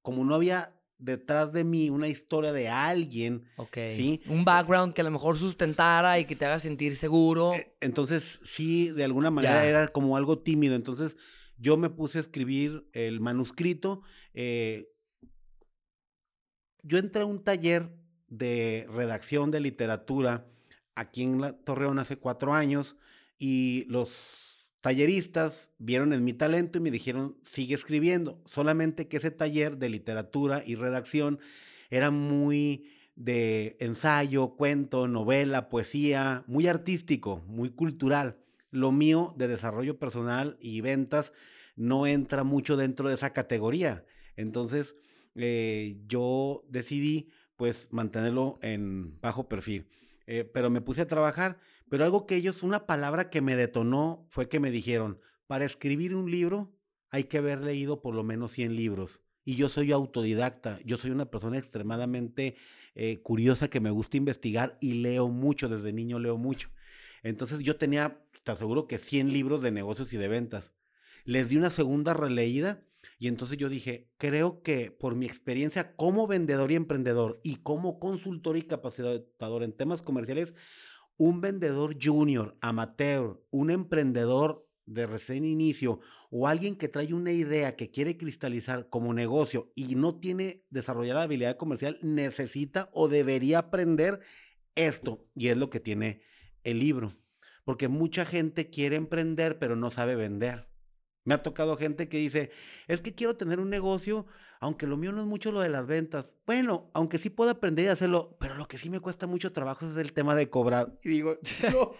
como 0.00 0.24
no 0.24 0.36
había 0.36 0.80
detrás 0.96 1.52
de 1.52 1.64
mí 1.64 1.90
una 1.90 2.06
historia 2.06 2.52
de 2.52 2.68
alguien. 2.68 3.48
Ok. 3.56 3.78
¿sí? 3.96 4.22
Un 4.28 4.44
background 4.44 4.94
que 4.94 5.00
a 5.00 5.04
lo 5.04 5.10
mejor 5.10 5.36
sustentara 5.36 6.20
y 6.20 6.24
que 6.26 6.36
te 6.36 6.46
haga 6.46 6.60
sentir 6.60 6.94
seguro. 6.94 7.54
Eh, 7.54 7.74
entonces, 7.80 8.38
sí, 8.44 8.92
de 8.92 9.02
alguna 9.02 9.32
manera 9.32 9.66
era 9.66 9.88
como 9.88 10.16
algo 10.16 10.38
tímido. 10.38 10.76
Entonces, 10.76 11.16
yo 11.56 11.76
me 11.76 11.90
puse 11.90 12.18
a 12.18 12.20
escribir 12.20 12.88
el 12.92 13.18
manuscrito. 13.18 14.02
Eh, 14.34 14.88
yo 16.84 16.98
entré 16.98 17.22
a 17.22 17.26
un 17.26 17.42
taller 17.42 17.97
de 18.28 18.86
redacción 18.90 19.50
de 19.50 19.60
literatura 19.60 20.46
aquí 20.94 21.22
en 21.22 21.56
Torreón 21.64 21.98
hace 21.98 22.16
cuatro 22.16 22.54
años 22.54 22.96
y 23.38 23.84
los 23.88 24.68
talleristas 24.80 25.70
vieron 25.78 26.12
en 26.12 26.24
mi 26.24 26.32
talento 26.32 26.78
y 26.78 26.80
me 26.80 26.90
dijeron, 26.90 27.36
sigue 27.42 27.74
escribiendo. 27.74 28.40
Solamente 28.44 29.08
que 29.08 29.18
ese 29.18 29.30
taller 29.30 29.78
de 29.78 29.88
literatura 29.90 30.62
y 30.64 30.74
redacción 30.74 31.38
era 31.90 32.10
muy 32.10 32.90
de 33.14 33.76
ensayo, 33.80 34.56
cuento, 34.56 35.08
novela, 35.08 35.68
poesía, 35.68 36.44
muy 36.46 36.68
artístico, 36.68 37.42
muy 37.46 37.70
cultural. 37.70 38.38
Lo 38.70 38.92
mío 38.92 39.34
de 39.36 39.48
desarrollo 39.48 39.98
personal 39.98 40.56
y 40.60 40.80
ventas 40.80 41.32
no 41.74 42.06
entra 42.06 42.44
mucho 42.44 42.76
dentro 42.76 43.08
de 43.08 43.14
esa 43.14 43.32
categoría. 43.32 44.04
Entonces, 44.36 44.94
eh, 45.34 46.00
yo 46.06 46.64
decidí 46.68 47.30
pues 47.58 47.88
mantenerlo 47.90 48.58
en 48.62 49.20
bajo 49.20 49.50
perfil. 49.50 49.86
Eh, 50.26 50.44
pero 50.44 50.70
me 50.70 50.80
puse 50.80 51.02
a 51.02 51.06
trabajar 51.06 51.58
pero 51.88 52.04
algo 52.04 52.26
que 52.26 52.36
ellos, 52.36 52.62
una 52.62 52.86
palabra 52.86 53.30
que 53.30 53.40
me 53.40 53.56
detonó 53.56 54.26
fue 54.28 54.48
que 54.48 54.60
me 54.60 54.70
dijeron, 54.70 55.20
para 55.46 55.64
escribir 55.64 56.14
un 56.14 56.30
libro 56.30 56.74
hay 57.10 57.24
que 57.24 57.38
haber 57.38 57.60
leído 57.62 58.02
por 58.02 58.14
lo 58.14 58.22
menos 58.22 58.52
100 58.52 58.76
libros. 58.76 59.22
Y 59.44 59.56
yo 59.56 59.70
soy 59.70 59.92
autodidacta, 59.92 60.78
yo 60.84 60.98
soy 60.98 61.10
una 61.10 61.30
persona 61.30 61.56
extremadamente 61.56 62.56
eh, 62.94 63.22
curiosa 63.22 63.68
que 63.68 63.80
me 63.80 63.90
gusta 63.90 64.18
investigar 64.18 64.76
y 64.80 64.94
leo 64.94 65.28
mucho, 65.28 65.70
desde 65.70 65.92
niño 65.92 66.18
leo 66.18 66.36
mucho. 66.36 66.68
Entonces 67.22 67.60
yo 67.60 67.76
tenía, 67.76 68.22
te 68.44 68.52
aseguro 68.52 68.86
que 68.86 68.98
100 68.98 69.32
libros 69.32 69.62
de 69.62 69.70
negocios 69.70 70.12
y 70.12 70.18
de 70.18 70.28
ventas. 70.28 70.72
Les 71.24 71.48
di 71.48 71.56
una 71.56 71.70
segunda 71.70 72.12
releída 72.12 72.82
y 73.18 73.26
entonces 73.26 73.58
yo 73.58 73.68
dije, 73.68 74.08
creo 74.16 74.62
que 74.62 74.92
por 74.92 75.16
mi 75.16 75.26
experiencia 75.26 75.96
como 75.96 76.28
vendedor 76.28 76.70
y 76.70 76.76
emprendedor 76.76 77.40
y 77.42 77.56
como 77.56 77.98
consultor 77.98 78.56
y 78.56 78.62
capacitador 78.62 79.62
en 79.64 79.72
temas 79.72 80.02
comerciales, 80.02 80.54
un 81.16 81.40
vendedor 81.40 81.96
junior, 82.00 82.56
amateur, 82.60 83.42
un 83.50 83.70
emprendedor 83.70 84.68
de 84.86 85.06
recién 85.06 85.44
inicio 85.44 86.00
o 86.30 86.46
alguien 86.46 86.76
que 86.76 86.88
trae 86.88 87.12
una 87.12 87.32
idea 87.32 87.74
que 87.74 87.90
quiere 87.90 88.16
cristalizar 88.16 88.88
como 88.88 89.12
negocio 89.12 89.72
y 89.74 89.96
no 89.96 90.20
tiene 90.20 90.64
desarrollada 90.70 91.22
habilidad 91.22 91.56
comercial, 91.56 91.98
necesita 92.02 92.88
o 92.92 93.08
debería 93.08 93.58
aprender 93.58 94.20
esto. 94.76 95.26
Y 95.34 95.48
es 95.48 95.56
lo 95.56 95.70
que 95.70 95.80
tiene 95.80 96.22
el 96.62 96.78
libro. 96.78 97.16
Porque 97.64 97.88
mucha 97.88 98.24
gente 98.24 98.70
quiere 98.70 98.96
emprender, 98.96 99.58
pero 99.58 99.74
no 99.74 99.90
sabe 99.90 100.14
vender. 100.14 100.67
Me 101.24 101.34
ha 101.34 101.42
tocado 101.42 101.76
gente 101.76 102.08
que 102.08 102.18
dice, 102.18 102.50
es 102.86 103.00
que 103.00 103.14
quiero 103.14 103.36
tener 103.36 103.60
un 103.60 103.68
negocio, 103.68 104.26
aunque 104.60 104.86
lo 104.86 104.96
mío 104.96 105.12
no 105.12 105.20
es 105.20 105.26
mucho 105.26 105.52
lo 105.52 105.60
de 105.60 105.68
las 105.68 105.86
ventas. 105.86 106.34
Bueno, 106.46 106.90
aunque 106.94 107.18
sí 107.18 107.30
puedo 107.30 107.50
aprender 107.50 107.84
y 107.84 107.88
hacerlo, 107.88 108.36
pero 108.40 108.54
lo 108.54 108.66
que 108.66 108.78
sí 108.78 108.88
me 108.88 109.00
cuesta 109.00 109.26
mucho 109.26 109.52
trabajo 109.52 109.88
es 109.90 109.96
el 109.96 110.12
tema 110.12 110.34
de 110.34 110.48
cobrar. 110.48 110.98
Y 111.04 111.10
digo, 111.10 111.38
no, 111.72 111.92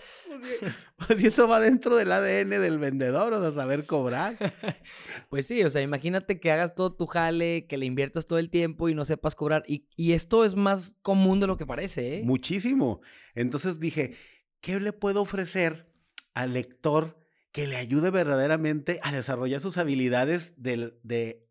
pues 1.06 1.22
eso 1.22 1.46
va 1.46 1.60
dentro 1.60 1.96
del 1.96 2.10
ADN 2.10 2.50
del 2.50 2.78
vendedor, 2.78 3.32
o 3.32 3.40
sea, 3.42 3.52
saber 3.52 3.84
cobrar. 3.86 4.34
Pues 5.28 5.46
sí, 5.46 5.62
o 5.62 5.68
sea, 5.68 5.82
imagínate 5.82 6.40
que 6.40 6.50
hagas 6.50 6.74
todo 6.74 6.94
tu 6.94 7.06
jale, 7.06 7.66
que 7.66 7.76
le 7.76 7.84
inviertas 7.84 8.26
todo 8.26 8.38
el 8.38 8.48
tiempo 8.48 8.88
y 8.88 8.94
no 8.94 9.04
sepas 9.04 9.34
cobrar. 9.34 9.62
Y, 9.66 9.86
y 9.94 10.12
esto 10.12 10.44
es 10.44 10.56
más 10.56 10.94
común 11.02 11.38
de 11.38 11.46
lo 11.46 11.58
que 11.58 11.66
parece, 11.66 12.18
¿eh? 12.18 12.22
Muchísimo. 12.24 13.02
Entonces 13.34 13.78
dije, 13.78 14.16
¿qué 14.60 14.80
le 14.80 14.92
puedo 14.92 15.20
ofrecer 15.20 15.92
al 16.34 16.54
lector? 16.54 17.17
Que 17.58 17.66
le 17.66 17.76
ayude 17.76 18.10
verdaderamente 18.10 19.00
a 19.02 19.10
desarrollar 19.10 19.60
sus 19.60 19.78
habilidades 19.78 20.54
de 20.62 21.44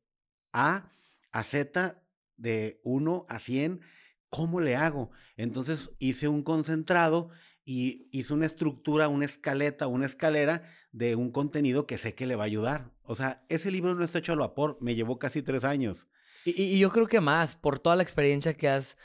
A 0.54 0.94
a 1.34 1.44
Z, 1.44 2.02
de 2.38 2.80
1 2.86 3.26
a 3.28 3.40
100. 3.40 3.82
¿Cómo 4.30 4.62
le 4.62 4.78
hago? 4.78 5.12
Entonces 5.36 5.90
hice 6.00 6.30
un 6.30 6.44
concentrado 6.44 7.30
y 7.66 8.08
hice 8.14 8.34
una 8.34 8.46
estructura, 8.46 9.10
una 9.10 9.26
escaleta, 9.26 9.88
una 9.88 10.06
escalera 10.06 10.64
de 10.94 11.18
un 11.18 11.30
contenido 11.30 11.86
que 11.86 11.98
sé 11.98 12.16
que 12.16 12.26
le 12.26 12.38
va 12.38 12.44
a 12.44 12.46
ayudar. 12.46 12.94
O 13.04 13.16
sea, 13.16 13.44
ese 13.50 13.70
libro 13.70 13.94
no 13.94 14.06
está 14.06 14.20
hecho 14.20 14.32
al 14.32 14.40
vapor, 14.40 14.78
me 14.80 14.96
llevó 14.96 15.20
casi 15.20 15.42
tres 15.42 15.66
años. 15.66 16.08
Y, 16.46 16.80
yo 16.80 16.90
creo 16.90 17.08
que 17.08 17.20
más, 17.20 17.58
por 17.58 17.80
toda 17.80 17.98
la 17.98 18.04
experiencia 18.04 18.56
que 18.56 18.70
has 18.70 18.98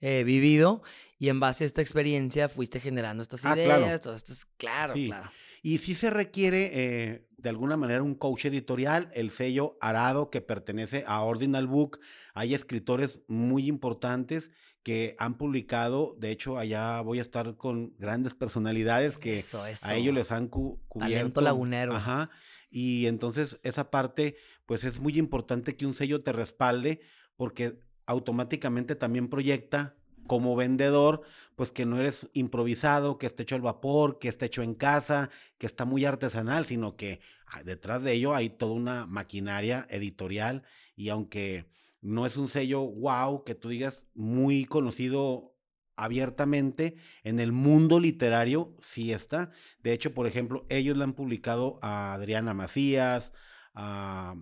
eh, 0.00 0.24
vivido 0.24 0.82
y 1.18 1.30
en 1.30 1.40
base 1.40 1.64
a 1.64 1.66
esta 1.66 1.80
experiencia 1.80 2.50
fuiste 2.50 2.80
generando 2.80 3.22
estas 3.22 3.46
ah, 3.46 3.54
ideas, 3.54 3.78
claro. 3.78 4.00
todas 4.00 4.18
estas, 4.18 4.44
claro, 4.58 4.92
claro. 4.92 5.30
Y 5.62 5.78
sí 5.78 5.94
se 5.94 6.10
requiere 6.10 6.70
eh, 6.72 7.26
de 7.36 7.48
alguna 7.48 7.76
manera 7.76 8.02
un 8.02 8.14
coach 8.14 8.46
editorial, 8.46 9.10
el 9.14 9.30
sello 9.30 9.76
Arado 9.80 10.30
que 10.30 10.40
pertenece 10.40 11.04
a 11.06 11.22
Ordinal 11.22 11.66
Book. 11.66 12.00
Hay 12.34 12.54
escritores 12.54 13.22
muy 13.28 13.68
importantes 13.68 14.50
que 14.82 15.14
han 15.18 15.36
publicado, 15.36 16.16
de 16.18 16.30
hecho 16.30 16.58
allá 16.58 17.00
voy 17.02 17.18
a 17.18 17.22
estar 17.22 17.56
con 17.56 17.94
grandes 17.98 18.34
personalidades 18.34 19.18
que 19.18 19.42
a 19.82 19.94
ellos 19.94 20.14
les 20.14 20.32
han 20.32 20.48
cubierto. 20.48 20.98
Talento 20.98 21.40
lagunero. 21.40 21.94
Ajá. 21.94 22.30
Y 22.70 23.06
entonces 23.06 23.58
esa 23.62 23.90
parte, 23.90 24.36
pues 24.64 24.84
es 24.84 25.00
muy 25.00 25.18
importante 25.18 25.76
que 25.76 25.86
un 25.86 25.94
sello 25.94 26.22
te 26.22 26.32
respalde 26.32 27.00
porque 27.36 27.80
automáticamente 28.06 28.96
también 28.96 29.28
proyecta 29.28 29.96
como 30.30 30.54
vendedor, 30.54 31.22
pues 31.56 31.72
que 31.72 31.86
no 31.86 31.98
eres 31.98 32.30
improvisado, 32.34 33.18
que 33.18 33.26
esté 33.26 33.42
hecho 33.42 33.56
al 33.56 33.62
vapor, 33.62 34.20
que 34.20 34.28
esté 34.28 34.46
hecho 34.46 34.62
en 34.62 34.74
casa, 34.74 35.28
que 35.58 35.66
está 35.66 35.84
muy 35.84 36.04
artesanal, 36.04 36.66
sino 36.66 36.94
que 36.94 37.18
ah, 37.46 37.64
detrás 37.64 38.04
de 38.04 38.12
ello 38.12 38.32
hay 38.32 38.48
toda 38.48 38.70
una 38.70 39.06
maquinaria 39.06 39.88
editorial 39.90 40.62
y 40.94 41.08
aunque 41.08 41.66
no 42.00 42.26
es 42.26 42.36
un 42.36 42.48
sello 42.48 42.82
wow 42.82 43.42
que 43.42 43.56
tú 43.56 43.70
digas 43.70 44.04
muy 44.14 44.66
conocido 44.66 45.56
abiertamente 45.96 46.94
en 47.24 47.40
el 47.40 47.50
mundo 47.50 47.98
literario, 47.98 48.76
sí 48.80 49.12
está. 49.12 49.50
De 49.82 49.92
hecho, 49.92 50.14
por 50.14 50.28
ejemplo, 50.28 50.64
ellos 50.68 50.96
le 50.96 51.02
han 51.02 51.14
publicado 51.14 51.80
a 51.82 52.12
Adriana 52.12 52.54
Macías, 52.54 53.32
a, 53.74 54.36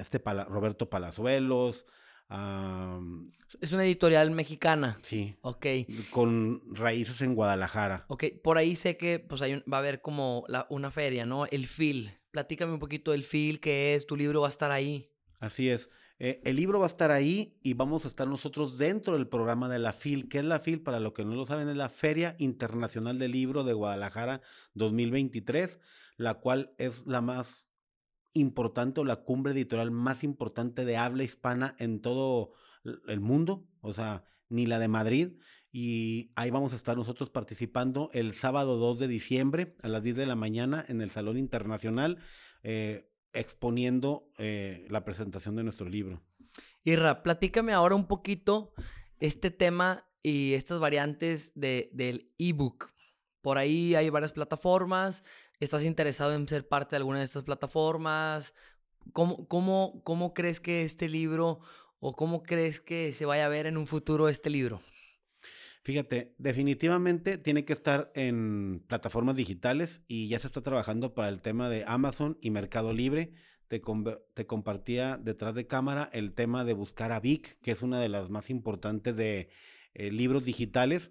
este 0.00 0.18
Roberto 0.48 0.88
Palazuelos, 0.88 1.84
es 3.60 3.72
una 3.72 3.84
editorial 3.84 4.30
mexicana. 4.30 4.98
Sí. 5.02 5.36
Ok. 5.40 5.66
Con 6.10 6.62
raíces 6.74 7.22
en 7.22 7.34
Guadalajara. 7.34 8.04
Ok, 8.08 8.24
por 8.42 8.58
ahí 8.58 8.76
sé 8.76 8.96
que 8.96 9.18
pues 9.18 9.42
hay 9.42 9.62
va 9.70 9.78
a 9.78 9.80
haber 9.80 10.00
como 10.00 10.44
una 10.68 10.90
feria, 10.90 11.26
¿no? 11.26 11.46
El 11.46 11.66
FIL. 11.66 12.10
Platícame 12.30 12.72
un 12.72 12.80
poquito 12.80 13.12
del 13.12 13.22
FIL, 13.22 13.60
qué 13.60 13.94
es, 13.94 14.06
tu 14.06 14.16
libro 14.16 14.40
va 14.40 14.48
a 14.48 14.50
estar 14.50 14.70
ahí. 14.70 15.10
Así 15.38 15.68
es. 15.68 15.88
Eh, 16.18 16.40
el 16.44 16.56
libro 16.56 16.78
va 16.78 16.86
a 16.86 16.88
estar 16.88 17.10
ahí 17.10 17.58
y 17.62 17.74
vamos 17.74 18.04
a 18.04 18.08
estar 18.08 18.26
nosotros 18.28 18.78
dentro 18.78 19.14
del 19.14 19.28
programa 19.28 19.68
de 19.68 19.78
la 19.78 19.92
FIL. 19.92 20.28
¿Qué 20.28 20.38
es 20.38 20.44
la 20.44 20.60
FIL? 20.60 20.82
Para 20.82 21.00
los 21.00 21.12
que 21.12 21.24
no 21.24 21.34
lo 21.34 21.44
saben, 21.44 21.68
es 21.68 21.76
la 21.76 21.88
Feria 21.88 22.36
Internacional 22.38 23.18
del 23.18 23.32
Libro 23.32 23.64
de 23.64 23.72
Guadalajara 23.72 24.40
2023, 24.74 25.78
la 26.16 26.34
cual 26.34 26.72
es 26.78 27.06
la 27.06 27.20
más 27.20 27.68
importante 28.34 29.00
o 29.00 29.04
la 29.04 29.24
cumbre 29.24 29.52
editorial 29.52 29.90
más 29.90 30.24
importante 30.24 30.84
de 30.84 30.96
habla 30.96 31.24
hispana 31.24 31.74
en 31.78 32.00
todo 32.00 32.52
el 33.06 33.20
mundo, 33.20 33.66
o 33.80 33.92
sea, 33.92 34.24
ni 34.48 34.66
la 34.66 34.78
de 34.78 34.88
Madrid. 34.88 35.38
Y 35.72 36.30
ahí 36.36 36.50
vamos 36.50 36.72
a 36.72 36.76
estar 36.76 36.96
nosotros 36.96 37.30
participando 37.30 38.10
el 38.12 38.32
sábado 38.32 38.76
2 38.76 38.98
de 38.98 39.08
diciembre 39.08 39.76
a 39.82 39.88
las 39.88 40.02
10 40.02 40.16
de 40.16 40.26
la 40.26 40.36
mañana 40.36 40.84
en 40.86 41.00
el 41.00 41.10
Salón 41.10 41.36
Internacional, 41.36 42.18
eh, 42.62 43.10
exponiendo 43.32 44.30
eh, 44.38 44.86
la 44.90 45.04
presentación 45.04 45.56
de 45.56 45.64
nuestro 45.64 45.88
libro. 45.88 46.22
Irra, 46.84 47.22
platícame 47.22 47.72
ahora 47.72 47.96
un 47.96 48.06
poquito 48.06 48.72
este 49.18 49.50
tema 49.50 50.06
y 50.22 50.54
estas 50.54 50.78
variantes 50.78 51.52
de, 51.54 51.90
del 51.92 52.30
ebook. 52.38 52.93
Por 53.44 53.58
ahí 53.58 53.94
hay 53.94 54.08
varias 54.08 54.32
plataformas. 54.32 55.22
¿Estás 55.60 55.82
interesado 55.82 56.32
en 56.32 56.48
ser 56.48 56.66
parte 56.66 56.92
de 56.92 56.96
alguna 56.96 57.18
de 57.18 57.26
estas 57.26 57.42
plataformas? 57.42 58.54
¿Cómo, 59.12 59.46
cómo, 59.48 60.00
cómo 60.02 60.32
crees 60.32 60.60
que 60.60 60.82
este 60.82 61.10
libro 61.10 61.60
o 62.00 62.16
cómo 62.16 62.42
crees 62.42 62.80
que 62.80 63.12
se 63.12 63.26
vaya 63.26 63.44
a 63.44 63.50
ver 63.50 63.66
en 63.66 63.76
un 63.76 63.86
futuro 63.86 64.30
este 64.30 64.48
libro? 64.48 64.80
Fíjate, 65.82 66.34
definitivamente 66.38 67.36
tiene 67.36 67.66
que 67.66 67.74
estar 67.74 68.10
en 68.14 68.82
plataformas 68.86 69.36
digitales 69.36 70.02
y 70.08 70.28
ya 70.28 70.38
se 70.38 70.46
está 70.46 70.62
trabajando 70.62 71.12
para 71.12 71.28
el 71.28 71.42
tema 71.42 71.68
de 71.68 71.84
Amazon 71.86 72.38
y 72.40 72.48
Mercado 72.50 72.94
Libre. 72.94 73.34
Te, 73.68 73.82
compartía 73.82 75.18
detrás 75.18 75.54
de 75.54 75.66
cámara 75.66 76.08
el 76.14 76.32
tema 76.32 76.64
de 76.64 76.72
buscar 76.72 77.12
a 77.12 77.20
Vic, 77.20 77.58
que 77.60 77.72
es 77.72 77.82
una 77.82 78.00
de 78.00 78.08
las 78.08 78.30
más 78.30 78.48
importantes 78.48 79.14
de 79.14 79.50
eh, 79.92 80.10
libros 80.10 80.46
digitales 80.46 81.10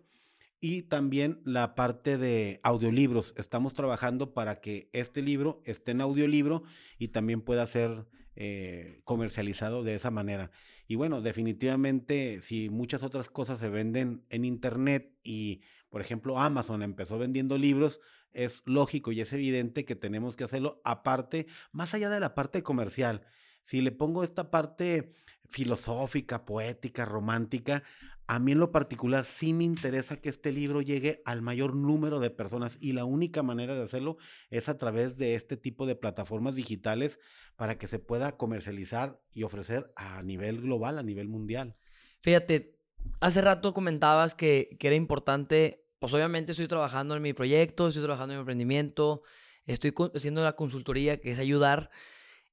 y 0.63 0.83
también 0.83 1.41
la 1.43 1.75
parte 1.75 2.17
de 2.17 2.61
audiolibros. 2.63 3.33
Estamos 3.35 3.73
trabajando 3.73 4.33
para 4.33 4.61
que 4.61 4.89
este 4.93 5.21
libro 5.21 5.61
esté 5.65 5.91
en 5.91 5.99
audiolibro 5.99 6.63
y 6.97 7.09
también 7.09 7.41
pueda 7.41 7.67
ser 7.67 8.07
eh, 8.37 9.01
comercializado 9.03 9.83
de 9.83 9.95
esa 9.95 10.09
manera. 10.09 10.51
Y 10.87 10.95
bueno, 10.95 11.21
definitivamente 11.21 12.39
si 12.39 12.69
muchas 12.69 13.03
otras 13.03 13.29
cosas 13.29 13.59
se 13.59 13.67
venden 13.67 14.23
en 14.29 14.45
Internet 14.45 15.13
y, 15.21 15.63
por 15.89 15.99
ejemplo, 15.99 16.39
Amazon 16.39 16.81
empezó 16.81 17.17
vendiendo 17.17 17.57
libros, 17.57 17.99
es 18.31 18.63
lógico 18.65 19.11
y 19.11 19.19
es 19.19 19.33
evidente 19.33 19.83
que 19.83 19.97
tenemos 19.97 20.37
que 20.37 20.45
hacerlo 20.45 20.79
aparte, 20.85 21.45
más 21.73 21.93
allá 21.93 22.09
de 22.09 22.21
la 22.21 22.35
parte 22.35 22.63
comercial. 22.63 23.25
Si 23.63 23.81
le 23.81 23.91
pongo 23.91 24.23
esta 24.23 24.49
parte 24.49 25.13
filosófica, 25.49 26.45
poética, 26.45 27.05
romántica, 27.05 27.83
a 28.27 28.39
mí 28.39 28.53
en 28.53 28.59
lo 28.59 28.71
particular 28.71 29.25
sí 29.25 29.51
me 29.51 29.65
interesa 29.65 30.17
que 30.17 30.29
este 30.29 30.51
libro 30.53 30.81
llegue 30.81 31.21
al 31.25 31.41
mayor 31.41 31.75
número 31.75 32.19
de 32.19 32.29
personas 32.29 32.77
y 32.79 32.93
la 32.93 33.03
única 33.03 33.43
manera 33.43 33.75
de 33.75 33.83
hacerlo 33.83 34.17
es 34.49 34.69
a 34.69 34.77
través 34.77 35.17
de 35.17 35.35
este 35.35 35.57
tipo 35.57 35.85
de 35.85 35.95
plataformas 35.95 36.55
digitales 36.55 37.19
para 37.57 37.77
que 37.77 37.87
se 37.87 37.99
pueda 37.99 38.37
comercializar 38.37 39.19
y 39.33 39.43
ofrecer 39.43 39.91
a 39.95 40.23
nivel 40.23 40.61
global, 40.61 40.99
a 40.99 41.03
nivel 41.03 41.27
mundial. 41.27 41.75
Fíjate, 42.21 42.79
hace 43.19 43.41
rato 43.41 43.73
comentabas 43.73 44.35
que, 44.35 44.77
que 44.79 44.87
era 44.87 44.95
importante, 44.95 45.85
pues 45.99 46.13
obviamente 46.13 46.53
estoy 46.53 46.67
trabajando 46.67 47.17
en 47.17 47.21
mi 47.21 47.33
proyecto, 47.33 47.89
estoy 47.89 48.03
trabajando 48.03 48.33
en 48.33 48.39
mi 48.39 48.41
emprendimiento, 48.41 49.23
estoy 49.65 49.93
haciendo 50.15 50.43
la 50.43 50.55
consultoría 50.55 51.19
que 51.19 51.31
es 51.31 51.39
ayudar 51.39 51.89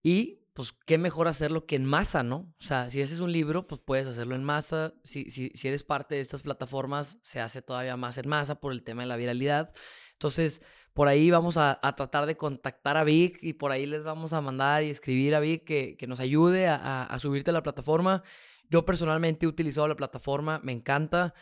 y 0.02 0.39
pues 0.60 0.74
qué 0.84 0.98
mejor 0.98 1.26
hacerlo 1.26 1.64
que 1.64 1.74
en 1.74 1.86
masa, 1.86 2.22
¿no? 2.22 2.52
O 2.60 2.62
sea, 2.62 2.90
si 2.90 3.00
haces 3.00 3.20
un 3.20 3.32
libro, 3.32 3.66
pues 3.66 3.80
puedes 3.82 4.06
hacerlo 4.06 4.34
en 4.34 4.44
masa. 4.44 4.92
Si, 5.02 5.30
si, 5.30 5.48
si 5.54 5.68
eres 5.68 5.84
parte 5.84 6.16
de 6.16 6.20
estas 6.20 6.42
plataformas, 6.42 7.16
se 7.22 7.40
hace 7.40 7.62
todavía 7.62 7.96
más 7.96 8.18
en 8.18 8.28
masa 8.28 8.60
por 8.60 8.72
el 8.72 8.82
tema 8.82 9.00
de 9.00 9.08
la 9.08 9.16
viralidad. 9.16 9.72
Entonces, 10.12 10.60
por 10.92 11.08
ahí 11.08 11.30
vamos 11.30 11.56
a, 11.56 11.80
a 11.82 11.96
tratar 11.96 12.26
de 12.26 12.36
contactar 12.36 12.98
a 12.98 13.04
Vic 13.04 13.38
y 13.40 13.54
por 13.54 13.72
ahí 13.72 13.86
les 13.86 14.04
vamos 14.04 14.34
a 14.34 14.42
mandar 14.42 14.84
y 14.84 14.90
escribir 14.90 15.34
a 15.34 15.40
Vic 15.40 15.64
que, 15.64 15.96
que 15.96 16.06
nos 16.06 16.20
ayude 16.20 16.68
a, 16.68 17.04
a, 17.04 17.18
subirte 17.18 17.48
a 17.48 17.54
la 17.54 17.62
plataforma. 17.62 18.22
Yo 18.68 18.84
personalmente 18.84 19.46
he 19.46 19.48
utilizado 19.48 19.88
la 19.88 19.96
plataforma, 19.96 20.60
me 20.62 20.72
encanta. 20.72 21.32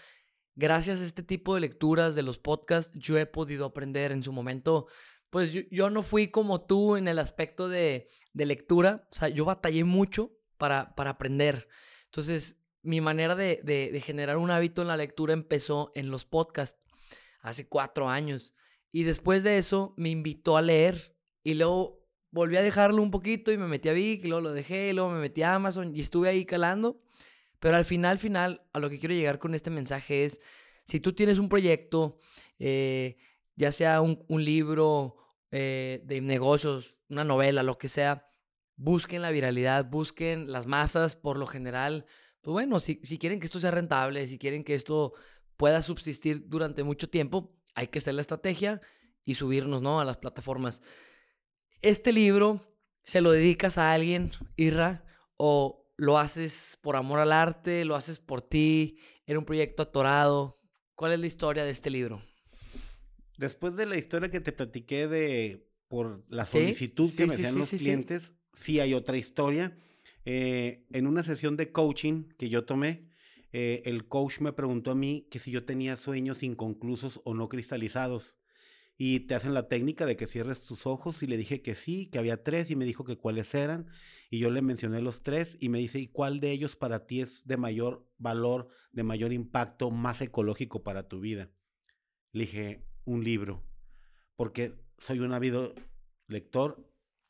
Gracias 0.54 1.00
a 1.00 1.04
este 1.04 1.24
tipo 1.24 1.56
de 1.56 1.60
lecturas 1.62 2.14
de 2.14 2.22
los 2.22 2.38
podcasts, 2.38 2.96
yo 2.96 3.18
he 3.18 3.26
podido 3.26 3.66
aprender 3.66 4.12
en 4.12 4.22
su 4.22 4.32
momento 4.32 4.86
pues 5.30 5.52
yo, 5.70 5.90
no 5.90 6.02
fui 6.02 6.28
como 6.28 6.62
tú 6.62 6.96
en 6.96 7.08
el 7.08 7.18
aspecto 7.18 7.68
de, 7.68 8.06
lectura. 8.34 9.06
O 9.10 9.14
sea, 9.14 9.28
yo 9.28 9.44
batallé 9.44 9.84
mucho 9.84 10.32
para, 10.56 10.94
para 10.94 11.10
aprender. 11.10 11.68
Entonces, 12.06 12.56
mi 12.82 13.00
manera 13.00 13.34
de, 13.34 14.02
generar 14.04 14.38
un 14.38 14.50
hábito 14.50 14.82
en 14.82 14.88
la 14.88 14.96
lectura 14.96 15.32
empezó 15.32 15.90
en 15.94 16.10
los 16.10 16.24
podcasts 16.24 16.80
hace 17.40 17.68
cuatro 17.68 18.08
años. 18.08 18.54
Y 18.90 19.02
después 19.02 19.42
de 19.42 19.58
eso 19.58 19.94
me 19.96 20.08
invitó 20.08 20.56
a 20.56 20.62
leer 20.62 21.14
y 21.42 21.54
luego 21.54 22.06
volví 22.30 22.56
a 22.56 22.62
dejarlo 22.62 23.02
un 23.02 23.10
poquito 23.10 23.52
y 23.52 23.58
me 23.58 23.66
metí 23.66 23.88
a 23.88 23.92
Vic 23.92 24.24
y 24.24 24.28
luego 24.28 24.40
lo 24.40 24.52
dejé 24.52 24.90
y 24.90 24.92
luego 24.92 25.10
me 25.10 25.20
metí 25.20 25.42
a 25.42 25.54
Amazon 25.54 25.94
y 25.94 26.00
estuve 26.00 26.28
ahí 26.28 26.44
calando. 26.44 27.02
Pero 27.60 27.76
al 27.76 27.84
final, 27.84 28.18
final, 28.18 28.62
a 28.72 28.78
lo 28.78 28.88
que 28.88 28.98
quiero 28.98 29.14
llegar 29.14 29.38
con 29.38 29.54
este 29.54 29.70
mensaje 29.70 30.24
es, 30.24 30.40
si 30.84 31.00
tú 31.00 31.12
tienes 31.12 31.38
un 31.38 31.48
proyecto, 31.48 32.18
eh, 32.58 33.18
ya 33.58 33.72
sea 33.72 34.00
un, 34.00 34.24
libro 34.44 35.16
eh, 35.50 36.00
de 36.04 36.20
negocios, 36.20 36.94
una 37.08 37.24
novela, 37.24 37.64
lo 37.64 37.76
que 37.76 37.88
sea, 37.88 38.30
busquen 38.76 39.20
la 39.20 39.32
viralidad, 39.32 39.90
busquen 39.90 40.52
las 40.52 40.66
masas 40.66 41.16
por 41.16 41.36
lo 41.36 41.46
general. 41.46 42.06
Pues 42.40 42.52
bueno, 42.52 42.78
si, 42.78 42.96
quieren 43.18 43.40
que 43.40 43.46
esto 43.46 43.58
sea 43.58 43.72
rentable, 43.72 44.24
si 44.28 44.38
quieren 44.38 44.62
que 44.62 44.76
esto 44.76 45.12
pueda 45.56 45.82
subsistir 45.82 46.44
durante 46.46 46.84
mucho 46.84 47.10
tiempo, 47.10 47.52
hay 47.74 47.88
que 47.88 47.98
hacer 47.98 48.14
la 48.14 48.20
estrategia 48.20 48.80
y 49.24 49.34
subirnos 49.34 49.82
¿no? 49.82 50.00
a 50.00 50.04
las 50.04 50.18
plataformas. 50.18 50.80
Este 51.82 52.12
libro, 52.12 52.60
¿se 53.02 53.20
lo 53.20 53.32
dedicas 53.32 53.76
a 53.76 53.92
alguien, 53.92 54.30
Irra? 54.56 55.04
¿O 55.36 55.90
lo 55.96 56.16
haces 56.16 56.78
por 56.80 56.94
amor 56.94 57.18
al 57.18 57.32
arte? 57.32 57.84
¿Lo 57.84 57.96
haces 57.96 58.20
por 58.20 58.40
ti? 58.40 59.00
¿Era 59.26 59.40
un 59.40 59.44
proyecto 59.44 59.82
atorado? 59.82 60.60
¿Cuál 60.94 61.12
es 61.12 61.18
la 61.18 61.26
historia 61.26 61.64
de 61.64 61.70
este 61.70 61.90
libro? 61.90 62.22
Después 63.38 63.76
de 63.76 63.86
la 63.86 63.96
historia 63.96 64.30
que 64.30 64.40
te 64.40 64.52
platiqué 64.52 65.06
de 65.06 65.64
por 65.86 66.24
la 66.28 66.44
solicitud 66.44 67.08
que 67.16 67.26
me 67.26 67.34
hacían 67.34 67.56
los 67.56 67.70
clientes, 67.70 68.34
sí. 68.52 68.80
hay 68.80 68.94
otra 68.94 69.16
historia. 69.16 69.78
Eh, 70.24 70.84
en 70.92 71.06
una 71.06 71.22
sesión 71.22 71.56
de 71.56 71.70
coaching 71.70 72.24
que 72.36 72.48
yo 72.48 72.64
tomé, 72.64 73.08
eh, 73.52 73.82
el 73.86 74.08
coach 74.08 74.40
me 74.40 74.52
preguntó 74.52 74.90
a 74.90 74.96
mí 74.96 75.28
que 75.30 75.38
si 75.38 75.52
yo 75.52 75.64
tenía 75.64 75.96
sueños 75.96 76.42
inconclusos 76.42 77.20
o 77.24 77.32
no 77.32 77.48
cristalizados. 77.48 78.36
Y 79.00 79.20
te 79.20 79.36
hacen 79.36 79.54
la 79.54 79.68
técnica 79.68 80.04
de 80.04 80.16
que 80.16 80.26
cierres 80.26 80.66
tus 80.66 80.84
ojos 80.84 81.22
y 81.22 81.28
le 81.28 81.36
dije 81.36 81.62
que 81.62 81.76
sí, 81.76 82.06
que 82.10 82.18
había 82.18 82.42
tres 82.42 82.68
y 82.68 82.74
me 82.74 82.84
dijo 82.84 83.04
que 83.04 83.16
cuáles 83.16 83.54
eran. 83.54 83.86
Y 84.30 84.40
yo 84.40 84.50
le 84.50 84.62
mencioné 84.62 85.00
los 85.00 85.22
tres 85.22 85.56
y 85.60 85.68
me 85.68 85.78
dice, 85.78 86.00
¿y 86.00 86.08
cuál 86.08 86.40
de 86.40 86.50
ellos 86.50 86.74
para 86.74 87.06
ti 87.06 87.20
es 87.20 87.46
de 87.46 87.56
mayor 87.56 88.04
valor, 88.18 88.68
de 88.90 89.04
mayor 89.04 89.32
impacto, 89.32 89.92
más 89.92 90.20
ecológico 90.20 90.82
para 90.82 91.06
tu 91.06 91.20
vida? 91.20 91.52
Le 92.32 92.40
dije, 92.40 92.88
un 93.08 93.24
libro, 93.24 93.62
porque 94.36 94.74
soy 94.98 95.20
un 95.20 95.32
ávido 95.32 95.74
lector. 96.26 96.86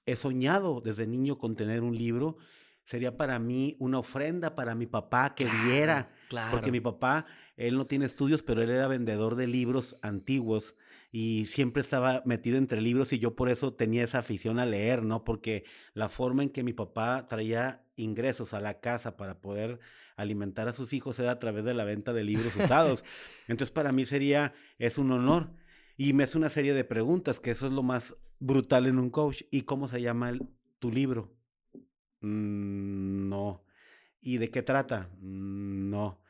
He 0.07 0.17
soñado 0.17 0.81
desde 0.81 1.07
niño 1.07 1.39
con 1.39 1.57
tener 1.57 1.83
un 1.83 1.97
libro. 1.97 2.37
Sería 2.85 3.17
para 3.17 3.39
mí 3.39 3.77
una 3.79 3.99
ofrenda 3.99 4.55
para 4.55 4.75
mi 4.75 4.87
papá 4.87 5.35
que 5.35 5.47
viera, 5.65 6.11
porque 6.51 6.73
mi 6.73 6.81
papá, 6.81 7.27
él 7.57 7.77
no 7.77 7.85
tiene 7.85 8.07
estudios, 8.07 8.43
pero 8.43 8.63
él 8.63 8.71
era 8.71 8.89
vendedor 8.89 9.37
de 9.37 9.47
libros 9.47 9.99
antiguos 10.03 10.75
y 11.11 11.47
siempre 11.47 11.83
estaba 11.83 12.23
metido 12.25 12.59
entre 12.59 12.81
libros 12.81 13.13
y 13.13 13.19
yo 13.19 13.37
por 13.37 13.51
eso 13.51 13.75
tenía 13.75 14.05
esa 14.05 14.19
afición 14.19 14.59
a 14.59 14.67
leer, 14.67 15.03
¿no? 15.03 15.25
Porque 15.25 15.65
la 15.95 16.09
forma 16.09 16.43
en 16.43 16.51
que 16.51 16.63
mi 16.63 16.73
papá 16.73 17.27
traía 17.29 17.85
ingresos 17.97 18.55
a 18.55 18.61
la 18.61 18.81
casa 18.81 19.17
para 19.17 19.41
poder 19.41 19.81
alimentar 20.17 20.69
a 20.69 20.73
sus 20.73 20.93
hijos 20.93 21.19
era 21.19 21.33
a 21.33 21.39
través 21.39 21.65
de 21.65 21.75
la 21.75 21.85
venta 21.85 22.13
de 22.13 22.25
libros 22.25 22.55
usados. 22.57 23.05
Entonces 23.49 23.73
para 23.73 23.93
mí 23.93 24.05
sería, 24.07 24.55
es 24.79 24.99
un 24.99 25.13
honor. 25.13 25.51
Y 26.01 26.13
me 26.13 26.23
hace 26.23 26.39
una 26.39 26.49
serie 26.49 26.75
de 26.75 26.85
preguntas, 26.85 27.41
que 27.41 27.51
eso 27.51 27.67
es 27.67 27.73
lo 27.73 27.83
más 27.83 28.17
brutal 28.39 28.87
en 28.87 29.01
un 29.01 29.11
coach. 29.11 29.43
¿Y 29.51 29.63
cómo 29.63 29.89
se 29.89 30.01
llama 30.01 30.33
tu 30.79 30.93
libro? 30.93 31.37
Mm, 32.21 33.29
no. 33.29 33.65
¿Y 34.21 34.39
de 34.39 34.49
qué 34.49 34.63
trata? 34.63 35.11
Mm, 35.19 35.91
no. 35.91 36.23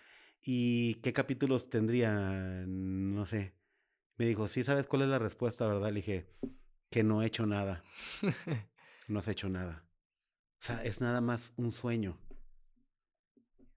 ¿Y 0.43 0.95
qué 0.97 1.13
capítulos 1.13 1.69
tendría? 1.69 2.65
No 2.67 3.27
sé. 3.27 3.55
Me 4.17 4.27
dijo, 4.27 4.49
sí, 4.49 4.65
¿sabes 4.65 4.87
cuál 4.87 5.03
es 5.03 5.09
la 5.09 5.19
respuesta, 5.19 5.67
verdad? 5.67 5.91
Le 5.91 5.97
dije, 5.97 6.33
que 6.91 7.03
no 7.03 7.23
he 7.23 7.27
hecho 7.27 7.45
nada. 7.45 7.85
no 9.09 9.19
has 9.19 9.29
hecho 9.29 9.51
nada. 9.51 9.87
O 10.63 10.65
sea, 10.65 10.83
es 10.83 11.03
nada 11.03 11.21
más 11.21 11.53
un 11.57 11.73
sueño. 11.73 12.19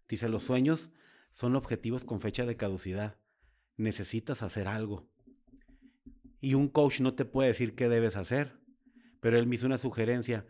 Dice, 0.07 0.29
los 0.29 0.43
sueños 0.43 0.89
son 1.31 1.57
objetivos 1.57 2.05
con 2.05 2.21
fecha 2.21 2.45
de 2.45 2.55
caducidad. 2.55 3.19
Necesitas 3.75 4.41
hacer 4.41 4.69
algo. 4.69 5.11
Y 6.41 6.55
un 6.55 6.67
coach 6.67 6.99
no 6.99 7.13
te 7.13 7.23
puede 7.23 7.49
decir 7.49 7.75
qué 7.75 7.87
debes 7.87 8.17
hacer. 8.17 8.59
Pero 9.21 9.37
él 9.37 9.47
me 9.47 9.55
hizo 9.55 9.67
una 9.67 9.77
sugerencia. 9.77 10.45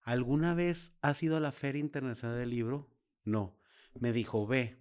¿Alguna 0.00 0.54
vez 0.54 0.92
has 1.02 1.22
ido 1.22 1.36
a 1.36 1.40
la 1.40 1.52
Feria 1.52 1.80
Internacional 1.80 2.38
del 2.38 2.50
Libro? 2.50 2.90
No. 3.24 3.56
Me 3.94 4.12
dijo, 4.12 4.46
ve. 4.46 4.78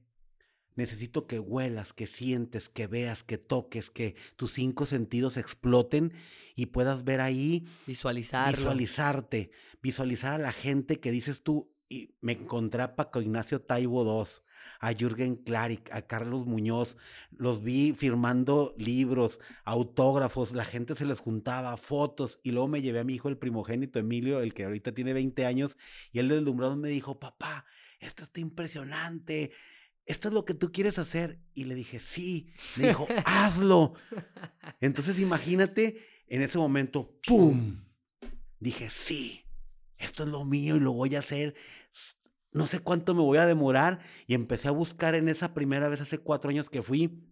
Necesito 0.76 1.28
que 1.28 1.38
huelas, 1.38 1.94
que 1.94 2.08
sientes, 2.08 2.68
que 2.68 2.88
veas, 2.88 3.24
que 3.24 3.38
toques, 3.38 3.92
que 3.92 4.16
tus 4.36 4.54
cinco 4.54 4.88
sentidos 4.88 5.38
exploten 5.38 6.14
y 6.56 6.68
puedas 6.68 7.04
ver 7.04 7.22
ahí. 7.22 7.68
Visualizarlo. 7.86 8.58
Visualizarte. 8.58 9.52
Visualizar 9.82 10.34
a 10.34 10.38
la 10.40 10.52
gente 10.52 11.00
que 11.00 11.12
dices 11.12 11.44
tú. 11.44 11.72
Y 11.90 12.16
me 12.22 12.32
encontré 12.32 12.82
a 12.82 12.96
Paco 12.96 13.22
Ignacio 13.22 13.62
Taibo 13.62 14.04
II, 14.04 14.32
a 14.80 14.94
Jürgen 14.94 15.36
Klarik, 15.36 15.92
a 15.92 16.04
Carlos 16.04 16.46
Muñoz. 16.46 16.98
Los 17.32 17.64
vi 17.64 17.94
firmando 17.94 18.74
libros, 18.78 19.40
autógrafos. 19.66 20.54
La 20.54 20.66
gente 20.66 20.96
se 20.96 21.06
les 21.06 21.20
juntaba, 21.20 21.78
fotos. 21.78 22.40
Y 22.44 22.52
luego 22.52 22.68
me 22.68 22.82
llevé 22.82 23.00
a 23.00 23.04
mi 23.04 23.16
hijo, 23.16 23.30
el 23.30 23.38
primogénito 23.38 24.00
Emilio, 24.00 24.42
el 24.42 24.54
que 24.54 24.66
ahorita 24.66 24.94
tiene 24.94 25.14
20 25.14 25.46
años. 25.46 25.78
Y 26.12 26.20
él 26.20 26.30
deslumbrado 26.30 26.76
me 26.76 26.90
dijo, 26.90 27.20
papá, 27.20 27.66
esto 28.00 28.24
está 28.24 28.40
impresionante 28.40 29.52
¿esto 30.06 30.28
es 30.28 30.34
lo 30.34 30.46
que 30.46 30.54
tú 30.54 30.72
quieres 30.72 31.00
hacer? 31.00 31.40
Y 31.54 31.66
le 31.66 31.76
dije, 31.76 32.00
sí. 32.00 32.52
Me 32.78 32.88
dijo, 32.90 33.08
hazlo. 33.26 33.94
Entonces 34.82 35.20
imagínate, 35.20 36.06
en 36.28 36.42
ese 36.42 36.58
momento, 36.58 37.18
¡pum! 37.26 37.84
Dije, 38.60 38.90
sí, 38.90 39.46
esto 39.98 40.24
es 40.24 40.30
lo 40.30 40.46
mío 40.46 40.76
y 40.76 40.80
lo 40.80 40.94
voy 40.94 41.16
a 41.16 41.20
hacer. 41.20 41.56
No 42.54 42.68
sé 42.68 42.80
cuánto 42.80 43.14
me 43.14 43.22
voy 43.22 43.38
a 43.38 43.46
demorar. 43.46 44.00
Y 44.28 44.34
empecé 44.34 44.68
a 44.68 44.72
buscar 44.72 45.16
en 45.16 45.28
esa 45.28 45.54
primera 45.54 45.90
vez, 45.90 46.02
hace 46.02 46.20
cuatro 46.20 46.50
años 46.50 46.70
que 46.70 46.82
fui, 46.82 47.24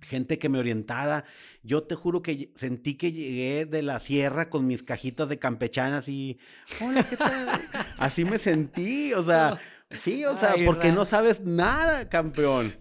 gente 0.00 0.38
que 0.38 0.48
me 0.48 0.58
orientara. 0.58 1.24
Yo 1.62 1.84
te 1.84 1.94
juro 1.94 2.22
que 2.22 2.52
sentí 2.56 2.94
que 2.94 3.12
llegué 3.12 3.66
de 3.66 3.82
la 3.82 4.00
sierra 4.00 4.50
con 4.50 4.66
mis 4.66 4.82
cajitas 4.82 5.28
de 5.28 5.38
campechanas 5.38 6.08
y, 6.08 6.38
hola, 6.80 7.04
¿qué 7.04 7.16
tal? 7.16 7.32
Así 7.98 8.24
me 8.24 8.38
sentí, 8.38 9.12
o 9.12 9.24
sea... 9.24 9.60
Sí, 9.90 10.24
o 10.24 10.36
sea, 10.36 10.56
porque 10.64 10.90
no 10.90 11.04
sabes 11.04 11.42
nada, 11.42 12.08
campeón. 12.08 12.74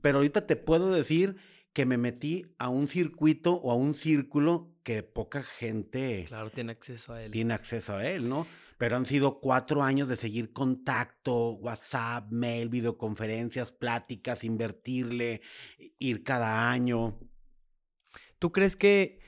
Pero 0.00 0.18
ahorita 0.18 0.46
te 0.46 0.56
puedo 0.56 0.90
decir 0.90 1.36
que 1.74 1.84
me 1.84 1.98
metí 1.98 2.46
a 2.58 2.70
un 2.70 2.88
circuito 2.88 3.52
o 3.52 3.70
a 3.70 3.74
un 3.74 3.92
círculo 3.92 4.72
que 4.82 5.02
poca 5.02 5.42
gente... 5.42 6.24
Claro, 6.26 6.50
tiene 6.50 6.72
acceso 6.72 7.12
a 7.12 7.22
él. 7.22 7.30
Tiene 7.30 7.52
acceso 7.52 7.96
a 7.96 8.06
él, 8.08 8.26
¿no? 8.26 8.46
Pero 8.78 8.96
han 8.96 9.06
sido 9.06 9.40
cuatro 9.40 9.82
años 9.82 10.08
de 10.08 10.16
seguir 10.16 10.52
contacto, 10.52 11.52
WhatsApp, 11.52 12.30
mail, 12.30 12.68
videoconferencias, 12.68 13.72
pláticas, 13.72 14.44
invertirle, 14.44 15.40
ir 15.98 16.22
cada 16.22 16.70
año. 16.70 17.18
¿Tú 18.38 18.52
crees 18.52 18.76
que 18.76 19.20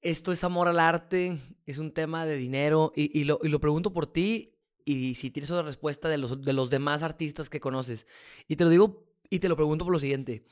esto 0.00 0.30
es 0.30 0.44
amor 0.44 0.68
al 0.68 0.78
arte? 0.78 1.38
¿Es 1.66 1.78
un 1.78 1.92
tema 1.92 2.24
de 2.24 2.36
dinero? 2.36 2.92
Y, 2.94 3.24
lo, 3.24 3.40
y 3.42 3.48
lo 3.48 3.60
pregunto 3.60 3.92
por 3.92 4.06
ti 4.06 4.54
y 4.84 5.16
si 5.16 5.30
tienes 5.30 5.50
otra 5.50 5.64
respuesta 5.64 6.08
de 6.08 6.16
los, 6.16 6.40
de 6.40 6.52
los 6.54 6.70
demás 6.70 7.02
artistas 7.02 7.50
que 7.50 7.60
conoces. 7.60 8.06
Y 8.46 8.56
te 8.56 8.64
lo 8.64 8.70
digo 8.70 9.08
y 9.28 9.38
te 9.38 9.48
lo 9.48 9.56
pregunto 9.56 9.84
por 9.84 9.92
lo 9.92 10.00
siguiente. 10.00 10.46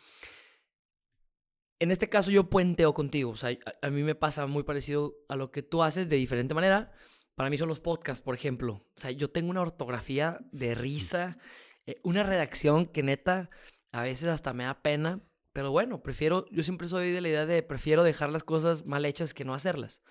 En 1.79 1.91
este 1.91 2.09
caso 2.09 2.31
yo 2.31 2.51
puenteo 2.51 2.93
contigo, 2.93 3.31
o 3.31 3.37
sea, 3.37 3.57
a, 3.83 3.91
mí 3.91 4.03
me 4.03 4.15
pasa 4.15 4.47
muy 4.47 4.63
parecido 4.63 5.15
a 5.29 5.37
lo 5.37 5.51
que 5.51 5.63
tú 5.63 5.83
haces 5.83 6.09
de 6.09 6.17
diferente 6.17 6.55
manera. 6.55 6.93
Para 7.37 7.51
mí 7.51 7.59
son 7.59 7.69
los 7.69 7.81
podcasts, 7.81 8.23
por 8.23 8.35
ejemplo. 8.35 8.85
O 8.97 8.99
sea, 9.01 9.13
yo 9.13 9.31
tengo 9.31 9.51
una 9.51 9.61
ortografía 9.61 10.39
de 10.51 10.75
risa, 10.75 11.39
eh, 11.87 12.01
una 12.03 12.25
redacción 12.25 12.87
que 12.87 13.05
neta 13.05 13.51
a 13.93 14.03
veces 14.03 14.29
hasta 14.29 14.53
me 14.53 14.65
da 14.65 14.83
pena, 14.83 15.23
pero 15.53 15.71
bueno, 15.71 16.03
prefiero, 16.03 16.47
yo 16.51 16.65
siempre 16.65 16.89
soy 16.89 17.13
de 17.13 17.21
la 17.21 17.29
idea 17.29 17.47
de 17.47 17.63
prefiero 17.63 18.03
dejar 18.03 18.31
las 18.31 18.43
cosas 18.43 18.85
mal 18.85 19.05
hechas 19.05 19.33
que 19.33 19.45
no 19.45 19.55
hacerlas. 19.55 20.03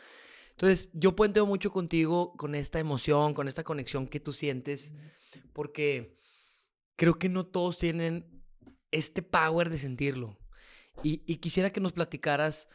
Entonces, 0.52 0.90
yo 0.94 1.16
puenteo 1.16 1.46
mucho 1.46 1.70
contigo 1.70 2.34
con 2.38 2.56
esta 2.56 2.80
emoción, 2.80 3.34
con 3.34 3.48
esta 3.48 3.64
conexión 3.64 4.08
que 4.08 4.22
tú 4.22 4.32
sientes, 4.32 4.94
porque 5.52 6.18
creo 6.96 7.20
que 7.20 7.28
no 7.28 7.46
todos 7.46 7.78
tienen 7.78 8.44
este 8.92 9.22
power 9.22 9.70
de 9.70 9.78
sentirlo. 9.78 10.40
Y, 11.04 11.18
quisiera 11.38 11.72
que 11.72 11.82
nos 11.82 11.92
platicaras 11.92 12.70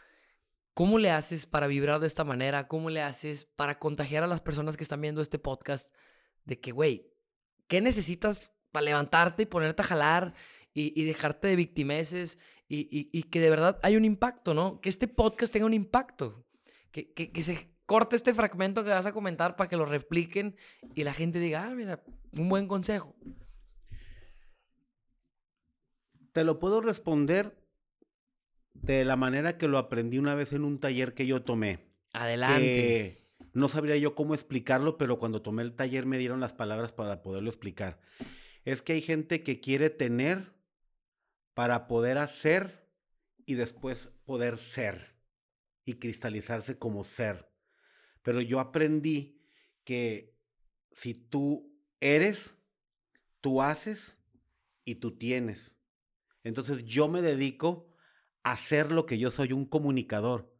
cómo 0.74 0.98
le 0.98 1.10
haces 1.10 1.46
para 1.46 1.66
vibrar 1.66 2.00
de 2.00 2.06
esta 2.06 2.24
manera, 2.24 2.68
cómo 2.68 2.90
le 2.90 3.02
haces 3.02 3.44
para 3.44 3.78
contagiar 3.78 4.22
a 4.22 4.26
las 4.26 4.40
personas 4.40 4.76
que 4.76 4.82
están 4.82 5.00
viendo 5.00 5.20
este 5.20 5.38
podcast 5.38 5.94
de 6.44 6.60
que, 6.60 6.72
güey, 6.72 7.12
¿qué 7.68 7.80
necesitas 7.80 8.50
para 8.72 8.84
levantarte 8.84 9.42
y 9.42 9.46
ponerte 9.46 9.82
a 9.82 9.86
jalar 9.86 10.34
y, 10.72 11.04
dejarte 11.04 11.48
de 11.48 11.56
victimeses 11.56 12.38
y, 12.68 13.22
que 13.24 13.40
de 13.40 13.50
verdad 13.50 13.78
hay 13.82 13.96
un 13.96 14.04
impacto, 14.04 14.54
¿no? 14.54 14.80
Que 14.80 14.88
este 14.88 15.08
podcast 15.08 15.52
tenga 15.52 15.66
un 15.66 15.74
impacto 15.74 16.46
que, 16.92 17.12
que, 17.12 17.42
se 17.42 17.74
corte 17.86 18.16
este 18.16 18.34
fragmento 18.34 18.84
que 18.84 18.90
vas 18.90 19.06
a 19.06 19.12
comentar 19.12 19.56
para 19.56 19.68
que 19.68 19.76
lo 19.76 19.84
repliquen 19.84 20.56
y 20.94 21.04
la 21.04 21.12
gente 21.12 21.40
diga, 21.40 21.66
ah, 21.66 21.74
mira, 21.74 22.04
un 22.32 22.48
buen 22.48 22.68
consejo. 22.68 23.16
Te 26.32 26.44
lo 26.44 26.60
puedo 26.60 26.80
responder 26.80 27.59
de 28.74 29.04
la 29.04 29.16
manera 29.16 29.58
que 29.58 29.68
lo 29.68 29.78
aprendí 29.78 30.18
una 30.18 30.34
vez 30.34 30.52
en 30.52 30.64
un 30.64 30.78
taller 30.78 31.14
que 31.14 31.26
yo 31.26 31.42
tomé. 31.42 31.90
Adelante. 32.12 33.28
no 33.52 33.68
sabría 33.68 33.96
yo 33.96 34.14
cómo 34.14 34.34
explicarlo, 34.34 34.98
pero 34.98 35.18
cuando 35.18 35.42
tomé 35.42 35.62
el 35.62 35.74
taller 35.74 36.06
me 36.06 36.18
dieron 36.18 36.40
las 36.40 36.54
palabras 36.54 36.92
para 36.92 37.22
poderlo 37.22 37.50
explicar. 37.50 38.00
Es 38.64 38.82
que 38.82 38.94
hay 38.94 39.02
gente 39.02 39.42
que 39.42 39.60
quiere 39.60 39.90
tener 39.90 40.52
para 41.54 41.86
poder 41.86 42.18
hacer 42.18 42.88
y 43.46 43.54
después 43.54 44.08
poder 44.24 44.58
ser 44.58 45.16
y 45.84 45.94
cristalizarse 45.94 46.78
como 46.78 47.04
ser. 47.04 47.50
Pero 48.22 48.40
yo 48.40 48.60
aprendí 48.60 49.40
que 49.84 50.38
si 50.92 51.14
tú 51.14 51.74
eres, 52.00 52.54
tú 53.40 53.62
haces 53.62 54.18
y 54.84 54.96
tú 54.96 55.16
tienes. 55.16 55.78
Entonces 56.44 56.84
yo 56.84 57.08
me 57.08 57.22
dedico 57.22 57.89
hacer 58.42 58.92
lo 58.92 59.06
que 59.06 59.18
yo 59.18 59.30
soy, 59.30 59.52
un 59.52 59.66
comunicador. 59.66 60.52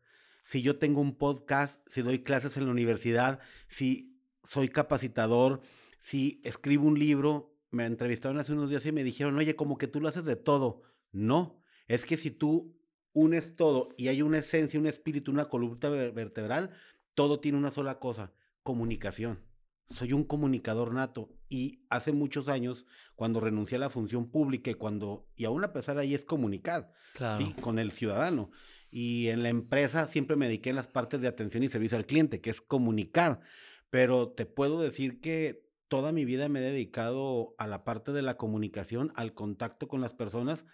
Si 0.44 0.62
yo 0.62 0.78
tengo 0.78 1.00
un 1.00 1.16
podcast, 1.16 1.80
si 1.88 2.02
doy 2.02 2.22
clases 2.22 2.56
en 2.56 2.66
la 2.66 2.72
universidad, 2.72 3.40
si 3.68 4.20
soy 4.42 4.68
capacitador, 4.68 5.60
si 5.98 6.40
escribo 6.44 6.86
un 6.86 6.98
libro, 6.98 7.56
me 7.70 7.86
entrevistaron 7.86 8.38
hace 8.38 8.52
unos 8.52 8.70
días 8.70 8.84
y 8.86 8.92
me 8.92 9.04
dijeron, 9.04 9.36
oye, 9.36 9.54
como 9.54 9.78
que 9.78 9.86
tú 9.86 10.00
lo 10.00 10.08
haces 10.08 10.24
de 10.24 10.36
todo. 10.36 10.82
No, 11.12 11.62
es 11.86 12.04
que 12.04 12.16
si 12.16 12.30
tú 12.30 12.76
unes 13.12 13.56
todo 13.56 13.88
y 13.96 14.08
hay 14.08 14.22
una 14.22 14.38
esencia, 14.38 14.80
un 14.80 14.86
espíritu, 14.86 15.30
una 15.30 15.48
columna 15.48 15.88
vertebral, 15.88 16.70
todo 17.14 17.40
tiene 17.40 17.58
una 17.58 17.70
sola 17.70 17.98
cosa, 17.98 18.32
comunicación. 18.62 19.49
Soy 19.90 20.12
un 20.12 20.24
comunicador 20.24 20.94
nato 20.94 21.28
y 21.48 21.84
hace 21.90 22.12
muchos 22.12 22.48
años, 22.48 22.86
cuando 23.16 23.40
renuncié 23.40 23.76
a 23.76 23.80
la 23.80 23.90
función 23.90 24.30
pública 24.30 24.70
y 24.70 24.74
cuando, 24.74 25.28
y 25.36 25.44
aún 25.44 25.64
a 25.64 25.72
pesar 25.72 25.96
de 25.96 26.02
ahí 26.02 26.14
es 26.14 26.24
comunicar, 26.24 26.92
¿sí? 27.36 27.54
Con 27.60 27.78
el 27.78 27.90
ciudadano. 27.90 28.50
Y 28.90 29.28
en 29.28 29.42
la 29.42 29.48
empresa 29.48 30.06
siempre 30.06 30.36
me 30.36 30.46
dediqué 30.46 30.70
en 30.70 30.76
las 30.76 30.88
partes 30.88 31.20
de 31.20 31.28
atención 31.28 31.62
y 31.62 31.68
servicio 31.68 31.98
al 31.98 32.06
cliente, 32.06 32.40
que 32.40 32.50
es 32.50 32.60
comunicar. 32.60 33.40
Pero 33.90 34.30
te 34.30 34.46
puedo 34.46 34.80
decir 34.80 35.20
que 35.20 35.68
toda 35.88 36.12
mi 36.12 36.24
vida 36.24 36.48
me 36.48 36.60
he 36.60 36.62
dedicado 36.62 37.54
a 37.58 37.66
la 37.66 37.84
parte 37.84 38.12
de 38.12 38.22
la 38.22 38.36
comunicación, 38.36 39.10
al 39.16 39.34
contacto 39.34 39.88
con 39.88 40.00
las 40.00 40.14
personas 40.14 40.64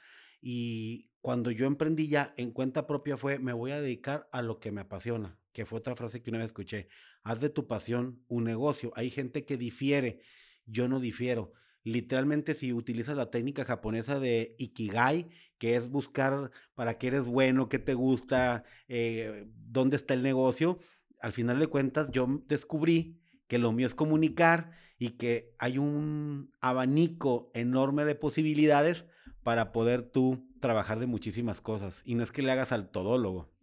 y 0.40 1.10
cuando 1.22 1.50
yo 1.50 1.66
emprendí 1.66 2.06
ya 2.06 2.34
en 2.36 2.52
cuenta 2.52 2.86
propia 2.86 3.16
fue, 3.16 3.38
me 3.38 3.52
voy 3.52 3.72
a 3.72 3.80
dedicar 3.80 4.28
a 4.30 4.42
lo 4.42 4.60
que 4.60 4.70
me 4.70 4.82
apasiona, 4.82 5.36
que 5.56 5.64
fue 5.64 5.78
otra 5.78 5.96
frase 5.96 6.22
que 6.22 6.28
una 6.28 6.40
vez 6.40 6.48
escuché, 6.48 6.86
haz 7.22 7.40
de 7.40 7.48
tu 7.48 7.66
pasión 7.66 8.22
un 8.28 8.44
negocio. 8.44 8.92
Hay 8.94 9.08
gente 9.08 9.46
que 9.46 9.56
difiere, 9.56 10.20
yo 10.66 10.86
no 10.86 11.00
difiero. 11.00 11.54
Literalmente 11.82 12.54
si 12.54 12.74
utilizas 12.74 13.16
la 13.16 13.30
técnica 13.30 13.64
japonesa 13.64 14.20
de 14.20 14.54
Ikigai, 14.58 15.30
que 15.56 15.74
es 15.74 15.88
buscar 15.88 16.50
para 16.74 16.98
qué 16.98 17.06
eres 17.06 17.24
bueno, 17.26 17.70
qué 17.70 17.78
te 17.78 17.94
gusta, 17.94 18.64
eh, 18.88 19.46
dónde 19.66 19.96
está 19.96 20.12
el 20.12 20.22
negocio, 20.22 20.78
al 21.22 21.32
final 21.32 21.58
de 21.58 21.68
cuentas 21.68 22.10
yo 22.10 22.42
descubrí 22.48 23.18
que 23.48 23.56
lo 23.56 23.72
mío 23.72 23.86
es 23.86 23.94
comunicar 23.94 24.72
y 24.98 25.12
que 25.12 25.54
hay 25.58 25.78
un 25.78 26.52
abanico 26.60 27.50
enorme 27.54 28.04
de 28.04 28.14
posibilidades 28.14 29.06
para 29.42 29.72
poder 29.72 30.02
tú 30.02 30.46
trabajar 30.60 30.98
de 30.98 31.06
muchísimas 31.06 31.62
cosas. 31.62 32.02
Y 32.04 32.14
no 32.14 32.22
es 32.22 32.30
que 32.30 32.42
le 32.42 32.52
hagas 32.52 32.72
al 32.72 32.90
todólogo. 32.90 33.55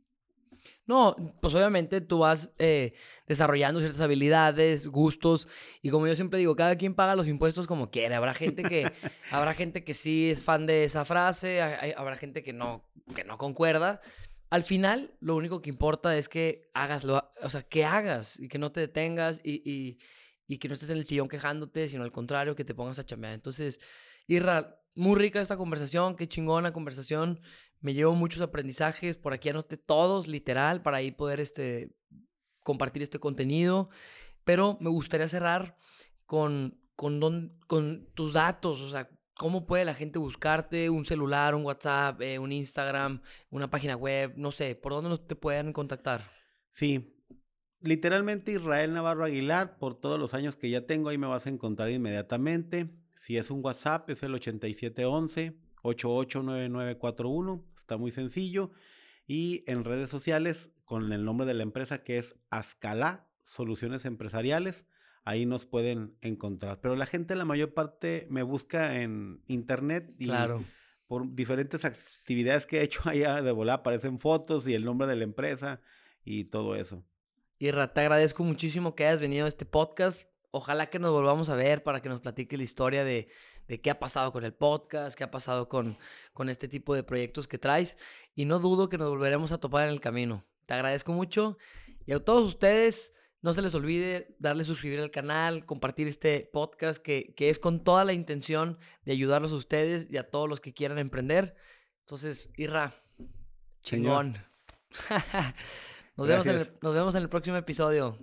No, 0.85 1.15
pues 1.41 1.53
obviamente 1.53 2.01
tú 2.01 2.19
vas 2.19 2.51
eh, 2.59 2.93
desarrollando 3.27 3.79
ciertas 3.79 4.01
habilidades, 4.01 4.87
gustos, 4.87 5.47
y 5.81 5.89
como 5.89 6.07
yo 6.07 6.15
siempre 6.15 6.39
digo, 6.39 6.55
cada 6.55 6.75
quien 6.75 6.93
paga 6.93 7.15
los 7.15 7.27
impuestos 7.27 7.67
como 7.67 7.89
quiere. 7.89 8.15
Habrá 8.15 8.33
gente 8.33 8.63
que, 8.63 8.91
habrá 9.31 9.53
gente 9.53 9.83
que 9.83 9.93
sí 9.93 10.29
es 10.29 10.41
fan 10.41 10.65
de 10.65 10.83
esa 10.83 11.05
frase, 11.05 11.61
habrá 11.95 12.17
gente 12.17 12.43
que 12.43 12.53
no, 12.53 12.83
que 13.15 13.23
no 13.23 13.37
concuerda. 13.37 14.01
Al 14.53 14.61
final, 14.61 15.15
lo 15.19 15.35
único 15.35 15.63
que 15.63 15.71
importa 15.71 16.15
es 16.15 16.29
que 16.29 16.69
hagas, 16.75 17.05
o 17.05 17.49
sea, 17.49 17.63
que 17.63 17.85
hagas 17.85 18.39
y 18.39 18.49
que 18.49 18.59
no 18.59 18.71
te 18.71 18.81
detengas 18.81 19.41
y, 19.43 19.97
y, 20.47 20.57
que 20.59 20.67
no 20.67 20.75
estés 20.75 20.91
en 20.91 20.97
el 20.97 21.05
chillón 21.05 21.27
quejándote, 21.27 21.89
sino 21.89 22.03
al 22.03 22.11
contrario, 22.11 22.55
que 22.55 22.63
te 22.63 22.75
pongas 22.75 22.99
a 22.99 23.03
chambear. 23.03 23.33
Entonces, 23.33 23.79
Irra, 24.27 24.79
muy 24.93 25.19
rica 25.19 25.41
esta 25.41 25.57
conversación, 25.57 26.15
qué 26.15 26.27
chingona 26.27 26.71
conversación. 26.71 27.41
Me 27.83 27.93
llevo 27.93 28.15
muchos 28.15 28.41
aprendizajes, 28.41 29.17
por 29.17 29.33
aquí 29.33 29.49
anoté 29.49 29.75
todos, 29.75 30.29
literal, 30.29 30.81
para 30.81 30.97
ahí 30.97 31.11
poder 31.11 31.41
este, 31.41 31.93
compartir 32.61 33.03
este 33.03 33.19
contenido. 33.19 33.89
Pero 34.45 34.77
me 34.79 34.89
gustaría 34.89 35.27
cerrar 35.27 35.75
con, 36.25 36.79
con, 36.95 37.19
con 37.67 38.07
tus 38.13 38.31
datos, 38.31 38.79
o 38.79 38.89
sea, 38.89 39.09
cómo 39.35 39.67
puede 39.67 39.83
la 39.83 39.93
gente 39.93 40.17
buscarte, 40.17 40.89
un 40.89 41.03
celular, 41.03 41.55
un 41.55 41.65
WhatsApp, 41.65 42.21
eh, 42.21 42.39
un 42.39 42.53
Instagram, 42.53 43.21
una 43.49 43.69
página 43.69 43.97
web, 43.97 44.31
no 44.37 44.51
sé, 44.51 44.75
por 44.75 44.93
dónde 44.93 45.17
te 45.17 45.35
pueden 45.35 45.73
contactar. 45.73 46.21
Sí, 46.71 47.21
literalmente 47.81 48.53
Israel 48.53 48.93
Navarro 48.93 49.25
Aguilar, 49.25 49.77
por 49.77 49.99
todos 49.99 50.17
los 50.17 50.33
años 50.33 50.55
que 50.55 50.69
ya 50.69 50.85
tengo, 50.85 51.09
ahí 51.09 51.17
me 51.17 51.27
vas 51.27 51.47
a 51.47 51.49
encontrar 51.49 51.89
inmediatamente. 51.89 52.89
Si 53.17 53.35
es 53.35 53.51
un 53.51 53.59
WhatsApp, 53.61 54.09
es 54.09 54.23
el 54.23 54.33
8711 54.35 55.59
889941 55.83 57.65
está 57.83 57.97
muy 57.97 58.11
sencillo. 58.11 58.71
Y 59.27 59.63
en 59.67 59.83
redes 59.83 60.09
sociales 60.09 60.71
con 60.85 61.11
el 61.13 61.23
nombre 61.25 61.45
de 61.45 61.53
la 61.53 61.63
empresa 61.63 61.99
que 61.99 62.17
es 62.17 62.35
Ascalá 62.49 63.29
Soluciones 63.43 64.05
Empresariales. 64.05 64.85
Ahí 65.25 65.45
nos 65.45 65.65
pueden 65.65 66.17
encontrar. 66.21 66.81
Pero 66.81 66.95
la 66.95 67.05
gente, 67.05 67.35
la 67.35 67.45
mayor 67.45 67.73
parte, 67.73 68.27
me 68.29 68.43
busca 68.43 69.01
en 69.01 69.41
internet 69.47 70.13
y 70.17 70.25
claro. 70.25 70.63
por 71.07 71.33
diferentes 71.33 71.85
actividades 71.85 72.65
que 72.65 72.79
he 72.79 72.83
hecho 72.83 73.01
allá 73.09 73.41
de 73.41 73.51
volar 73.51 73.79
aparecen 73.79 74.19
fotos 74.19 74.67
y 74.67 74.73
el 74.73 74.83
nombre 74.83 75.07
de 75.07 75.15
la 75.15 75.23
empresa 75.23 75.81
y 76.25 76.45
todo 76.45 76.75
eso. 76.75 77.05
Irra, 77.59 77.93
te 77.93 78.01
agradezco 78.01 78.43
muchísimo 78.43 78.95
que 78.95 79.05
hayas 79.05 79.21
venido 79.21 79.45
a 79.45 79.49
este 79.49 79.65
podcast. 79.65 80.27
Ojalá 80.55 80.91
que 80.91 80.99
nos 80.99 81.09
volvamos 81.09 81.49
a 81.49 81.55
ver 81.55 81.81
para 81.81 81.99
que 81.99 82.09
nos 82.09 82.19
platique 82.19 82.57
la 82.57 82.63
historia 82.63 83.03
de, 83.03 83.27
de 83.67 83.81
qué 83.81 83.89
ha 83.89 83.97
pasado 83.97 84.31
con 84.31 84.43
el 84.43 84.53
podcast, 84.53 85.17
qué 85.17 85.23
ha 85.23 85.31
pasado 85.31 85.67
con, 85.67 85.97
con 86.31 86.47
este 86.47 86.67
tipo 86.67 86.93
de 86.93 87.01
proyectos 87.01 87.47
que 87.47 87.57
traes. 87.57 87.97
Y 88.35 88.45
no 88.45 88.59
dudo 88.59 88.87
que 88.87 88.99
nos 88.99 89.09
volveremos 89.09 89.51
a 89.51 89.57
topar 89.57 89.87
en 89.87 89.89
el 89.89 89.99
camino. 89.99 90.45
Te 90.67 90.75
agradezco 90.75 91.11
mucho. 91.11 91.57
Y 92.05 92.13
a 92.13 92.23
todos 92.23 92.45
ustedes, 92.45 93.15
no 93.41 93.55
se 93.55 93.63
les 93.63 93.73
olvide 93.73 94.35
darle 94.37 94.63
suscribir 94.63 94.99
al 94.99 95.09
canal, 95.09 95.65
compartir 95.65 96.07
este 96.07 96.47
podcast 96.53 97.01
que, 97.01 97.33
que 97.35 97.49
es 97.49 97.57
con 97.57 97.83
toda 97.83 98.05
la 98.05 98.13
intención 98.13 98.77
de 99.05 99.13
ayudarlos 99.13 99.53
a 99.53 99.55
ustedes 99.55 100.05
y 100.11 100.17
a 100.17 100.29
todos 100.29 100.47
los 100.47 100.61
que 100.61 100.71
quieran 100.71 100.99
emprender. 100.99 101.55
Entonces, 102.01 102.51
Irra, 102.57 102.93
chingón. 103.81 104.37
nos, 106.15 106.27
vemos 106.27 106.45
en 106.45 106.57
el, 106.57 106.71
nos 106.79 106.93
vemos 106.93 107.15
en 107.15 107.23
el 107.23 107.29
próximo 107.29 107.57
episodio. 107.57 108.19